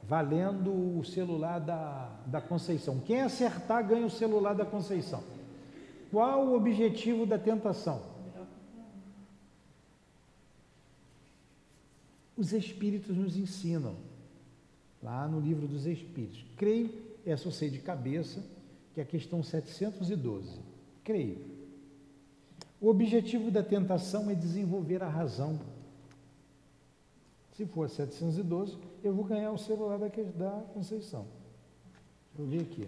Valendo 0.03 0.99
o 0.99 1.03
celular 1.07 1.59
da, 1.59 2.21
da 2.27 2.39
Conceição. 2.39 3.01
Quem 3.01 3.23
acertar 3.23 3.83
ganha 3.87 4.05
o 4.05 4.11
celular 4.11 4.53
da 4.53 4.67
Conceição. 4.67 5.25
Qual 6.11 6.49
o 6.49 6.55
objetivo 6.55 7.25
da 7.25 7.39
tentação? 7.39 8.03
Os 12.37 12.53
Espíritos 12.53 13.17
nos 13.17 13.39
ensinam, 13.39 13.97
lá 15.03 15.27
no 15.27 15.41
livro 15.41 15.67
dos 15.67 15.87
Espíritos. 15.87 16.45
Creio, 16.59 16.93
essa 17.25 17.49
eu 17.49 17.53
sei 17.53 17.71
de 17.71 17.79
cabeça, 17.79 18.58
que 18.99 19.01
é 19.01 19.05
a 19.05 19.07
questão 19.07 19.45
712. 19.45 20.59
Creio. 21.05 21.39
O 22.81 22.89
objetivo 22.89 23.49
da 23.49 23.63
tentação 23.63 24.29
é 24.29 24.35
desenvolver 24.35 25.05
a 25.05 25.09
razão. 25.09 25.61
Se 27.53 27.65
for 27.65 27.89
712, 27.89 28.77
eu 29.05 29.15
vou 29.15 29.25
ganhar 29.25 29.53
o 29.53 29.59
celular 29.59 29.99
da, 29.99 30.09
da 30.09 30.51
Conceição. 30.75 31.27
Deixa 32.35 32.43
eu 32.43 32.47
ver 32.47 32.63
aqui. 32.63 32.87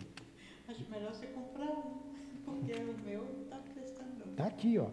Acho 0.68 0.90
melhor 0.90 1.14
você 1.14 1.26
comprar 1.26 1.70
um. 1.70 2.00
Porque 2.44 2.72
o 2.72 2.98
meu 3.04 3.24
está 3.44 3.58
prestando. 3.72 4.30
Está 4.30 4.46
aqui, 4.46 4.78
ó. 4.78 4.88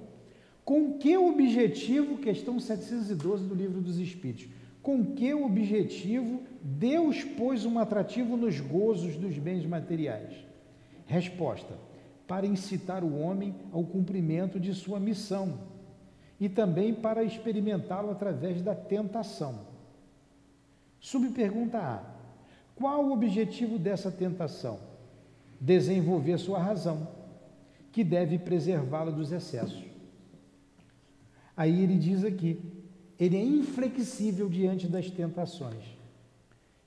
Com 0.64 1.00
que 1.00 1.18
objetivo, 1.18 2.20
questão 2.20 2.60
712 2.60 3.44
do 3.46 3.56
Livro 3.56 3.82
dos 3.82 3.98
Espíritos, 3.98 4.50
com 4.84 5.16
que 5.16 5.34
objetivo 5.34 6.44
Deus 6.62 7.24
pôs 7.24 7.66
um 7.66 7.80
atrativo 7.80 8.38
nos 8.38 8.60
gozos 8.60 9.16
dos 9.16 9.38
bens 9.40 9.66
materiais? 9.66 10.47
Resposta: 11.08 11.74
para 12.28 12.46
incitar 12.46 13.04
o 13.04 13.20
homem 13.20 13.56
ao 13.72 13.84
cumprimento 13.84 14.60
de 14.60 14.74
sua 14.74 15.00
missão 15.00 15.58
e 16.40 16.48
também 16.48 16.94
para 16.94 17.24
experimentá-lo 17.24 18.12
através 18.12 18.62
da 18.62 18.76
tentação. 18.76 19.62
Subpergunta 21.00 21.80
A: 21.80 22.04
qual 22.76 23.06
o 23.06 23.14
objetivo 23.14 23.80
dessa 23.80 24.12
tentação? 24.12 24.80
Desenvolver 25.60 26.38
sua 26.38 26.60
razão 26.60 27.08
que 27.92 28.04
deve 28.04 28.38
preservá-lo 28.38 29.12
dos 29.12 29.32
excessos. 29.32 29.84
Aí 31.56 31.82
ele 31.82 31.98
diz 31.98 32.24
aqui, 32.24 32.62
ele 33.20 33.36
é 33.36 33.44
inflexível 33.44 34.48
diante 34.48 34.88
das 34.88 35.10
tentações. 35.10 35.84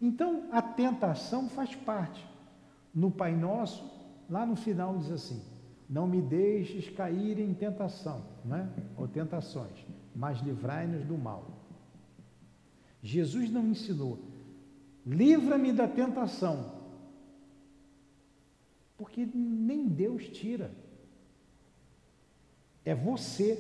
Então, 0.01 0.45
a 0.53 0.63
tentação 0.63 1.49
faz 1.49 1.75
parte. 1.75 2.25
No 2.95 3.11
Pai 3.11 3.35
Nosso, 3.35 3.85
lá 4.31 4.47
no 4.47 4.57
final 4.57 4.97
diz 4.99 5.11
assim: 5.11 5.43
Não 5.89 6.07
me 6.07 6.23
deixes 6.23 6.89
cair 6.89 7.39
em 7.39 7.53
tentação, 7.53 8.23
né? 8.45 8.71
ou 8.97 9.09
tentações, 9.09 9.85
mas 10.15 10.41
livrai-nos 10.41 11.05
do 11.05 11.19
mal. 11.19 11.45
Jesus 13.03 13.51
não 13.51 13.67
ensinou, 13.67 14.19
livra-me 15.05 15.73
da 15.73 15.89
tentação, 15.89 16.73
porque 18.97 19.27
nem 19.35 19.87
Deus 19.87 20.29
tira 20.29 20.71
é 22.85 22.95
você. 22.95 23.59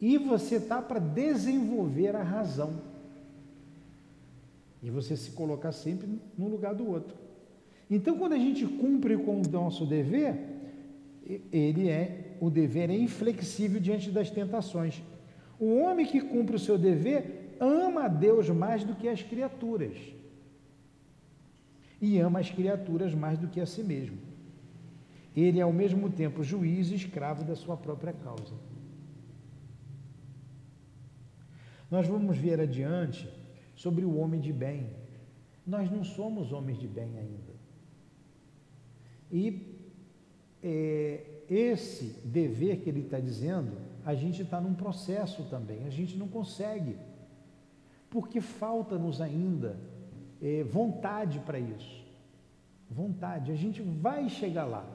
E 0.00 0.18
você 0.18 0.56
está 0.56 0.82
para 0.82 0.98
desenvolver 0.98 2.16
a 2.16 2.22
razão. 2.22 2.82
E 4.82 4.90
você 4.90 5.16
se 5.16 5.30
colocar 5.30 5.72
sempre 5.72 6.08
no 6.36 6.48
lugar 6.48 6.74
do 6.74 6.88
outro. 6.88 7.16
Então, 7.94 8.16
quando 8.16 8.32
a 8.32 8.38
gente 8.38 8.66
cumpre 8.66 9.18
com 9.18 9.42
o 9.42 9.48
nosso 9.50 9.84
dever, 9.84 10.34
ele 11.52 11.90
é 11.90 12.36
o 12.40 12.48
dever 12.48 12.88
é 12.88 12.96
inflexível 12.96 13.78
diante 13.78 14.10
das 14.10 14.30
tentações. 14.30 15.02
O 15.60 15.76
homem 15.76 16.06
que 16.06 16.18
cumpre 16.18 16.56
o 16.56 16.58
seu 16.58 16.78
dever 16.78 17.54
ama 17.60 18.04
a 18.04 18.08
Deus 18.08 18.48
mais 18.48 18.82
do 18.82 18.94
que 18.94 19.06
as 19.06 19.22
criaturas. 19.22 19.94
E 22.00 22.18
ama 22.18 22.40
as 22.40 22.50
criaturas 22.50 23.14
mais 23.14 23.38
do 23.38 23.46
que 23.46 23.60
a 23.60 23.66
si 23.66 23.84
mesmo. 23.84 24.16
Ele 25.36 25.58
é 25.58 25.62
ao 25.62 25.72
mesmo 25.72 26.08
tempo 26.08 26.42
juiz 26.42 26.90
e 26.90 26.94
escravo 26.94 27.44
da 27.44 27.54
sua 27.54 27.76
própria 27.76 28.14
causa. 28.14 28.54
Nós 31.90 32.06
vamos 32.06 32.38
ver 32.38 32.58
adiante 32.58 33.28
sobre 33.76 34.02
o 34.02 34.16
homem 34.16 34.40
de 34.40 34.52
bem. 34.52 34.86
Nós 35.66 35.90
não 35.90 36.02
somos 36.02 36.52
homens 36.52 36.78
de 36.80 36.88
bem 36.88 37.18
ainda. 37.18 37.51
E 39.32 39.78
é, 40.62 41.24
esse 41.48 42.20
dever 42.22 42.80
que 42.80 42.90
ele 42.90 43.00
está 43.00 43.18
dizendo, 43.18 43.72
a 44.04 44.14
gente 44.14 44.42
está 44.42 44.60
num 44.60 44.74
processo 44.74 45.44
também, 45.44 45.86
a 45.86 45.90
gente 45.90 46.16
não 46.16 46.28
consegue, 46.28 46.96
porque 48.10 48.40
falta-nos 48.40 49.20
ainda 49.20 49.78
é, 50.40 50.62
vontade 50.62 51.38
para 51.40 51.58
isso. 51.58 52.02
Vontade, 52.90 53.50
a 53.50 53.54
gente 53.54 53.80
vai 53.80 54.28
chegar 54.28 54.66
lá. 54.66 54.86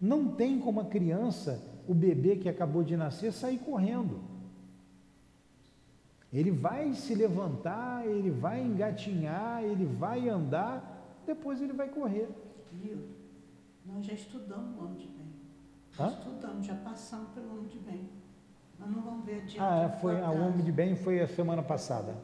Não 0.00 0.28
tem 0.28 0.60
como 0.60 0.80
a 0.80 0.84
criança, 0.84 1.60
o 1.88 1.92
bebê 1.92 2.36
que 2.36 2.48
acabou 2.48 2.84
de 2.84 2.96
nascer, 2.96 3.32
sair 3.32 3.58
correndo. 3.58 4.20
Ele 6.32 6.52
vai 6.52 6.94
se 6.94 7.14
levantar, 7.14 8.06
ele 8.06 8.30
vai 8.30 8.62
engatinhar, 8.62 9.64
ele 9.64 9.84
vai 9.84 10.28
andar, 10.28 11.20
depois 11.26 11.60
ele 11.60 11.72
vai 11.72 11.88
correr. 11.88 12.28
Viu? 12.72 13.19
Nós 13.94 14.06
já 14.06 14.12
estudamos 14.14 14.76
o 14.76 14.80
ano 14.82 14.96
de 14.96 15.06
bem. 15.06 15.26
Já 15.92 16.06
Hã? 16.06 16.08
estudamos, 16.10 16.66
já 16.66 16.74
passamos 16.76 17.30
pelo 17.30 17.50
ano 17.50 17.68
de 17.68 17.78
bem. 17.78 18.08
Nós 18.78 18.90
não 18.90 19.02
vamos 19.02 19.24
ver 19.26 19.44
dia 19.44 19.62
Ah, 19.62 19.88
foi, 20.00 20.20
a, 20.20 20.30
o 20.30 20.40
homem 20.46 20.64
de 20.64 20.72
bem 20.72 20.96
foi 20.96 21.20
a 21.20 21.28
semana 21.28 21.62
passada. 21.62 22.14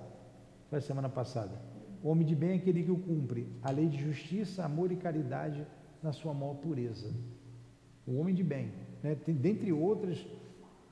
Foi 0.70 0.78
a 0.78 0.82
semana 0.82 1.08
passada. 1.08 1.60
O 2.02 2.08
homem 2.08 2.26
de 2.26 2.34
bem 2.34 2.50
é 2.50 2.54
aquele 2.54 2.82
que 2.82 2.90
o 2.90 2.98
cumpre 2.98 3.48
a 3.62 3.70
lei 3.70 3.88
de 3.88 3.98
justiça, 3.98 4.64
amor 4.64 4.92
e 4.92 4.96
caridade 4.96 5.66
na 6.02 6.12
sua 6.12 6.32
maior 6.32 6.54
pureza. 6.54 7.12
O 8.06 8.18
homem 8.18 8.34
de 8.34 8.44
bem, 8.44 8.72
né? 9.02 9.14
Tem, 9.16 9.34
dentre 9.34 9.72
outras 9.72 10.24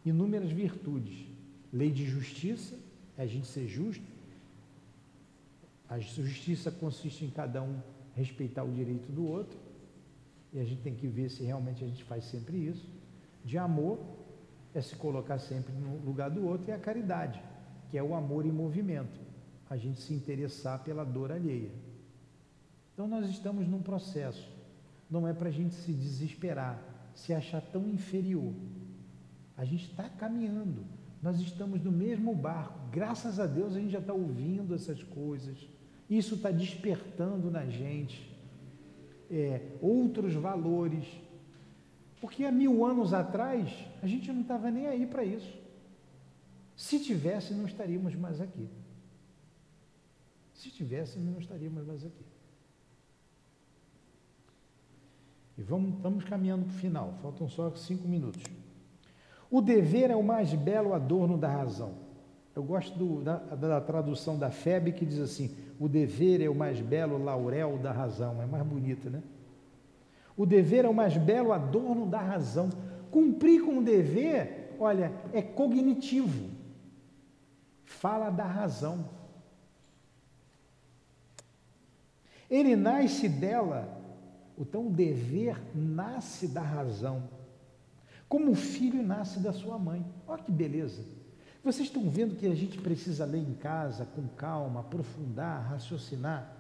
inúmeras 0.04 0.50
virtudes. 0.50 1.26
Lei 1.72 1.90
de 1.90 2.04
justiça, 2.04 2.74
é 3.16 3.22
a 3.22 3.26
gente 3.26 3.46
ser 3.46 3.66
justo. 3.66 4.04
A 5.88 5.98
justiça 5.98 6.70
consiste 6.70 7.24
em 7.24 7.30
cada 7.30 7.62
um 7.62 7.78
respeitar 8.14 8.64
o 8.64 8.72
direito 8.72 9.10
do 9.12 9.26
outro. 9.26 9.58
E 10.54 10.60
a 10.60 10.64
gente 10.64 10.82
tem 10.82 10.94
que 10.94 11.08
ver 11.08 11.28
se 11.28 11.42
realmente 11.42 11.84
a 11.84 11.86
gente 11.86 12.04
faz 12.04 12.24
sempre 12.26 12.56
isso. 12.56 12.88
De 13.44 13.58
amor 13.58 13.98
é 14.72 14.80
se 14.80 14.94
colocar 14.94 15.38
sempre 15.38 15.72
no 15.72 15.98
lugar 15.98 16.30
do 16.30 16.46
outro, 16.46 16.70
e 16.70 16.72
a 16.72 16.78
caridade, 16.78 17.42
que 17.90 17.98
é 17.98 18.02
o 18.02 18.14
amor 18.14 18.46
em 18.46 18.52
movimento, 18.52 19.20
a 19.68 19.76
gente 19.76 20.00
se 20.00 20.14
interessar 20.14 20.84
pela 20.84 21.04
dor 21.04 21.32
alheia. 21.32 21.70
Então 22.92 23.08
nós 23.08 23.28
estamos 23.28 23.66
num 23.66 23.82
processo, 23.82 24.48
não 25.10 25.26
é 25.26 25.32
para 25.32 25.48
a 25.48 25.52
gente 25.52 25.74
se 25.74 25.92
desesperar, 25.92 26.80
se 27.14 27.34
achar 27.34 27.60
tão 27.60 27.88
inferior. 27.88 28.52
A 29.56 29.64
gente 29.64 29.90
está 29.90 30.08
caminhando, 30.08 30.84
nós 31.20 31.40
estamos 31.40 31.82
no 31.82 31.90
mesmo 31.90 32.34
barco. 32.34 32.78
Graças 32.92 33.40
a 33.40 33.46
Deus 33.46 33.74
a 33.74 33.80
gente 33.80 33.92
já 33.92 33.98
está 33.98 34.12
ouvindo 34.12 34.74
essas 34.74 35.02
coisas. 35.02 35.56
Isso 36.08 36.36
está 36.36 36.50
despertando 36.50 37.50
na 37.50 37.66
gente 37.66 38.33
é, 39.30 39.60
outros 39.80 40.34
valores. 40.34 41.06
Porque 42.20 42.44
há 42.44 42.52
mil 42.52 42.84
anos 42.84 43.12
atrás 43.12 43.70
a 44.02 44.06
gente 44.06 44.32
não 44.32 44.42
estava 44.42 44.70
nem 44.70 44.86
aí 44.86 45.06
para 45.06 45.24
isso. 45.24 45.52
Se 46.76 46.98
tivesse, 46.98 47.54
não 47.54 47.66
estaríamos 47.66 48.14
mais 48.14 48.40
aqui. 48.40 48.68
Se 50.54 50.70
tivesse, 50.70 51.18
não 51.18 51.38
estaríamos 51.38 51.86
mais 51.86 52.04
aqui. 52.04 52.24
E 55.56 55.62
vamos, 55.62 55.96
estamos 55.96 56.24
caminhando 56.24 56.64
para 56.64 56.74
o 56.74 56.78
final, 56.78 57.14
faltam 57.22 57.48
só 57.48 57.70
cinco 57.76 58.08
minutos. 58.08 58.42
O 59.50 59.60
dever 59.60 60.10
é 60.10 60.16
o 60.16 60.22
mais 60.22 60.52
belo 60.52 60.94
adorno 60.94 61.38
da 61.38 61.48
razão. 61.48 61.94
Eu 62.56 62.62
gosto 62.62 62.96
do, 62.96 63.22
da, 63.22 63.36
da, 63.36 63.80
tradução 63.80 64.38
da 64.38 64.50
FEB 64.50 64.92
que 64.92 65.04
diz 65.04 65.18
assim: 65.18 65.54
o 65.78 65.88
dever 65.88 66.40
é 66.40 66.48
o 66.48 66.54
mais 66.54 66.80
belo 66.80 67.22
laurel 67.22 67.78
da 67.78 67.92
razão. 67.92 68.40
É 68.42 68.46
mais 68.46 68.64
bonita, 68.66 69.10
né? 69.10 69.22
O 70.36 70.44
dever 70.44 70.84
é 70.84 70.88
o 70.88 70.94
mais 70.94 71.16
belo 71.16 71.52
adorno 71.52 72.06
da 72.06 72.20
razão. 72.20 72.70
Cumprir 73.10 73.62
com 73.64 73.78
o 73.78 73.82
dever, 73.82 74.74
olha, 74.78 75.12
é 75.32 75.40
cognitivo. 75.40 76.50
Fala 77.84 78.30
da 78.30 78.44
razão. 78.44 79.08
Ele 82.50 82.76
nasce 82.76 83.28
dela, 83.28 84.00
então 84.58 84.88
o 84.88 84.90
dever 84.90 85.60
nasce 85.74 86.46
da 86.46 86.60
razão 86.60 87.28
como 88.34 88.50
o 88.50 88.54
filho 88.56 89.00
nasce 89.00 89.38
da 89.38 89.52
sua 89.52 89.78
mãe. 89.78 90.04
Olha 90.26 90.42
que 90.42 90.50
beleza. 90.50 91.04
Vocês 91.64 91.88
estão 91.88 92.10
vendo 92.10 92.36
que 92.36 92.46
a 92.46 92.54
gente 92.54 92.78
precisa 92.78 93.24
ler 93.24 93.38
em 93.38 93.54
casa 93.54 94.04
com 94.04 94.28
calma, 94.36 94.80
aprofundar, 94.80 95.62
raciocinar. 95.70 96.54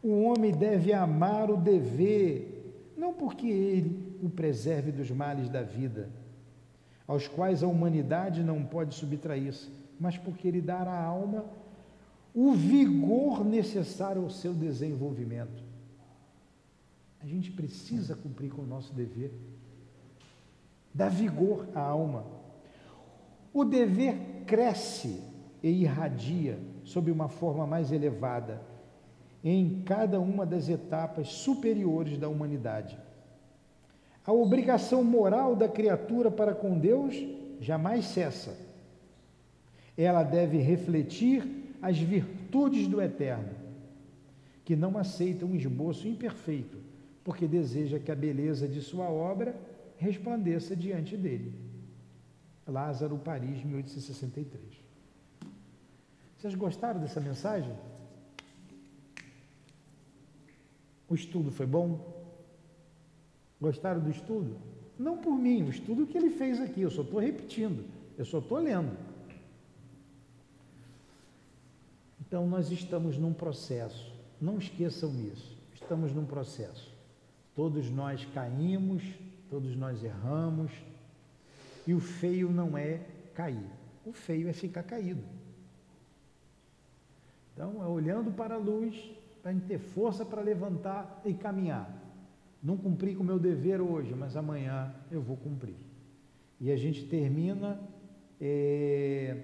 O 0.00 0.22
homem 0.22 0.52
deve 0.52 0.92
amar 0.92 1.50
o 1.50 1.56
dever, 1.56 2.92
não 2.96 3.12
porque 3.12 3.48
ele 3.48 4.16
o 4.22 4.30
preserve 4.30 4.92
dos 4.92 5.10
males 5.10 5.48
da 5.48 5.62
vida, 5.62 6.08
aos 7.06 7.26
quais 7.26 7.62
a 7.62 7.66
humanidade 7.66 8.42
não 8.42 8.64
pode 8.64 8.94
subtrair-se, 8.94 9.68
mas 9.98 10.16
porque 10.16 10.46
ele 10.46 10.60
dá 10.60 10.78
à 10.78 11.04
alma 11.04 11.44
o 12.32 12.52
vigor 12.52 13.44
necessário 13.44 14.22
ao 14.22 14.30
seu 14.30 14.54
desenvolvimento. 14.54 15.62
A 17.20 17.26
gente 17.26 17.50
precisa 17.50 18.14
cumprir 18.14 18.50
com 18.50 18.62
o 18.62 18.66
nosso 18.66 18.92
dever 18.92 19.32
dá 20.94 21.08
vigor 21.08 21.66
à 21.74 21.80
alma. 21.80 22.24
O 23.52 23.64
dever 23.64 24.16
cresce 24.46 25.22
e 25.62 25.68
irradia 25.68 26.58
sob 26.84 27.10
uma 27.10 27.28
forma 27.28 27.66
mais 27.66 27.92
elevada 27.92 28.60
em 29.44 29.82
cada 29.84 30.20
uma 30.20 30.46
das 30.46 30.68
etapas 30.68 31.28
superiores 31.28 32.16
da 32.16 32.28
humanidade. 32.28 32.98
A 34.24 34.32
obrigação 34.32 35.02
moral 35.02 35.56
da 35.56 35.68
criatura 35.68 36.30
para 36.30 36.54
com 36.54 36.78
Deus 36.78 37.16
jamais 37.60 38.06
cessa. 38.06 38.56
Ela 39.96 40.22
deve 40.22 40.58
refletir 40.58 41.76
as 41.82 41.98
virtudes 41.98 42.86
do 42.86 43.02
Eterno, 43.02 43.50
que 44.64 44.76
não 44.76 44.96
aceita 44.96 45.44
um 45.44 45.56
esboço 45.56 46.06
imperfeito, 46.06 46.78
porque 47.24 47.48
deseja 47.48 47.98
que 47.98 48.12
a 48.12 48.16
beleza 48.16 48.68
de 48.68 48.80
sua 48.80 49.10
obra 49.10 49.54
resplandeça 49.98 50.74
diante 50.76 51.16
dele. 51.16 51.52
Lázaro, 52.66 53.18
Paris, 53.18 53.64
1863. 53.64 54.62
Vocês 56.38 56.54
gostaram 56.54 57.00
dessa 57.00 57.20
mensagem? 57.20 57.74
O 61.08 61.14
estudo 61.14 61.50
foi 61.50 61.66
bom? 61.66 62.24
Gostaram 63.60 64.00
do 64.00 64.10
estudo? 64.10 64.56
Não 64.98 65.18
por 65.18 65.34
mim, 65.34 65.62
o 65.62 65.70
estudo 65.70 66.06
que 66.06 66.16
ele 66.16 66.30
fez 66.30 66.60
aqui, 66.60 66.82
eu 66.82 66.90
só 66.90 67.02
estou 67.02 67.20
repetindo, 67.20 67.84
eu 68.16 68.24
só 68.24 68.38
estou 68.38 68.58
lendo. 68.58 68.96
Então, 72.20 72.46
nós 72.46 72.70
estamos 72.70 73.18
num 73.18 73.32
processo, 73.32 74.12
não 74.40 74.58
esqueçam 74.58 75.14
isso, 75.20 75.56
estamos 75.74 76.12
num 76.12 76.24
processo. 76.24 76.90
Todos 77.54 77.90
nós 77.90 78.24
caímos, 78.26 79.02
Todos 79.52 79.76
nós 79.76 80.02
erramos. 80.02 80.72
E 81.86 81.94
o 81.94 82.00
feio 82.00 82.50
não 82.50 82.76
é 82.76 83.00
cair. 83.34 83.70
O 84.04 84.12
feio 84.12 84.48
é 84.48 84.52
ficar 84.52 84.82
caído. 84.82 85.22
Então, 87.54 87.82
é 87.82 87.86
olhando 87.86 88.32
para 88.32 88.54
a 88.54 88.58
luz, 88.58 88.96
para 89.42 89.50
a 89.50 89.54
gente 89.54 89.66
ter 89.66 89.78
força 89.78 90.24
para 90.24 90.40
levantar 90.40 91.20
e 91.24 91.34
caminhar. 91.34 92.00
Não 92.62 92.76
cumpri 92.76 93.14
com 93.14 93.22
o 93.22 93.26
meu 93.26 93.38
dever 93.38 93.80
hoje, 93.80 94.14
mas 94.14 94.36
amanhã 94.36 94.94
eu 95.10 95.20
vou 95.20 95.36
cumprir. 95.36 95.76
E 96.60 96.70
a 96.70 96.76
gente 96.76 97.06
termina 97.06 97.80
é, 98.40 99.36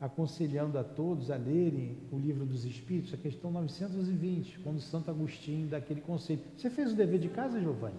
aconselhando 0.00 0.78
a 0.78 0.84
todos 0.84 1.30
a 1.30 1.36
lerem 1.36 1.96
o 2.12 2.18
livro 2.18 2.44
dos 2.44 2.64
Espíritos, 2.64 3.14
a 3.14 3.16
questão 3.16 3.50
920, 3.50 4.58
quando 4.60 4.80
Santo 4.80 5.10
Agostinho 5.10 5.68
dá 5.68 5.78
aquele 5.78 6.02
conselho. 6.02 6.40
Você 6.56 6.68
fez 6.68 6.92
o 6.92 6.96
dever 6.96 7.18
de 7.18 7.28
casa, 7.28 7.60
Giovanni? 7.60 7.96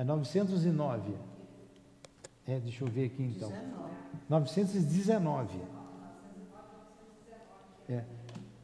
É 0.00 0.04
909. 0.04 1.12
É, 2.46 2.58
deixa 2.58 2.82
eu 2.82 2.88
ver 2.88 3.04
aqui 3.04 3.22
então. 3.22 3.52
919. 4.30 5.60
É. 7.86 8.04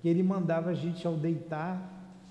Que 0.00 0.08
ele 0.08 0.22
mandava 0.22 0.70
a 0.70 0.74
gente 0.74 1.06
ao 1.06 1.14
deitar, 1.14 1.78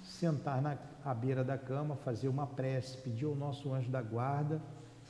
sentar 0.01 0.59
na 0.59 0.75
à 1.03 1.13
beira 1.13 1.43
da 1.43 1.55
cama, 1.55 1.95
fazer 1.97 2.27
uma 2.27 2.47
prece, 2.47 2.97
pedir 2.97 3.25
ao 3.25 3.35
nosso 3.35 3.71
anjo 3.71 3.91
da 3.91 4.01
guarda 4.01 4.59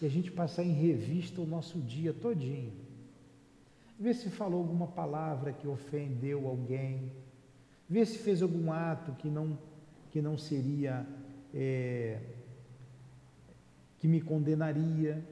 e 0.01 0.05
a 0.05 0.09
gente 0.09 0.29
passar 0.29 0.65
em 0.65 0.73
revista 0.73 1.39
o 1.39 1.45
nosso 1.45 1.79
dia 1.79 2.11
todinho. 2.13 2.73
Ver 3.97 4.13
se 4.13 4.29
falou 4.29 4.59
alguma 4.59 4.87
palavra 4.87 5.53
que 5.53 5.65
ofendeu 5.65 6.49
alguém, 6.49 7.13
ver 7.87 8.05
se 8.05 8.17
fez 8.17 8.41
algum 8.41 8.73
ato 8.73 9.13
que 9.13 9.29
não, 9.29 9.57
que 10.11 10.21
não 10.21 10.37
seria 10.37 11.07
é, 11.53 12.19
que 14.05 14.07
me 14.07 14.21
condenaria. 14.21 15.25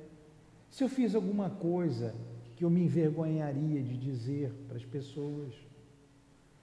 Se 0.67 0.83
eu 0.83 0.89
fiz 0.89 1.13
alguma 1.13 1.47
coisa 1.47 2.15
que 2.55 2.65
eu 2.65 2.71
me 2.71 2.81
envergonharia 2.81 3.83
de 3.83 3.95
dizer 3.95 4.51
para 4.67 4.77
as 4.77 4.83
pessoas, 4.83 5.53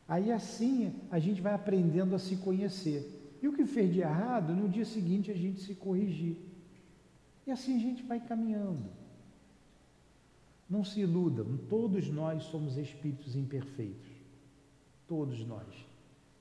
aí 0.08 0.32
assim 0.32 0.92
a 1.08 1.20
gente 1.20 1.40
vai 1.40 1.54
aprendendo 1.54 2.16
a 2.16 2.18
se 2.18 2.34
conhecer. 2.38 3.38
E 3.40 3.46
o 3.46 3.52
que 3.52 3.64
fez 3.64 3.92
de 3.92 4.00
errado, 4.00 4.52
no 4.52 4.68
dia 4.68 4.84
seguinte 4.84 5.30
a 5.30 5.36
gente 5.36 5.61
se 5.61 5.72
corrigir. 5.76 6.36
E 7.46 7.52
assim 7.52 7.76
a 7.76 7.80
gente 7.80 8.02
vai 8.02 8.18
caminhando. 8.18 8.90
Não 10.68 10.82
se 10.82 10.98
iludam, 11.00 11.58
todos 11.68 12.08
nós 12.08 12.42
somos 12.42 12.76
espíritos 12.76 13.36
imperfeitos. 13.36 14.11
Todos 15.06 15.46
nós. 15.46 15.86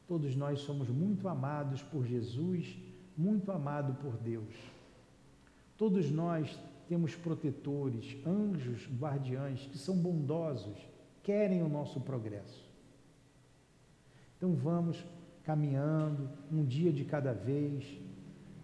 Todos 0.07 0.35
nós 0.35 0.61
somos 0.61 0.89
muito 0.89 1.27
amados 1.27 1.83
por 1.83 2.07
Jesus, 2.07 2.75
muito 3.15 3.51
amados 3.51 3.95
por 3.97 4.17
Deus. 4.17 4.78
Todos 5.79 6.11
nós 6.11 6.59
temos 6.89 7.15
protetores, 7.15 8.17
anjos, 8.27 8.85
guardiães 8.99 9.65
que 9.65 9.77
são 9.77 9.95
bondosos, 9.95 10.77
querem 11.23 11.63
o 11.63 11.69
nosso 11.69 12.01
progresso. 12.01 12.69
Então 14.35 14.53
vamos 14.53 15.01
caminhando 15.41 16.29
um 16.51 16.65
dia 16.65 16.91
de 16.91 17.05
cada 17.05 17.31
vez, 17.31 17.97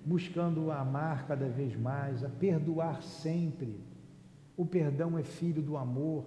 buscando 0.04 0.70
amar 0.70 1.26
cada 1.26 1.48
vez 1.48 1.74
mais, 1.74 2.22
a 2.22 2.28
perdoar 2.28 3.02
sempre. 3.02 3.80
O 4.58 4.66
perdão 4.66 5.18
é 5.18 5.24
filho 5.24 5.62
do 5.62 5.78
amor. 5.78 6.26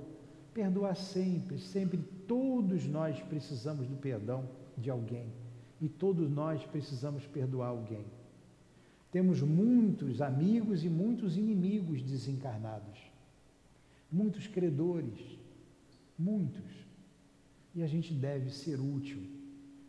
Perdoar 0.55 0.97
sempre, 0.97 1.59
sempre. 1.59 1.99
Todos 2.27 2.87
nós 2.87 3.21
precisamos 3.21 3.87
do 3.87 3.97
perdão 3.97 4.49
de 4.75 4.89
alguém 4.89 5.31
e 5.83 5.87
todos 5.87 6.31
nós 6.31 6.65
precisamos 6.65 7.27
perdoar 7.27 7.69
alguém. 7.69 8.07
Temos 9.11 9.41
muitos 9.41 10.21
amigos 10.21 10.85
e 10.85 10.89
muitos 10.89 11.37
inimigos 11.37 12.03
desencarnados, 12.03 12.99
muitos 14.13 14.47
credores, 14.47 15.39
muitos. 16.19 16.87
E 17.75 17.83
a 17.83 17.87
gente 17.87 18.13
deve 18.13 18.51
ser 18.51 18.79
útil 18.81 19.23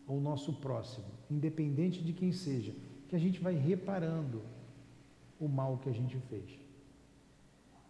ao 0.07 0.19
nosso 0.19 0.53
próximo, 0.53 1.05
independente 1.29 2.01
de 2.01 2.13
quem 2.13 2.31
seja, 2.31 2.73
que 3.07 3.15
a 3.15 3.19
gente 3.19 3.39
vai 3.39 3.55
reparando 3.55 4.41
o 5.39 5.47
mal 5.47 5.77
que 5.77 5.89
a 5.89 5.93
gente 5.93 6.17
fez. 6.29 6.59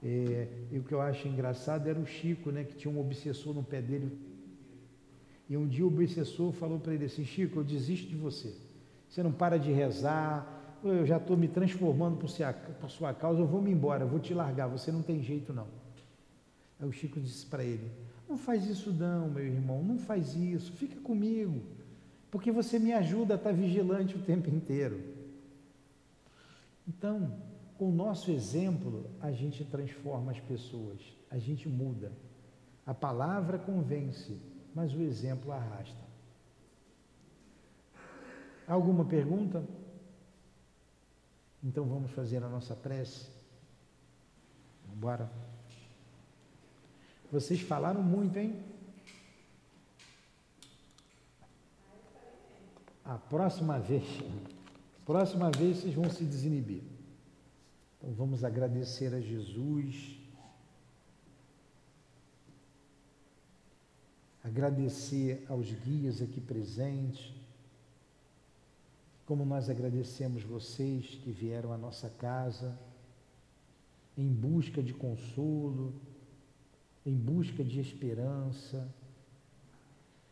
É, 0.02 0.48
e 0.72 0.80
o 0.80 0.84
que 0.84 0.94
eu 0.94 1.02
acho 1.02 1.28
engraçado 1.28 1.88
era 1.88 2.00
o 2.00 2.06
Chico, 2.06 2.52
né, 2.52 2.64
que 2.64 2.76
tinha 2.76 2.94
um 2.94 3.00
obsessor 3.00 3.54
no 3.54 3.64
pé 3.64 3.82
dele. 3.82 4.18
E 5.50 5.58
um 5.58 5.68
dia 5.68 5.84
o 5.84 5.88
obsessor 5.88 6.52
falou 6.54 6.80
para 6.80 6.94
ele 6.94 7.06
assim: 7.06 7.26
Chico, 7.26 7.60
eu 7.60 7.64
desisto 7.64 8.08
de 8.08 8.16
você. 8.16 8.54
Você 9.10 9.24
não 9.24 9.32
para 9.32 9.58
de 9.58 9.72
rezar, 9.72 10.59
eu 10.84 11.06
já 11.06 11.18
estou 11.18 11.36
me 11.36 11.48
transformando 11.48 12.18
por, 12.18 12.30
por 12.80 12.90
sua 12.90 13.14
causa, 13.14 13.42
eu 13.42 13.48
vou 13.48 13.62
me 13.62 13.72
embora, 13.72 14.04
eu 14.04 14.08
vou 14.08 14.20
te 14.20 14.34
largar, 14.34 14.68
você 14.68 14.92
não 14.92 15.02
tem 15.02 15.22
jeito 15.22 15.54
não. 15.54 15.68
Aí 16.80 16.88
o 16.88 16.92
Chico 16.92 17.20
disse 17.20 17.46
para 17.46 17.64
ele: 17.64 17.92
Não 18.28 18.38
faz 18.38 18.66
isso 18.66 18.92
não, 18.94 19.30
meu 19.30 19.46
irmão, 19.46 19.84
não 19.84 19.98
faz 19.98 20.36
isso, 20.36 20.72
fica 20.74 21.00
comigo, 21.02 21.62
porque 22.32 22.52
você 22.52 22.80
me 22.80 22.94
ajuda 22.94 23.34
a 23.34 23.38
estar 23.38 23.52
vigilante 23.52 24.16
o 24.16 24.22
tempo 24.22 24.50
inteiro. 24.50 25.02
Então, 26.88 27.34
com 27.78 27.90
o 27.90 27.94
nosso 27.94 28.32
exemplo, 28.32 29.06
a 29.22 29.32
gente 29.32 29.64
transforma 29.64 30.32
as 30.32 30.40
pessoas, 30.40 31.00
a 31.30 31.38
gente 31.38 31.68
muda. 31.68 32.12
A 32.86 32.94
palavra 32.94 33.60
convence, 33.60 34.36
mas 34.74 34.94
o 34.94 35.02
exemplo 35.02 35.52
arrasta. 35.52 36.10
Alguma 38.68 39.06
pergunta? 39.06 39.64
Então 41.64 41.86
vamos 41.86 42.12
fazer 42.12 42.44
a 42.44 42.50
nossa 42.50 42.76
prece. 42.76 43.28
Bora. 44.96 45.30
Vocês 47.32 47.62
falaram 47.62 48.02
muito, 48.02 48.38
hein? 48.38 48.64
A 53.06 53.18
próxima 53.18 53.80
vez, 53.80 54.04
próxima 55.06 55.52
vez 55.52 55.78
vocês 55.78 55.94
vão 55.94 56.10
se 56.10 56.24
desinibir. 56.24 56.84
Então 57.98 58.14
vamos 58.14 58.44
agradecer 58.44 59.14
a 59.14 59.20
Jesus. 59.20 60.18
Agradecer 64.44 65.46
aos 65.50 65.72
guias 65.72 66.22
aqui 66.22 66.40
presentes 66.40 67.39
como 69.30 69.46
nós 69.46 69.70
agradecemos 69.70 70.42
vocês 70.42 71.06
que 71.22 71.30
vieram 71.30 71.72
à 71.72 71.78
nossa 71.78 72.10
casa 72.10 72.76
em 74.18 74.28
busca 74.28 74.82
de 74.82 74.92
consolo, 74.92 75.94
em 77.06 77.16
busca 77.16 77.64
de 77.64 77.80
esperança, 77.80 78.92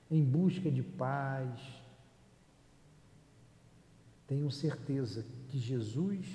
em 0.10 0.26
busca 0.26 0.72
de 0.72 0.82
paz. 0.82 1.60
Tenho 4.26 4.50
certeza 4.50 5.24
que 5.48 5.60
Jesus 5.60 6.26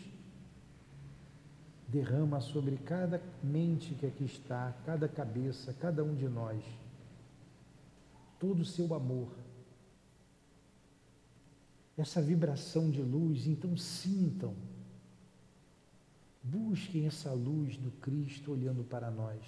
derrama 1.89 2.41
sobre 2.41 2.77
cada 2.77 3.21
mente 3.43 3.93
que 3.97 4.07
aqui 4.07 4.25
está, 4.25 4.73
cada 4.87 5.09
cabeça, 5.09 5.75
cada 5.81 6.05
um 6.05 6.15
de 6.15 6.29
nós, 6.29 6.63
todo 8.39 8.61
o 8.61 8.65
seu 8.65 8.95
amor 8.95 9.42
essa 11.97 12.21
vibração 12.23 12.91
de 12.91 13.03
luz, 13.03 13.47
então 13.47 13.77
sintam. 13.77 14.55
Busquem 16.43 17.07
essa 17.07 17.33
luz 17.33 17.77
do 17.77 17.91
Cristo 17.91 18.53
olhando 18.53 18.83
para 18.83 19.11
nós. 19.11 19.41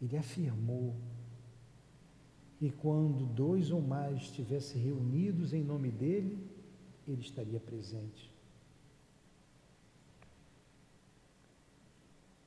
Ele 0.00 0.16
afirmou 0.16 0.94
que 2.58 2.70
quando 2.70 3.26
dois 3.26 3.70
ou 3.70 3.80
mais 3.80 4.22
estivessem 4.22 4.82
reunidos 4.82 5.52
em 5.52 5.62
nome 5.62 5.90
dele, 5.90 6.38
ele 7.06 7.20
estaria 7.20 7.60
presente. 7.60 8.30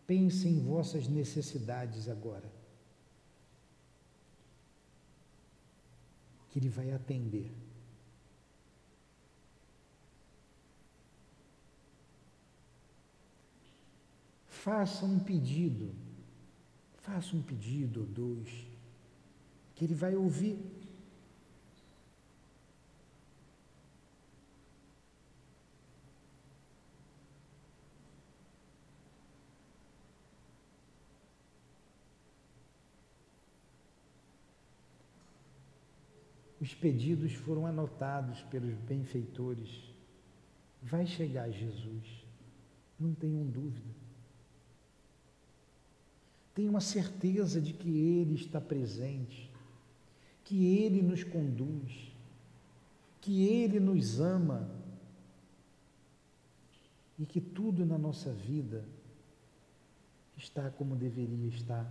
Pensem 0.05 0.53
em 0.53 0.63
vossas 0.63 1.07
necessidades 1.07 2.09
agora. 2.09 2.62
Que 6.53 6.59
Ele 6.59 6.69
vai 6.69 6.91
atender. 6.91 7.51
Faça 14.45 15.03
um 15.03 15.17
pedido, 15.17 15.95
faça 17.01 17.35
um 17.35 17.41
pedido 17.41 18.01
ou 18.01 18.05
dois, 18.05 18.67
que 19.73 19.83
Ele 19.83 19.95
vai 19.95 20.15
ouvir. 20.15 20.59
Os 36.63 36.73
pedidos 36.73 37.33
foram 37.33 37.67
anotados 37.67 38.41
pelos 38.43 38.73
benfeitores. 38.75 39.69
Vai 40.81 41.05
chegar 41.05 41.51
Jesus, 41.51 42.25
não 42.97 43.13
tenham 43.13 43.45
dúvida. 43.45 43.93
Tenham 46.55 46.77
a 46.77 46.79
certeza 46.79 47.59
de 47.59 47.73
que 47.73 47.89
Ele 47.89 48.35
está 48.35 48.61
presente, 48.61 49.51
que 50.45 50.65
Ele 50.65 51.01
nos 51.01 51.21
conduz, 51.25 52.15
que 53.19 53.45
Ele 53.45 53.77
nos 53.77 54.21
ama 54.21 54.73
e 57.19 57.25
que 57.25 57.41
tudo 57.41 57.85
na 57.85 57.97
nossa 57.97 58.31
vida 58.31 58.85
está 60.37 60.69
como 60.69 60.95
deveria 60.95 61.49
estar. 61.49 61.85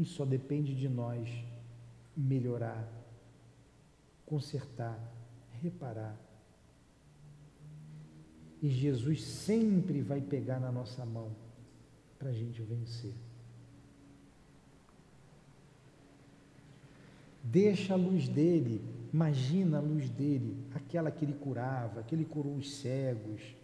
E 0.00 0.04
só 0.06 0.24
depende 0.24 0.74
de 0.74 0.88
nós 0.88 1.28
melhorar, 2.16 2.90
consertar, 4.24 4.98
reparar. 5.62 6.18
E 8.62 8.70
Jesus 8.70 9.22
sempre 9.22 10.00
vai 10.00 10.22
pegar 10.22 10.58
na 10.58 10.72
nossa 10.72 11.04
mão 11.04 11.36
para 12.18 12.30
a 12.30 12.32
gente 12.32 12.62
vencer. 12.62 13.12
Deixa 17.44 17.92
a 17.92 17.96
luz 17.96 18.26
dele, 18.26 18.82
imagina 19.12 19.76
a 19.76 19.82
luz 19.82 20.08
dele, 20.08 20.64
aquela 20.74 21.10
que 21.10 21.26
ele 21.26 21.34
curava, 21.34 22.02
que 22.04 22.14
ele 22.14 22.24
curou 22.24 22.56
os 22.56 22.76
cegos, 22.76 23.54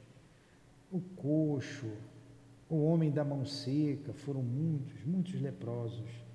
o 0.92 1.00
coxo, 1.00 1.90
o 2.68 2.84
homem 2.84 3.10
da 3.10 3.24
mão 3.24 3.46
seca, 3.46 4.12
foram 4.12 4.42
muitos, 4.42 5.02
muitos 5.02 5.40
leprosos 5.40 6.25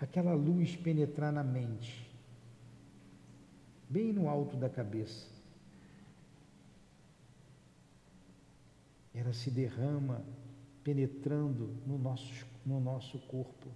aquela 0.00 0.34
luz 0.34 0.76
penetrar 0.76 1.32
na 1.32 1.44
mente, 1.44 2.10
bem 3.88 4.12
no 4.12 4.28
alto 4.28 4.56
da 4.56 4.68
cabeça. 4.68 5.32
Ela 9.14 9.32
se 9.32 9.50
derrama 9.50 10.24
penetrando 10.82 11.74
no 11.86 11.96
nosso, 11.96 12.46
no 12.66 12.80
nosso 12.80 13.18
corpo. 13.20 13.68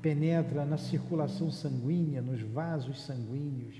Penetra 0.00 0.64
na 0.64 0.78
circulação 0.78 1.50
sanguínea, 1.50 2.22
nos 2.22 2.40
vasos 2.40 3.02
sanguíneos, 3.02 3.76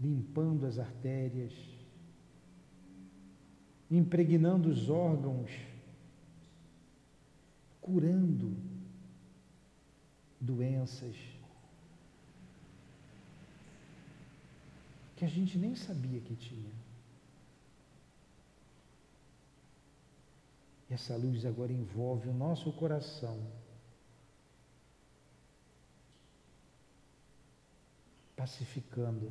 limpando 0.00 0.66
as 0.66 0.80
artérias 0.80 1.77
impregnando 3.90 4.68
os 4.68 4.90
órgãos, 4.90 5.50
curando 7.80 8.56
doenças 10.40 11.16
que 15.16 15.24
a 15.24 15.28
gente 15.28 15.58
nem 15.58 15.74
sabia 15.74 16.20
que 16.20 16.36
tinha. 16.36 16.70
E 20.88 20.94
essa 20.94 21.16
luz 21.16 21.44
agora 21.44 21.72
envolve 21.72 22.28
o 22.28 22.32
nosso 22.32 22.72
coração. 22.72 23.36
Pacificando. 28.36 29.28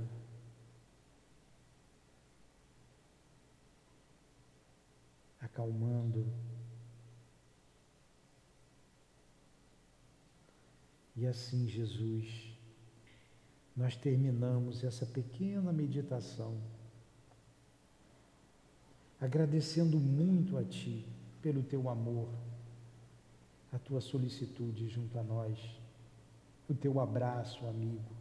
Acalmando. 5.58 6.24
E 11.16 11.26
assim, 11.26 11.68
Jesus, 11.68 12.55
nós 13.76 13.95
terminamos 13.95 14.84
essa 14.84 15.03
pequena 15.03 15.74
meditação 15.74 16.62
agradecendo 19.20 19.97
muito 19.97 20.60
a 20.60 20.64
Ti 20.64 21.03
pelo 21.41 21.64
Teu 21.64 21.89
amor, 21.89 22.30
a 23.74 23.80
Tua 23.80 23.99
solicitude 23.99 24.88
junto 24.88 25.18
a 25.18 25.24
nós, 25.24 25.60
o 26.70 26.76
Teu 26.76 26.99
abraço, 26.99 27.66
amigo. 27.66 28.16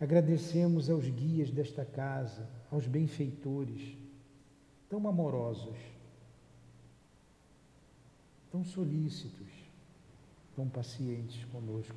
Agradecemos 0.00 0.90
aos 0.90 1.08
guias 1.08 1.52
desta 1.52 1.84
casa, 1.84 2.50
aos 2.68 2.88
benfeitores, 2.88 3.96
tão 4.88 5.06
amorosos, 5.08 5.76
tão 8.50 8.64
solícitos, 8.64 9.48
tão 10.54 10.68
pacientes 10.68 11.44
conosco. 11.46 11.96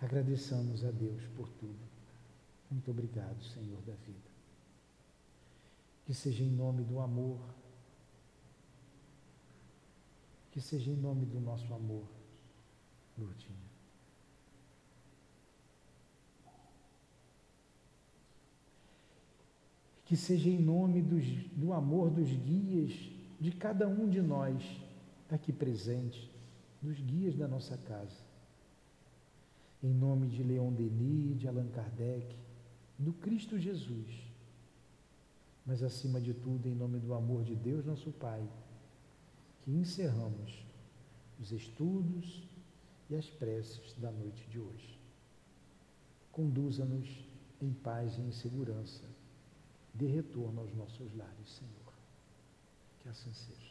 Agradeçamos 0.00 0.84
a 0.84 0.90
Deus 0.90 1.22
por 1.36 1.48
tudo. 1.60 1.78
Muito 2.70 2.90
obrigado, 2.90 3.42
Senhor 3.44 3.80
da 3.82 3.94
vida. 3.94 4.34
Que 6.04 6.12
seja 6.12 6.42
em 6.42 6.50
nome 6.50 6.82
do 6.82 7.00
amor, 7.00 7.40
que 10.50 10.60
seja 10.60 10.90
em 10.90 10.96
nome 10.96 11.24
do 11.26 11.40
nosso 11.40 11.72
amor, 11.72 12.06
Lourdinha. 13.16 13.63
Que 20.04 20.16
seja 20.16 20.48
em 20.48 20.60
nome 20.60 21.00
dos, 21.02 21.24
do 21.56 21.72
amor 21.72 22.10
dos 22.10 22.30
guias 22.30 22.92
de 23.40 23.52
cada 23.52 23.88
um 23.88 24.08
de 24.08 24.20
nós 24.20 24.62
aqui 25.30 25.52
presente, 25.52 26.30
dos 26.80 27.00
guias 27.00 27.34
da 27.36 27.48
nossa 27.48 27.76
casa. 27.78 28.22
Em 29.82 29.92
nome 29.92 30.28
de 30.28 30.42
Leon 30.42 30.72
Denis, 30.72 31.38
de 31.38 31.48
Allan 31.48 31.68
Kardec, 31.68 32.36
do 32.98 33.12
Cristo 33.12 33.58
Jesus, 33.58 34.08
mas 35.66 35.82
acima 35.82 36.20
de 36.20 36.32
tudo, 36.32 36.68
em 36.68 36.74
nome 36.74 36.98
do 36.98 37.14
amor 37.14 37.42
de 37.42 37.54
Deus, 37.54 37.84
nosso 37.84 38.12
Pai, 38.12 38.46
que 39.62 39.70
encerramos 39.70 40.64
os 41.40 41.52
estudos 41.52 42.46
e 43.08 43.16
as 43.16 43.28
preces 43.28 43.94
da 43.98 44.10
noite 44.10 44.46
de 44.48 44.58
hoje. 44.58 44.98
Conduza-nos 46.30 47.08
em 47.60 47.72
paz 47.72 48.16
e 48.18 48.20
em 48.20 48.32
segurança, 48.32 49.02
de 49.94 50.06
retorno 50.06 50.60
aos 50.60 50.74
nossos 50.74 51.14
lares, 51.14 51.48
Senhor. 51.48 51.92
Que 53.00 53.08
assim 53.08 53.32
seja. 53.32 53.63